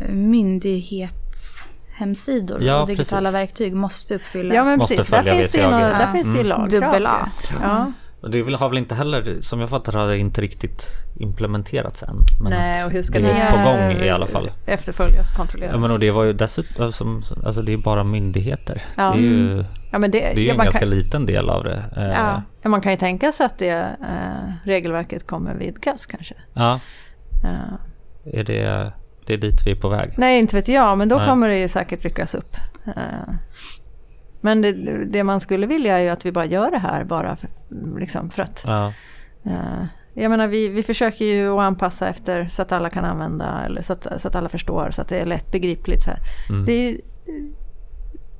myndighetshemsidor 0.09 2.63
Ja, 2.63 2.81
och 2.81 2.87
digitala 2.87 3.21
precis. 3.21 3.35
verktyg 3.35 3.75
måste 3.75 4.15
uppfylla 4.15 4.55
Ja, 4.55 4.63
men 4.63 4.79
Måste 4.79 4.95
precis. 4.95 5.11
Där 5.11 5.23
finns, 5.37 5.51
det 5.51 5.69
några, 5.69 5.87
där 5.89 6.11
finns 6.11 6.27
det 6.27 6.33
ju 6.33 6.39
Mm. 6.45 6.49
lagkrav. 6.59 6.81
dubbel 6.81 7.05
A. 7.05 7.29
Ja. 7.61 7.91
Och 8.21 8.31
det 8.31 8.41
vill- 8.43 8.55
har 8.55 8.69
väl 8.69 8.77
inte 8.77 8.95
heller, 8.95 9.37
som 9.41 9.59
jag 9.59 9.69
fattar 9.69 9.93
har 9.93 10.07
det 10.07 10.17
inte 10.17 10.41
riktigt 10.41 10.87
implementerats 11.19 12.03
än. 12.03 12.15
Men 12.41 12.51
Nej, 12.51 12.85
och 12.85 12.91
hur 12.91 13.01
ska 13.01 13.19
det 13.19 13.31
är 13.31 13.51
på 13.51 13.57
gång 13.57 13.91
i 14.05 14.09
alla 14.09 14.25
fall. 14.25 14.51
efterföljas 14.65 15.31
kontrolleras? 15.31 15.73
Ja 15.73 15.79
men 15.79 15.91
och 15.91 15.99
det 15.99 16.11
var 16.11 16.23
ju 16.23 16.33
dessutom, 16.33 17.23
alltså 17.45 17.61
det 17.61 17.73
är 17.73 17.77
bara 17.77 18.03
myndigheter. 18.03 18.81
Ja. 18.97 19.03
Det 19.11 19.17
är 19.17 19.21
ju, 19.21 19.65
Ja, 19.93 19.99
det, 19.99 20.07
det 20.07 20.31
är 20.31 20.39
ju 20.39 20.49
en 20.49 20.57
ganska 20.57 20.79
kan, 20.79 20.89
liten 20.89 21.25
del 21.25 21.49
av 21.49 21.63
det. 21.63 21.83
Eh, 21.97 22.41
Ja. 22.63 22.69
man 22.69 22.81
kan 22.81 22.91
ju 22.91 22.97
tänka 22.97 23.31
sig 23.31 23.45
att 23.45 23.57
det 23.57 23.69
eh, 24.01 24.53
regelverket 24.63 25.27
kommer 25.27 25.55
vidgas 25.55 26.05
kanske. 26.05 26.35
ja. 26.53 26.79
Eh, 27.43 28.39
Är 28.39 28.43
det, 28.43 28.91
det 29.25 29.33
är 29.33 29.37
dit 29.37 29.65
vi 29.65 29.71
är 29.71 29.75
på 29.75 29.89
väg? 29.89 30.13
nej, 30.17 30.39
inte 30.39 30.55
vet 30.55 30.67
jag, 30.67 30.97
men 30.97 31.09
då 31.09 31.15
Nej. 31.17 31.27
kommer 31.27 31.49
det 31.49 31.59
ju 31.59 31.67
säkert 31.67 32.03
ryckas 32.03 32.35
upp. 32.35 32.55
Eh, 32.85 33.33
men 34.41 34.61
det, 34.61 34.71
det 35.05 35.23
man 35.23 35.39
skulle 35.39 35.67
vilja 35.67 35.97
är 35.99 36.03
ju 36.03 36.09
att 36.09 36.25
vi 36.25 36.31
bara 36.31 36.45
gör 36.45 36.71
det 36.71 36.77
här 36.77 37.03
bara 37.03 37.35
för, 37.35 37.49
liksom 37.99 38.29
för 38.29 38.43
att 38.43 38.63
Ja. 38.65 38.93
Eh, 39.45 39.85
jag 40.15 40.29
menar, 40.29 40.47
vi, 40.47 40.69
vi 40.69 40.83
försöker 40.83 41.25
ju 41.25 41.49
att 41.53 41.59
anpassa 41.59 42.07
efter 42.09 42.47
så 42.49 42.61
att 42.61 42.71
alla 42.71 42.89
kan 42.89 43.05
använda, 43.05 43.61
eller 43.65 43.81
så 43.81 43.93
att, 43.93 44.07
så 44.21 44.27
att 44.27 44.35
alla 44.35 44.49
förstår, 44.49 44.91
så 44.91 45.01
att 45.01 45.07
det 45.07 45.19
är 45.19 45.25
lätt 45.25 45.51
begripligt. 45.51 46.01
Så 46.03 46.09
här. 46.09 46.19
Mm. 46.49 46.65
Det, 46.65 46.71
är, 46.73 46.97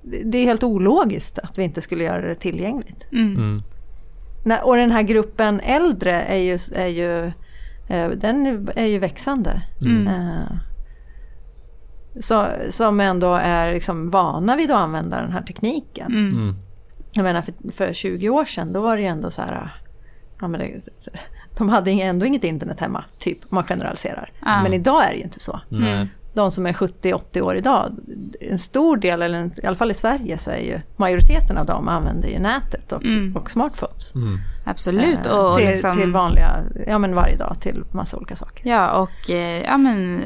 det 0.03 0.37
är 0.37 0.43
helt 0.43 0.63
ologiskt 0.63 1.39
att 1.39 1.59
vi 1.59 1.63
inte 1.63 1.81
skulle 1.81 2.03
göra 2.03 2.27
det 2.27 2.35
tillgängligt. 2.35 3.07
Mm. 3.11 3.35
Mm. 3.35 3.61
Och 4.63 4.75
den 4.75 4.91
här 4.91 5.01
gruppen 5.01 5.59
äldre 5.59 6.21
är 6.21 6.37
ju, 6.37 6.59
är 6.75 6.87
ju, 6.87 7.25
eh, 7.87 8.09
den 8.09 8.67
är 8.75 8.85
ju 8.85 8.99
växande. 8.99 9.61
Mm. 9.81 10.07
Eh, 10.07 10.57
så, 12.19 12.47
som 12.69 12.99
ändå 12.99 13.33
är 13.33 13.73
liksom 13.73 14.09
vana 14.09 14.55
vid 14.55 14.71
att 14.71 14.77
använda 14.77 15.21
den 15.21 15.31
här 15.31 15.41
tekniken. 15.41 16.11
Mm. 16.11 16.33
Mm. 16.33 16.55
Jag 17.13 17.23
menar 17.23 17.41
för, 17.41 17.53
för 17.71 17.93
20 17.93 18.29
år 18.29 18.45
sedan 18.45 18.73
då 18.73 18.81
var 18.81 18.95
det 18.95 19.01
ju 19.01 19.07
ändå 19.07 19.31
så 19.31 19.41
här. 19.41 19.81
Ja, 20.41 20.47
men 20.47 20.59
det, 20.59 20.81
de 21.57 21.69
hade 21.69 21.91
ändå 21.91 22.25
inget 22.25 22.43
internet 22.43 22.79
hemma, 22.79 23.03
typ 23.19 23.39
om 23.43 23.55
man 23.55 23.63
generaliserar. 23.63 24.31
Ja. 24.41 24.63
Men 24.63 24.73
idag 24.73 25.05
är 25.05 25.09
det 25.09 25.17
ju 25.17 25.23
inte 25.23 25.39
så. 25.39 25.61
Nej. 25.69 26.07
De 26.33 26.51
som 26.51 26.65
är 26.65 26.73
70-80 26.73 27.41
år 27.41 27.55
idag, 27.57 27.91
en 28.41 28.59
stor 28.59 28.97
del, 28.97 29.21
eller 29.21 29.39
en, 29.39 29.51
i 29.63 29.65
alla 29.67 29.75
fall 29.75 29.91
i 29.91 29.93
Sverige, 29.93 30.37
så 30.37 30.51
är 30.51 30.57
ju 30.57 30.81
majoriteten 30.97 31.57
av 31.57 31.65
dem 31.65 31.87
använder 31.87 32.27
ju 32.27 32.39
nätet 32.39 32.91
och, 32.91 33.03
Mm. 33.03 33.35
och 33.37 33.51
smartphones. 33.51 34.15
Mm. 34.15 34.37
Absolut. 34.65 35.25
Eh, 35.25 35.31
Och 35.31 35.57
till, 35.57 35.67
liksom, 35.67 35.97
till 35.97 36.11
vanliga, 36.11 36.63
ja 36.87 36.97
men 36.97 37.15
varje 37.15 37.37
dag 37.37 37.57
till 37.61 37.83
massa 37.91 38.17
olika 38.17 38.35
saker. 38.35 38.67
Ja, 38.69 38.91
och 38.91 39.29
eh, 39.29 39.63
ja, 39.63 39.77
men 39.77 40.21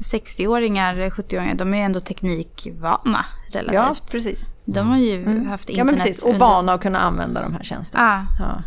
60-åringar, 0.00 0.94
70-åringar, 1.10 1.54
de 1.54 1.74
är 1.74 1.84
ändå 1.84 2.00
teknikvana 2.00 3.24
Ja, 3.52 3.60
relativt. 3.60 4.10
precis. 4.12 4.52
De 4.64 4.88
har 4.88 4.98
ju 4.98 5.22
Mm. 5.22 5.46
haft 5.46 5.68
Ja 5.70 5.84
men 5.84 5.94
internet. 5.94 6.06
precis, 6.16 6.24
och 6.24 6.34
vana 6.34 6.72
att 6.72 6.80
kunna 6.82 6.98
använda 6.98 7.42
de 7.42 7.52
här 7.54 7.62
tjänsterna. 7.62 8.26
Ja, 8.38 8.44
Ja. 8.44 8.62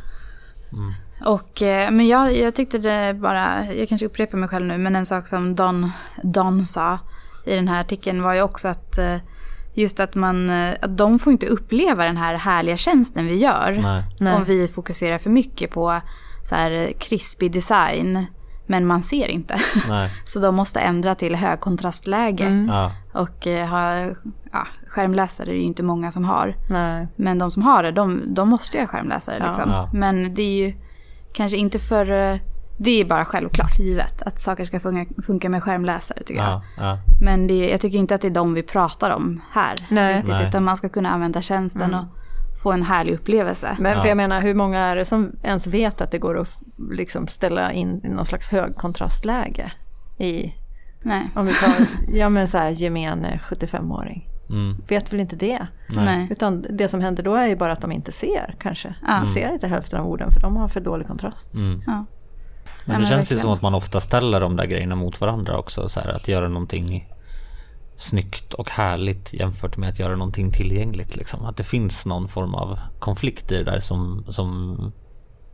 Och, 1.22 1.62
eh, 1.62 1.92
men 1.92 2.08
jag, 2.08 2.38
jag 2.38 2.56
tyckte 2.56 2.78
det 2.78 3.14
bara, 3.14 3.74
jag 3.74 3.90
kanske 3.90 4.06
upprepar 4.06 4.38
mig 4.38 4.50
själv 4.50 4.66
nu, 4.66 4.78
men 4.78 4.96
en 4.96 5.06
sak 5.06 5.28
som 5.28 5.56
Don, 5.56 5.92
Don 6.24 6.66
sa 6.66 7.00
i 7.46 7.56
den 7.56 7.68
här 7.68 7.82
artikeln 7.82 8.22
var 8.22 8.34
ju 8.34 8.42
också 8.42 8.68
att 8.68 8.98
eh, 8.98 9.18
just 9.74 10.00
att 10.00 10.16
man, 10.16 10.50
eh, 10.50 10.76
att 10.82 10.98
de 10.98 11.20
får 11.20 11.34
inte 11.34 11.48
uppleva 11.48 12.06
den 12.06 12.18
här 12.18 12.36
härliga 12.36 12.78
tjänsten 12.78 13.28
vi 13.28 13.38
gör. 13.38 13.80
Nej. 13.82 14.04
Nej. 14.20 14.36
Om 14.36 14.44
vi 14.44 14.68
fokuserar 14.68 15.18
för 15.18 15.30
mycket 15.30 15.72
på 15.72 16.02
så 16.44 16.56
här 16.56 16.94
krispig 17.00 17.52
design, 17.52 18.26
men 18.68 18.86
man 18.86 19.04
ser 19.04 19.28
inte. 19.28 19.58
Nej. 19.90 20.10
Så 20.26 20.40
de 20.40 20.56
måste 20.56 20.80
ändra 20.80 21.16
till 21.16 21.36
högkontrastläge. 21.36 22.46
Mm. 22.46 22.70
Ja. 22.70 22.92
Och 23.14 23.46
ha, 23.46 23.96
ja, 24.52 24.68
skärmläsare 24.88 25.50
är 25.50 25.54
det 25.54 25.60
ju 25.60 25.66
inte 25.66 25.84
många 25.84 26.12
som 26.12 26.26
har. 26.26 26.56
Nej. 26.70 27.08
Men 27.16 27.40
de 27.40 27.52
som 27.52 27.64
har 27.64 27.84
det, 27.84 27.92
de, 27.92 28.34
de 28.34 28.50
måste 28.50 28.78
ju 28.78 28.84
ha 28.84 28.88
skärmläsare. 28.88 29.38
Ja. 29.40 29.48
Liksom. 29.48 29.72
Ja. 29.72 29.90
Men 29.94 30.34
det 30.34 30.42
är 30.42 30.66
ju 30.66 30.74
kanske 31.36 31.58
inte 31.58 31.80
för... 31.80 32.12
eh, 32.12 32.38
Det 32.78 33.02
är 33.02 33.06
bara 33.06 33.26
självklart 33.26 33.80
givet 33.80 34.22
att 34.22 34.40
saker 34.40 34.66
ska 34.66 34.80
funka, 34.80 35.22
funka 35.24 35.50
med 35.50 35.64
skärmläsare 35.64 36.20
tycker 36.24 36.42
jag. 36.42 36.52
Ja. 36.52 36.62
Ja. 36.78 36.98
Men 37.22 37.48
det, 37.48 37.70
jag 37.70 37.82
tycker 37.82 37.98
inte 37.98 38.16
att 38.16 38.22
det 38.22 38.28
är 38.28 38.32
de 38.32 38.54
vi 38.54 38.64
pratar 38.64 39.10
om 39.12 39.42
här. 39.52 39.76
Nej. 39.90 40.14
Riktigt, 40.16 40.34
Nej. 40.34 40.48
utan 40.48 40.64
man 40.64 40.78
ska 40.78 40.90
kunna 40.90 41.10
använda 41.10 41.42
tjänsten 41.42 41.94
och 41.94 42.06
få 42.64 42.72
en 42.72 42.84
härlig 42.84 43.14
upplevelse. 43.14 43.76
Men 43.80 43.94
för 43.94 44.02
Ja. 44.02 44.08
jag 44.08 44.18
menar, 44.18 44.42
hur 44.42 44.54
många 44.56 44.80
är 44.80 44.96
det 44.96 45.06
som 45.06 45.32
ens 45.44 45.68
vet 45.68 46.02
att 46.02 46.12
det 46.12 46.18
går 46.20 46.40
att 46.42 46.50
liksom 46.92 47.28
ställa 47.28 47.72
in 47.72 48.02
i 48.04 48.10
någon 48.10 48.26
slags 48.26 48.48
högkontrastläge? 48.48 49.72
I, 50.18 50.54
Nej. 51.02 51.30
om 51.36 51.46
vi 51.46 51.54
tar, 51.54 51.74
ja 52.14 52.30
men 52.30 52.48
så 52.48 52.58
här 52.58 52.70
gemene 52.70 53.40
75-åring. 53.50 54.30
Mm. 54.50 54.78
Vet 54.88 55.14
väl 55.14 55.20
inte 55.20 55.36
det? 55.36 55.68
Nej. 55.90 56.28
Utan 56.32 56.66
det 56.70 56.88
som 56.88 57.02
händer 57.02 57.24
då 57.24 57.36
är 57.36 57.48
ju 57.48 57.56
bara 57.56 57.72
att 57.74 57.82
de 57.82 57.92
inte 57.92 58.12
ser 58.12 58.56
kanske. 58.60 58.96
Ja. 59.08 59.20
De 59.22 59.28
ser 59.28 59.54
inte 59.54 59.68
hälften 59.68 60.00
av 60.00 60.08
orden 60.08 60.32
för 60.32 60.40
de 60.42 60.56
har 60.58 60.68
för 60.68 60.80
dålig 60.80 61.08
kontrast. 61.08 61.54
Mm. 61.54 61.82
Ja. 61.88 61.92
Men 61.94 62.06
Ja, 62.86 62.94
det 62.94 63.00
men 63.00 63.06
känns 63.06 63.32
ju 63.32 63.38
som 63.38 63.52
att 63.52 63.62
man 63.62 63.74
ofta 63.76 64.00
ställer 64.00 64.40
de 64.40 64.56
där 64.56 64.66
grejerna 64.66 64.96
mot 64.96 65.22
varandra 65.22 65.58
också. 65.58 65.90
Så 65.90 66.00
här, 66.00 66.10
att 66.16 66.28
göra 66.28 66.48
någonting 66.48 67.08
snyggt 67.98 68.54
och 68.54 68.70
härligt 68.70 69.34
jämfört 69.34 69.78
med 69.78 69.90
att 69.90 70.00
göra 70.00 70.16
någonting 70.16 70.52
tillgängligt. 70.52 71.16
Liksom. 71.16 71.46
Att 71.46 71.58
det 71.58 71.64
finns 71.64 72.06
någon 72.06 72.28
form 72.28 72.56
av 72.56 72.80
konflikt 73.00 73.52
i 73.52 73.58
det 73.58 73.64
där 73.64 73.80
som, 73.80 74.26
som 74.28 74.76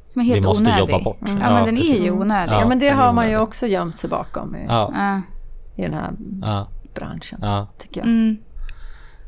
Som 0.10 0.22
är 0.22 0.26
helt 0.26 0.38
vi 0.38 0.44
måste 0.48 0.64
onödig. 0.64 0.80
jobba 0.80 1.04
bort. 1.04 1.18
Ja, 1.22 1.28
men 1.34 1.66
den 1.66 1.76
är 1.76 1.80
precis. 1.82 2.06
ju 2.08 2.12
onödig. 2.12 2.54
Ja, 2.54 2.60
Ja, 2.62 2.68
men 2.68 2.80
det 2.80 2.88
är 2.88 2.96
har 2.96 3.14
man 3.14 3.30
ju 3.30 3.38
också 3.38 3.68
gömt 3.68 3.98
sig 4.00 4.10
bakom 4.10 4.56
i, 4.56 4.66
Ja, 4.68 4.92
Ja. 4.96 5.22
i 5.76 5.82
den 5.82 5.94
här 5.94 6.12
ja, 6.42 6.68
branschen. 6.94 7.40
ja. 7.42 7.68
Tycker 7.78 8.02
jag. 8.02 8.08
Mm. 8.08 8.38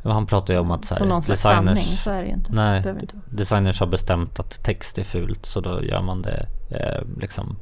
Men 0.03 0.11
Han 0.13 0.25
pratar 0.25 0.53
ju 0.53 0.59
om 0.59 0.71
att 0.71 0.85
så 0.85 0.95
Som 0.95 1.07
någon 1.07 1.15
här, 1.15 1.21
slags 1.21 1.41
designers, 1.43 1.65
sanning, 1.79 1.97
så 1.97 2.09
är 2.09 2.21
det 2.21 2.27
ju 2.27 2.33
inte. 2.33 2.53
nej, 2.53 2.77
inte 3.01 3.15
designers 3.29 3.79
har 3.79 3.87
bestämt 3.87 4.39
att 4.39 4.63
text 4.63 4.97
är 4.97 5.03
fult 5.03 5.45
så 5.45 5.61
då 5.61 5.83
gör 5.83 6.01
man 6.01 6.21
det 6.21 6.47
eh, 6.69 7.19
liksom 7.19 7.55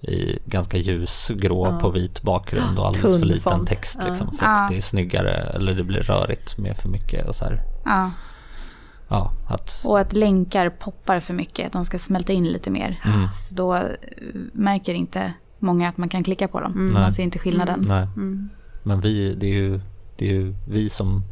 i 0.00 0.38
ganska 0.46 0.76
ljusgrå 0.76 1.66
Ja. 1.66 1.78
på 1.80 1.90
vit 1.90 2.22
bakgrund 2.22 2.78
och 2.78 2.86
alldeles 2.86 3.12
Tunn 3.12 3.20
för 3.20 3.26
liten 3.26 3.52
font. 3.52 3.68
text 3.68 3.98
Ja. 4.02 4.08
liksom, 4.08 4.32
för 4.36 4.46
att 4.46 4.58
Ja. 4.58 4.66
det 4.70 4.76
är 4.76 4.80
snyggare 4.80 5.32
eller 5.34 5.74
det 5.74 5.84
blir 5.84 6.00
rörigt 6.00 6.58
med 6.58 6.76
för 6.76 6.88
mycket 6.88 7.28
och 7.28 7.34
så 7.36 7.44
här. 7.44 7.62
Ja. 7.84 8.10
Ja, 9.08 9.32
att, 9.48 9.82
Och 9.86 9.98
att 10.00 10.12
länkar 10.12 10.70
poppar 10.70 11.20
för 11.20 11.34
mycket, 11.34 11.66
att 11.66 11.72
de 11.72 11.84
ska 11.84 11.98
smälta 11.98 12.32
in 12.32 12.44
lite 12.44 12.70
mer. 12.70 13.00
Mm. 13.04 13.28
Så 13.32 13.54
då 13.54 13.74
eh, 13.74 13.82
märker 14.52 14.94
inte 14.94 15.32
många 15.58 15.88
att 15.88 15.96
man 15.96 16.08
kan 16.08 16.24
klicka 16.24 16.48
på 16.48 16.60
dem. 16.60 16.72
Mm. 16.72 16.92
Man 16.94 17.12
ser 17.12 17.22
inte 17.22 17.38
skillnaden. 17.38 17.84
nej. 17.88 18.02
Mm. 18.02 18.48
Men 18.82 19.00
vi, 19.00 19.34
det 19.34 19.46
är, 19.46 19.54
ju, 19.54 19.80
det 20.16 20.28
är 20.28 20.32
ju 20.32 20.54
vi 20.68 20.88
som 20.88 21.22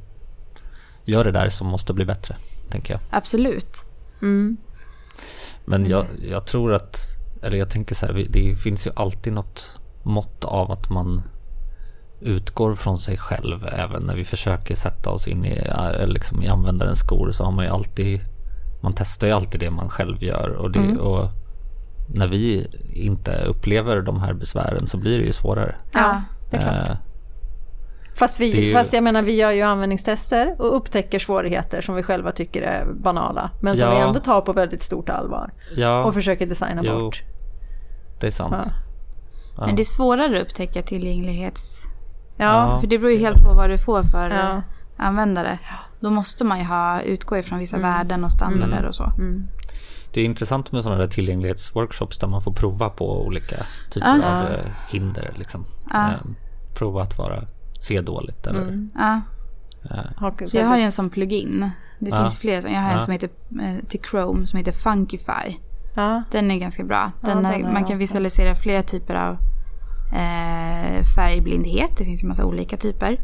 gör 1.04 1.24
det 1.24 1.32
där 1.32 1.48
som 1.48 1.66
måste 1.66 1.92
bli 1.92 2.04
bättre, 2.04 2.36
tänker 2.70 2.92
jag. 2.94 3.00
Absolut. 3.10 3.84
Mm. 4.22 4.56
Men 5.64 5.86
jag, 5.86 6.06
jag 6.30 6.46
tror 6.46 6.74
att, 6.74 6.96
eller 7.42 7.56
jag 7.56 7.70
tänker 7.70 7.94
så 7.94 8.06
här, 8.06 8.26
det 8.30 8.56
finns 8.56 8.86
ju 8.86 8.90
alltid 8.96 9.32
något 9.32 9.80
mått 10.02 10.44
av 10.44 10.70
att 10.70 10.90
man 10.90 11.22
utgår 12.20 12.74
från 12.74 12.98
sig 12.98 13.16
själv 13.16 13.66
även 13.72 14.06
när 14.06 14.14
vi 14.16 14.24
försöker 14.24 14.74
sätta 14.76 15.10
oss 15.10 15.28
in 15.28 15.44
i, 15.44 15.62
liksom 16.06 16.42
i 16.42 16.48
användarens 16.48 16.98
skor 16.98 17.30
så 17.32 17.44
har 17.44 17.52
man 17.52 17.64
ju 17.64 17.70
alltid, 17.70 18.20
man 18.82 18.92
testar 18.96 19.26
ju 19.26 19.32
alltid 19.32 19.60
det 19.60 19.70
man 19.70 19.90
själv 19.90 20.22
gör 20.22 20.48
och, 20.48 20.70
det, 20.70 20.78
Mm. 20.78 20.98
och 21.00 21.28
när 22.14 22.26
vi 22.28 22.66
inte 22.94 23.44
upplever 23.44 24.02
de 24.02 24.20
här 24.20 24.32
besvären 24.32 24.86
så 24.86 24.96
blir 24.96 25.18
det 25.18 25.24
ju 25.24 25.32
svårare. 25.32 25.74
Ja, 25.92 26.22
det 26.50 26.56
är 26.56 26.60
klart. 26.62 26.98
Fast, 28.16 28.40
vi, 28.40 28.72
fast 28.72 28.92
jag 28.92 29.04
menar, 29.04 29.22
vi 29.22 29.36
gör 29.36 29.50
ju 29.50 29.62
användningstester 29.62 30.54
och 30.58 30.76
upptäcker 30.76 31.18
svårigheter 31.18 31.80
som 31.80 31.94
vi 31.94 32.02
själva 32.02 32.32
tycker 32.32 32.62
är 32.62 32.86
banala. 32.94 33.50
Men 33.60 33.76
som 33.76 33.88
Ja. 33.88 33.94
vi 33.94 34.00
ändå 34.00 34.20
tar 34.20 34.40
på 34.40 34.52
väldigt 34.52 34.82
stort 34.82 35.08
allvar. 35.08 35.52
ja, 35.76 36.04
Och 36.04 36.14
försöker 36.14 36.46
designa 36.46 36.82
Jo, 36.84 36.98
bort. 36.98 37.22
det 38.20 38.26
är 38.26 38.30
sant. 38.30 38.54
Ja. 38.64 38.70
Ja. 39.56 39.66
Men 39.66 39.76
det 39.76 39.82
är 39.82 39.84
svårare 39.84 40.36
att 40.36 40.42
upptäcka 40.42 40.82
tillgänglighets... 40.82 41.82
Ja. 42.36 42.44
Ja. 42.44 42.80
För 42.80 42.86
det 42.86 42.98
beror 42.98 43.12
ju 43.12 43.18
helt 43.18 43.44
på 43.44 43.52
vad 43.54 43.70
du 43.70 43.78
får 43.78 44.02
för 44.02 44.30
Ja. 44.30 44.62
användare. 44.96 45.58
Då 46.00 46.10
måste 46.10 46.44
man 46.44 46.58
ju 46.58 46.64
ha, 46.64 47.00
utgå 47.02 47.36
ifrån 47.38 47.58
vissa 47.58 47.78
värden 47.78 48.24
och 48.24 48.32
standarder 48.32 48.76
Mm. 48.76 48.88
och 48.88 48.94
så. 48.94 49.04
Mm. 49.04 49.46
Det 50.12 50.20
är 50.20 50.24
intressant 50.24 50.72
med 50.72 50.82
sådana 50.82 51.00
där 51.00 51.08
tillgänglighetsworkshops 51.08 52.18
där 52.18 52.28
man 52.28 52.42
får 52.42 52.52
prova 52.52 52.88
på 52.90 53.26
olika 53.26 53.56
typer 53.90 54.18
Ja. 54.22 54.40
av 54.40 54.46
eh, 54.52 54.58
hinder. 54.90 55.30
Liksom. 55.38 55.64
Ja. 55.90 56.08
Eh, 56.08 56.14
prova 56.74 57.02
att 57.02 57.18
vara 57.18 57.42
se 57.84 58.00
dåligt. 58.00 58.46
Eller, 58.46 58.62
Mm. 58.62 58.90
Ja. 58.94 59.20
Har- 60.16 60.46
Så 60.46 60.56
jag 60.56 60.66
har 60.66 60.76
ju 60.76 60.82
en 60.82 60.92
sån 60.92 61.10
plugin. 61.10 61.70
Det 61.98 62.10
Ja. 62.10 62.20
finns 62.22 62.36
flera. 62.38 62.70
Jag 62.70 62.80
har 62.80 62.90
Ja. 62.90 62.96
en 62.98 63.02
som 63.04 63.12
heter 63.12 63.30
eh, 63.62 63.84
till 63.88 64.00
Chrome 64.10 64.46
som 64.46 64.58
heter 64.58 64.72
Funkify. 64.72 65.56
Ja, 65.96 66.22
Den 66.30 66.50
är 66.50 66.56
ganska 66.58 66.84
bra. 66.84 67.12
Ja, 67.22 67.28
Den 67.28 67.44
har, 67.44 67.58
man 67.58 67.72
kan 67.74 67.82
också. 67.82 67.94
visualisera 67.94 68.54
flera 68.54 68.82
typer 68.82 69.14
av 69.14 69.36
eh, 70.12 71.02
färgblindhet. 71.16 71.96
Det 71.98 72.04
finns 72.04 72.22
ju 72.22 72.26
massa 72.28 72.44
olika 72.44 72.76
typer. 72.76 73.16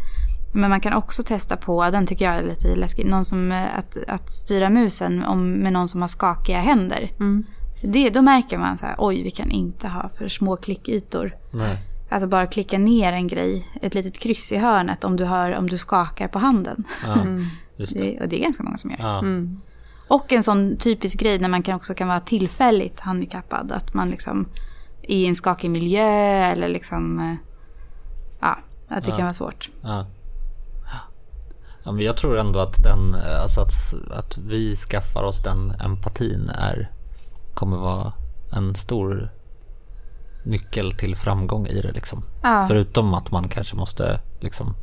Men 0.55 0.71
man 0.71 0.81
kan 0.81 0.93
också 0.93 1.23
testa 1.23 1.57
på, 1.57 1.91
den 1.91 2.07
tycker 2.07 2.25
jag 2.25 2.35
är 2.35 2.43
lite 2.43 2.75
läskig, 2.75 3.07
någon 3.07 3.25
som, 3.25 3.53
eh, 3.53 3.79
att, 3.79 3.97
att 4.09 4.31
styra 4.33 4.71
musen 4.71 5.25
om, 5.25 5.53
med 5.53 5.73
någon 5.73 5.89
som 5.89 6.01
har 6.01 6.09
skakiga 6.09 6.59
händer. 6.61 7.11
Mm. 7.21 7.45
Det, 7.83 8.11
då 8.11 8.23
märker 8.23 8.59
man 8.59 8.79
så 8.79 8.87
här, 8.87 8.95
oj 8.99 9.23
vi 9.23 9.31
kan 9.31 9.51
inte 9.51 9.89
ha 9.89 10.09
för 10.19 10.29
små 10.29 10.57
klickytor. 10.57 11.35
Nej. 11.51 11.79
Alltså 12.13 12.27
bara 12.29 12.47
klicka 12.47 12.79
ner 12.79 13.13
en 13.13 13.27
grej, 13.29 13.67
ett 13.83 13.95
litet 13.95 14.19
kryss 14.19 14.53
i 14.53 14.57
hörnet 14.57 15.05
om 15.05 15.17
du, 15.17 15.25
hör, 15.25 15.57
om 15.57 15.69
du 15.69 15.79
skakar 15.79 16.29
på 16.29 16.39
handen. 16.39 16.85
Ja, 17.07 17.17
just 17.77 17.95
det. 17.95 18.01
Det, 18.01 18.21
och 18.21 18.29
det 18.29 18.41
är 18.41 18.43
ganska 18.43 18.63
många 18.63 18.77
som 18.77 18.91
gör. 18.91 18.99
Ja. 18.99 19.19
Mm. 19.19 19.61
Och 20.09 20.33
en 20.33 20.43
sån 20.43 20.77
typisk 20.77 21.21
grej 21.21 21.39
när 21.39 21.49
man 21.49 21.63
kan 21.63 21.77
också 21.77 21.95
kan 21.95 22.09
vara 22.09 22.21
tillfälligt 22.21 23.01
handikappad. 23.01 23.73
Att 23.73 23.95
man 23.95 24.11
liksom 24.11 24.49
är 25.03 25.15
i 25.17 25.27
en 25.27 25.35
skakig 25.37 25.71
miljö 25.71 26.07
eller 26.53 26.69
liksom... 26.69 27.19
eh, 27.19 27.35
Ja, 28.41 28.59
att 28.89 29.05
det 29.05 29.11
Ja. 29.11 29.17
kan 29.17 29.25
vara 29.25 29.35
svårt. 29.35 29.71
Ja. 29.83 30.07
Ja, 31.85 31.93
men 31.93 32.05
jag 32.05 32.17
tror 32.17 32.39
ändå 32.39 32.59
att, 32.59 32.83
den, 32.83 33.15
eh, 33.15 33.43
alltså 33.43 33.61
att, 33.61 33.95
att 34.19 34.39
vi 34.39 34.77
skaffar 34.77 35.23
oss 35.23 35.43
den 35.43 35.71
empatin 35.71 36.49
är, 36.49 36.91
kommer 37.55 37.77
vara 37.77 38.13
en 38.53 38.75
stor 38.75 39.31
nyckel 40.45 40.93
till 40.93 41.16
framgång 41.16 41.66
i 41.66 41.82
det. 41.82 41.93
Liksom. 41.93 42.22
Ja. 42.43 42.64
Förutom 42.68 43.14
att 43.14 43.30
man 43.30 43.49
kanske 43.49 43.76
måste 43.76 44.20
liksom, 44.41 44.74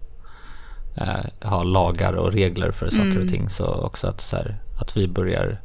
eh, 0.97 1.49
ha 1.49 1.63
lagar 1.63 2.13
och 2.13 2.31
regler 2.31 2.71
för 2.71 2.89
saker 2.89 3.11
Mm. 3.11 3.23
och 3.23 3.29
ting. 3.29 3.49
Så 3.49 3.65
också 3.67 4.07
att, 4.07 4.21
så 4.21 4.35
här, 4.35 4.61
att 4.79 4.97
vi 4.97 5.07
börjar 5.07 5.61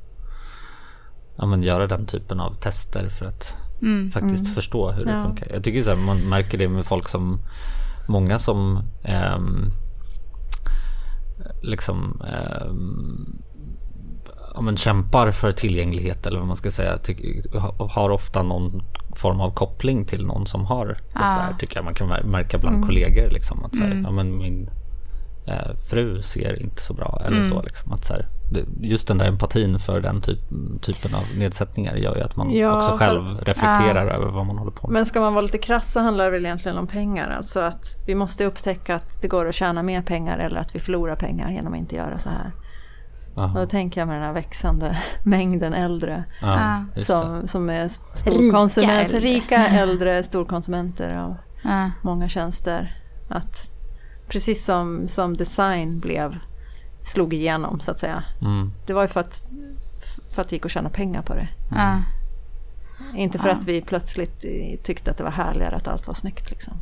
ja, 1.36 1.46
men 1.46 1.62
göra 1.62 1.86
den 1.86 2.06
typen 2.06 2.40
av 2.40 2.54
tester 2.54 3.08
för 3.08 3.26
att 3.26 3.56
Mm. 3.82 4.10
faktiskt 4.10 4.54
förstå 4.54 4.90
hur 4.90 5.04
det 5.04 5.12
Ja. 5.12 5.22
funkar. 5.24 5.48
Jag 5.52 5.64
tycker 5.64 5.82
så 5.82 5.90
här, 5.90 5.96
man 5.96 6.18
märker 6.18 6.58
det 6.58 6.68
med 6.68 6.86
folk 6.86 7.08
som, 7.08 7.38
många 8.08 8.38
som 8.38 8.84
ehm, 9.04 9.70
liksom 11.62 12.22
ehm, 12.26 13.42
ja, 14.54 14.60
men 14.60 14.76
kämpar 14.76 15.30
för 15.30 15.52
tillgänglighet 15.52 16.26
eller 16.26 16.38
vad 16.38 16.48
man 16.48 16.56
ska 16.56 16.70
säga. 16.70 16.98
Har 17.90 18.10
ofta 18.10 18.42
någon 18.42 18.82
form 19.16 19.40
av 19.40 19.50
koppling 19.50 20.04
till 20.04 20.26
någon 20.26 20.46
som 20.46 20.64
har 20.66 20.86
besvär. 20.86 21.48
Ja. 21.50 21.56
Tycker 21.58 21.76
jag 21.76 21.84
man 21.84 21.94
kan 21.94 22.08
mär- 22.08 22.24
märka 22.24 22.58
bland 22.58 22.84
kollegor. 22.86 23.30
Liksom, 23.30 23.64
att 23.64 23.76
så 23.76 23.84
här, 23.84 24.00
ja, 24.04 24.10
men 24.10 24.38
min 24.38 24.70
eh, 25.46 25.76
fru 25.90 26.22
ser 26.22 26.62
inte 26.62 26.82
så 26.82 26.94
bra. 26.94 27.22
Eller 27.26 27.42
så, 27.42 27.62
liksom, 27.62 27.92
att 27.92 28.04
så 28.04 28.12
här, 28.12 28.26
just 28.80 29.08
den 29.08 29.18
där 29.18 29.26
empatin 29.26 29.78
för 29.78 30.00
den 30.00 30.20
typ, 30.20 30.38
typen 30.82 31.14
av 31.14 31.22
nedsättningar 31.38 31.94
gör 31.96 32.16
ju 32.16 32.22
att 32.22 32.36
man 32.36 32.50
Ja, 32.50 32.76
också 32.78 32.96
själv 32.96 33.38
reflekterar 33.42 34.06
över 34.06 34.30
vad 34.30 34.46
man 34.46 34.58
håller 34.58 34.72
på 34.72 34.86
med. 34.86 34.94
Men 34.94 35.06
ska 35.06 35.20
man 35.20 35.34
vara 35.34 35.42
lite 35.42 35.58
krass 35.58 35.92
så 35.92 36.00
handlar 36.00 36.24
det 36.24 36.30
väl 36.30 36.44
egentligen 36.44 36.78
om 36.78 36.86
pengar. 36.86 37.30
Alltså 37.30 37.60
att 37.60 37.96
vi 38.06 38.14
måste 38.14 38.44
upptäcka 38.44 38.94
att 38.94 39.22
det 39.22 39.28
går 39.28 39.48
att 39.48 39.54
tjäna 39.54 39.82
mer 39.82 40.02
pengar 40.02 40.38
eller 40.38 40.60
att 40.60 40.74
vi 40.74 40.78
förlorar 40.78 41.16
pengar 41.16 41.50
genom 41.50 41.72
att 41.72 41.78
inte 41.78 41.96
göra 41.96 42.18
så 42.18 42.28
här. 42.28 42.52
Och 43.34 43.42
Aha. 43.42 43.60
då 43.60 43.66
tänker 43.66 44.00
jag 44.00 44.08
med 44.08 44.16
den 44.16 44.24
här 44.24 44.32
växande 44.32 44.98
mängden 45.22 45.74
äldre 45.74 46.24
Ja, 46.40 46.84
det. 46.94 47.04
som, 47.04 47.48
som 47.48 47.70
är 47.70 47.88
storkonsumenter, 47.88 49.14
äldre. 49.14 49.20
rika 49.20 49.66
äldre 49.68 50.22
storkonsumenter 50.22 51.16
av 51.16 51.36
Ja. 51.64 51.90
många 52.02 52.28
tjänster. 52.28 52.98
Att 53.28 53.70
precis 54.28 54.64
som, 54.64 55.08
som 55.08 55.36
design 55.36 56.00
blev, 56.00 56.38
slog 57.04 57.34
igenom 57.34 57.80
så 57.80 57.90
att 57.90 57.98
säga. 58.00 58.24
Mm. 58.40 58.72
Det 58.86 58.92
var 58.92 59.02
ju 59.02 59.08
för 59.08 59.20
att, 59.20 59.42
för 60.34 60.42
att 60.42 60.48
det 60.48 60.56
gick 60.56 60.64
att 60.66 60.70
tjäna 60.72 60.88
pengar 60.90 61.22
på 61.22 61.34
det. 61.34 61.48
Ja. 61.70 62.02
Inte 63.16 63.38
för 63.38 63.48
Ja. 63.48 63.54
att 63.54 63.64
vi 63.64 63.80
plötsligt 63.82 64.44
eh, 64.44 64.80
tyckte 64.82 65.10
att 65.10 65.16
det 65.16 65.24
var 65.24 65.30
härligare 65.30 65.76
att 65.76 65.88
allt 65.88 66.06
var 66.06 66.14
snyggt 66.14 66.50
liksom. 66.50 66.74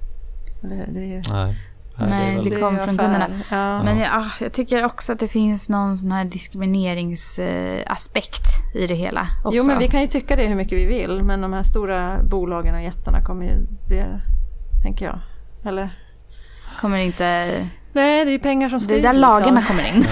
Det, 0.62 0.86
det 0.92 1.01
är 1.01 1.05
ju, 1.07 1.22
Nej. 1.32 1.57
Nej, 2.09 2.40
det 2.44 2.51
väl- 2.51 2.61
kom 2.61 2.76
från 2.76 2.98
kunderna. 2.98 3.28
Ja. 3.51 3.82
Men 3.82 3.98
ja, 3.98 4.26
jag 4.40 4.53
tycker 4.53 4.84
också 4.84 5.12
att 5.12 5.18
det 5.18 5.28
finns 5.28 5.68
någon 5.68 5.98
sån 5.98 6.12
här 6.12 6.24
diskrimineringsaspekt 6.24 8.46
i 8.74 8.86
det 8.86 8.94
hela. 8.94 9.26
Också. 9.44 9.57
Jo 9.57 9.64
men 9.66 9.78
vi 9.78 9.88
kan 9.88 10.01
ju 10.01 10.07
tycka 10.07 10.36
det 10.36 10.46
hur 10.46 10.55
mycket 10.55 10.78
vi 10.78 10.86
vill 10.86 11.22
men 11.22 11.40
de 11.40 11.53
här 11.53 11.62
stora 11.62 12.22
bolagen 12.22 12.74
och 12.74 12.82
jättarna 12.82 13.24
kommer 13.24 13.46
ju, 13.46 13.53
det 13.88 14.20
tänker 14.82 15.05
jag. 15.05 15.18
Eller? 15.64 15.90
kommer 16.80 16.98
inte... 16.98 17.51
Nej 17.93 18.24
det 18.24 18.30
är 18.30 18.32
ju 18.32 18.38
pengar 18.38 18.68
som 18.68 18.78
Det 18.78 18.84
styr. 18.84 18.99
är 18.99 19.03
där 19.03 19.12
liksom. 19.12 19.20
lagarna 19.20 19.62
kommer 19.62 19.88
in. 19.88 20.05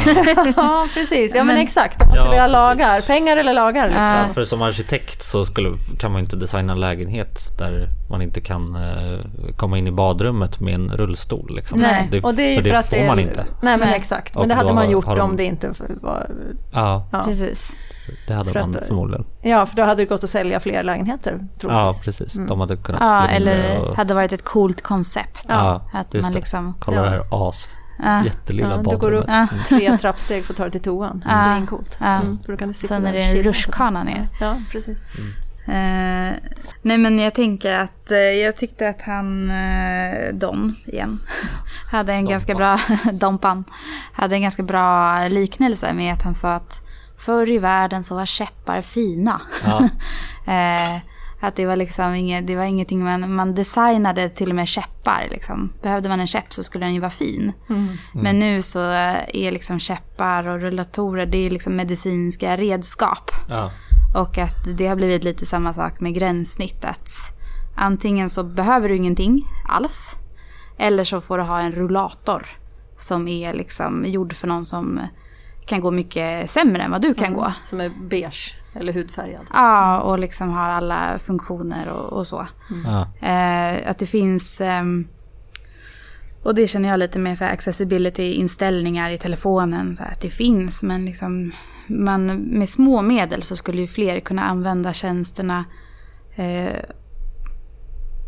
ja 0.57 0.87
precis, 0.95 1.33
ja 1.35 1.45
men, 1.45 1.55
Men- 1.55 1.57
exakt. 1.65 1.99
Då 2.01 2.07
måste 2.07 2.19
Ja, 2.21 2.31
vi 2.31 2.37
ha 2.37 2.43
precis. 2.45 2.53
lagar. 2.53 3.01
Pengar 3.01 3.37
eller 3.37 3.55
lagar 3.55 3.87
liksom. 3.89 4.05
Ja. 4.05 4.25
För 4.35 4.45
som 4.45 4.63
arkitekt 4.63 5.23
så 5.23 5.45
skulle, 5.45 5.71
kan 5.99 6.13
man 6.13 6.21
inte 6.21 6.37
designa 6.37 6.73
en 6.73 6.81
lägenhet 6.81 7.39
där 7.59 7.89
man 8.11 8.23
inte 8.23 8.41
kan 8.41 8.75
eh, 8.77 9.19
komma 9.57 9.79
in 9.79 9.87
i 9.87 9.91
badrummet 9.91 10.61
med 10.61 10.75
en 10.75 10.91
rullstol. 10.97 11.57
Liksom. 11.57 11.79
Nej, 11.79 12.09
det, 12.11 12.25
och 12.25 12.35
det 12.35 12.43
är 12.43 12.57
för 12.57 12.63
för, 12.63 12.71
det 12.71 12.79
att 12.79 12.87
får 12.89 12.97
det 12.97 13.03
är, 13.03 13.07
man 13.07 13.19
inte. 13.19 13.45
Nej 13.63 13.79
men 13.79 13.89
exakt. 13.89 14.37
Och 14.37 14.43
Men 14.43 14.49
det 14.49 14.55
hade 14.55 14.73
man 14.75 14.91
gjort 14.91 15.07
de- 15.07 15.21
om 15.21 15.37
det 15.37 15.45
inte 15.45 15.71
var... 16.03 16.27
Ja, 16.73 17.09
Ja. 17.13 17.25
Precis. 17.25 17.73
Det 18.27 18.35
hade 18.35 18.51
För 18.53 18.61
man 18.61 18.77
att- 18.77 18.87
förmodligen. 18.87 19.25
ja, 19.43 19.67
för 19.67 19.77
då 19.77 19.83
hade 19.83 20.03
det 20.03 20.07
gått 20.09 20.25
att 20.25 20.31
sälja 20.31 20.61
fler 20.61 20.83
lägenheter 20.83 21.39
Ja, 21.41 21.59
troligtvis. 21.61 22.05
precis. 22.19 22.37
Mm. 22.37 22.49
De 22.49 22.61
hade 22.61 22.77
kunnat 22.77 23.01
Ja, 23.01 23.29
eller 23.29 23.81
och, 23.81 23.97
hade 23.97 24.15
varit 24.15 24.33
ett 24.33 24.45
coolt 24.45 24.83
koncept. 24.83 25.47
Ja, 25.49 25.83
att 25.93 26.15
just 26.15 26.23
man 26.25 26.33
det. 26.33 26.39
liksom... 26.39 26.75
Kolla 26.79 26.97
Ja. 26.97 27.03
det 27.03 27.11
här 27.11 27.49
as 27.49 27.69
Ja. 28.05 28.25
jättelilla 28.25 28.71
Ja, 28.71 28.77
du 28.77 28.83
går 28.85 28.93
badrummet. 28.93 29.23
upp 29.25 29.29
Ja. 29.29 29.47
tre 29.69 29.99
trappsteg 29.99 30.45
för 30.45 30.53
att 30.53 30.57
ta 30.57 30.63
dig 30.63 30.73
till 30.73 30.81
toan. 30.83 31.25
Ja. 31.29 31.55
Svincoolt. 31.57 31.97
Ja. 32.01 32.07
Mm, 32.07 32.39
för 32.45 32.53
då 32.53 32.59
kan 32.59 32.69
du 32.69 32.75
sitta 32.75 32.95
Sen 32.95 33.07
är 33.07 33.13
det 33.13 33.23
en 33.23 33.43
rutschkana 33.43 34.05
ner. 34.05 34.29
Ja, 34.41 34.57
precis. 34.73 34.99
Eh, 35.67 36.35
nej 36.83 36.99
men 36.99 37.19
jag 37.19 37.35
tänker 37.35 37.75
att 37.75 38.11
eh, 38.11 38.19
jag 38.19 38.57
tyckte 38.57 38.89
att 38.89 39.03
han, 39.03 39.51
eh, 39.51 40.35
Don 40.35 40.75
igen, 40.87 41.21
hade 41.91 42.13
en 42.13 42.25
ganska 42.29 42.55
bra, 42.55 42.79
Dompan, 43.13 43.65
hade 44.13 44.35
en 44.35 44.43
ganska 44.43 44.63
bra 44.63 45.19
liknelse 45.29 45.93
med 45.93 46.15
att 46.15 46.23
han 46.23 46.35
sa 46.35 46.53
att 46.55 46.81
förr 47.19 47.51
i 47.51 47.59
världen 47.59 48.05
så 48.05 48.15
var 48.15 48.27
käppar 48.27 48.81
fina. 48.81 49.41
Ja, 49.65 49.89
Eh, 50.53 50.97
att 51.41 51.57
det 51.57 51.67
var 51.67 51.77
liksom 51.77 52.15
inget, 52.15 52.47
det 52.47 52.57
var 52.57 52.65
ingenting 52.65 53.05
man, 53.05 53.35
man 53.35 53.55
designade 53.55 54.29
till 54.29 54.51
och 54.51 54.57
med 54.57 54.69
käppar. 54.69 55.29
Liksom. 55.31 55.73
Behövde 55.83 56.09
man 56.09 56.21
en 56.21 56.27
käpp 56.27 56.53
så 56.53 56.63
skulle 56.63 56.85
den 56.87 56.95
ju 56.95 57.01
vara 57.01 57.11
fin. 57.11 57.53
Mm. 57.69 57.97
Men 58.13 58.39
nu 58.39 58.63
så 58.63 58.81
är 58.81 59.51
liksom 59.51 59.79
käppar 59.79 60.49
och 60.49 60.61
rullatorer, 60.61 61.27
det 61.27 61.47
är 61.47 61.51
liksom 61.51 61.77
medicinska 61.77 62.57
redskap. 62.57 63.31
ja, 63.49 63.71
Och 64.15 64.39
att 64.39 64.77
det 64.77 64.87
har 64.87 64.97
blivit 64.97 65.25
lite 65.25 65.47
samma 65.47 65.73
sak 65.73 66.01
med 66.01 66.15
gränssnitt. 66.15 66.85
Att 66.85 67.11
antingen 67.77 68.31
så 68.31 68.45
behöver 68.45 68.89
du 68.89 68.97
ingenting 68.97 69.43
alls. 69.69 70.17
Eller 70.79 71.05
så 71.05 71.21
får 71.21 71.39
du 71.39 71.45
ha 71.45 71.61
en 71.61 71.73
rullator. 71.73 72.47
Som 72.99 73.29
är 73.29 73.55
liksom 73.55 74.05
gjord 74.07 74.33
för 74.35 74.49
någon 74.49 74.65
som 74.65 75.01
kan 75.69 75.81
gå 75.81 75.91
mycket 75.91 76.51
sämre 76.51 76.83
än 76.83 76.91
vad 76.91 77.03
du 77.03 77.15
kan 77.15 77.35
gå. 77.35 77.53
Som 77.65 77.81
är 77.81 77.91
beige 78.11 78.55
eller 78.75 78.93
hudfärgad. 78.93 79.47
Ja, 79.53 80.01
och 80.01 80.19
liksom 80.19 80.51
har 80.51 80.69
alla 80.69 81.19
funktioner 81.19 81.89
och, 81.89 82.13
och 82.19 82.27
så. 82.27 82.47
ja, 82.85 83.29
Eh, 83.29 83.91
att 83.91 83.99
det 83.99 84.07
finns... 84.07 84.61
ehm, 84.61 85.09
och 86.43 86.55
det 86.55 86.69
känner 86.69 86.89
jag 86.89 86.99
lite 86.99 87.19
med 87.19 87.39
så 87.39 87.45
accessibility-inställningar 87.45 89.11
i 89.11 89.19
telefonen. 89.19 89.97
Så 89.97 90.03
här, 90.03 90.13
att 90.13 90.21
det 90.21 90.31
finns, 90.31 90.83
men 90.83 91.05
liksom, 91.05 91.53
man, 91.87 92.27
med 92.37 92.69
små 92.69 93.03
medel 93.03 93.43
så 93.43 93.57
skulle 93.57 93.81
ju 93.81 93.87
fler 93.87 94.21
kunna 94.21 94.43
använda 94.43 94.93
tjänsterna 94.93 95.65
eh, 96.37 96.77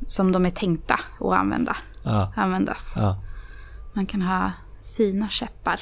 som 0.07 0.33
de 0.33 0.47
är 0.47 0.51
tänkta 0.51 1.01
att 1.21 1.33
använda, 1.33 1.77
ja, 2.03 2.33
användas. 2.37 2.93
ja, 2.97 3.23
Man 3.93 4.07
kan 4.07 4.23
ha 4.23 4.53
fina 4.97 5.29
käppar. 5.29 5.81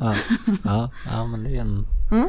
Ja, 0.00 0.14
ja, 0.64 0.90
ja, 1.12 1.26
men 1.26 1.44
det 1.44 1.56
är 1.56 1.60
en... 1.60 1.86
Mm. 2.12 2.28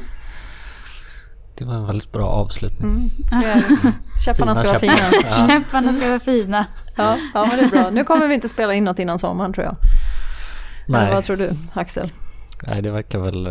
Det 1.57 1.65
var 1.65 1.73
en 1.73 1.85
väldigt 1.87 2.11
bra 2.11 2.27
avslutning. 2.27 3.11
Fler- 3.29 3.93
Käpparna 4.25 4.55
ska 4.55 4.67
vara 4.67 4.79
fina. 4.79 4.93
Ja. 5.29 5.47
Käpparna 5.47 5.93
ska 5.93 6.07
vara 6.07 6.19
fina. 6.19 6.65
Ja, 6.95 7.17
ja, 7.33 7.45
men 7.45 7.57
det 7.57 7.63
är 7.65 7.69
bra. 7.69 7.89
Nu 7.89 8.03
kommer 8.03 8.27
vi 8.27 8.33
inte 8.33 8.49
spela 8.49 8.73
in 8.73 8.83
något 8.83 8.99
innan 8.99 9.19
sommaren 9.19 9.53
tror 9.53 9.65
jag. 9.65 9.75
Eller 10.87 10.99
Nej, 11.05 11.13
vad 11.13 11.23
tror 11.23 11.37
du, 11.37 11.53
Axel? 11.73 12.11
nej, 12.67 12.81
det 12.81 12.91
verkar 12.91 13.19
väl... 13.19 13.47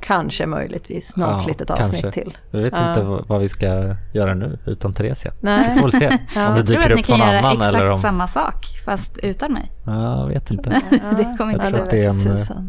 Kanske 0.00 0.46
möjligtvis 0.46 1.16
något 1.16 1.42
Ja, 1.42 1.48
litet 1.48 1.70
avsnitt 1.70 2.02
kanske. 2.02 2.22
till. 2.22 2.36
Jag 2.50 2.60
vet 2.60 2.72
Ja. 2.76 2.88
inte 2.88 3.02
vad, 3.28 3.40
vi 3.40 3.48
ska 3.48 3.94
göra 4.12 4.34
nu 4.34 4.58
utan 4.66 4.92
Theresia. 4.92 5.32
Nej. 5.40 5.74
Får 5.74 5.82
väl 5.82 5.92
se 5.92 6.04
Ja. 6.34 6.48
om 6.48 6.54
det 6.54 6.58
Jag 6.60 6.66
tror 6.66 6.76
dyker 6.76 6.80
att 6.90 6.96
ni 6.96 7.00
upp 7.02 7.06
kan 7.06 7.18
någon 7.18 7.28
göra 7.28 7.38
annan 7.40 7.52
exakt 7.52 7.74
eller 7.74 7.90
om... 7.92 7.98
samma 8.00 8.26
sak, 8.28 8.54
fast 8.84 9.18
utan 9.22 9.52
mig. 9.52 9.72
Ja, 9.86 10.20
jag 10.20 10.28
vet 10.28 10.50
inte. 10.50 10.70
det 10.90 11.34
kommer 11.38 11.52
Jag 11.52 11.52
inte 11.52 11.66
tror 11.66 11.78
det 11.78 11.82
att 11.84 11.90
det 11.90 12.04
är 12.04 12.10
en... 12.10 12.20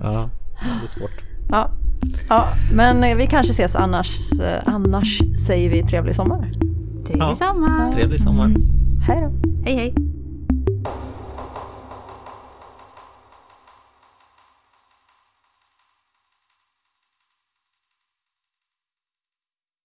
Ja, 0.03 0.29
det 0.61 0.85
är 0.85 0.99
svårt. 0.99 1.11
Ja. 1.49 1.69
ja, 2.29 2.45
men 2.73 3.17
vi 3.17 3.27
kanske 3.27 3.51
ses 3.51 3.75
annars. 3.75 4.17
eh, 4.41 4.61
Annars 4.65 5.19
säger 5.47 5.69
vi 5.69 5.83
trevlig 5.83 6.15
sommar. 6.15 6.51
Trevlig 7.05 7.21
Ja. 7.23 7.35
sommar. 7.35 7.91
Trevlig 7.91 8.21
sommar. 8.21 8.51
Hej 9.07 9.17
då. 9.21 9.49
Hej 9.65 9.75
hej. 9.75 9.95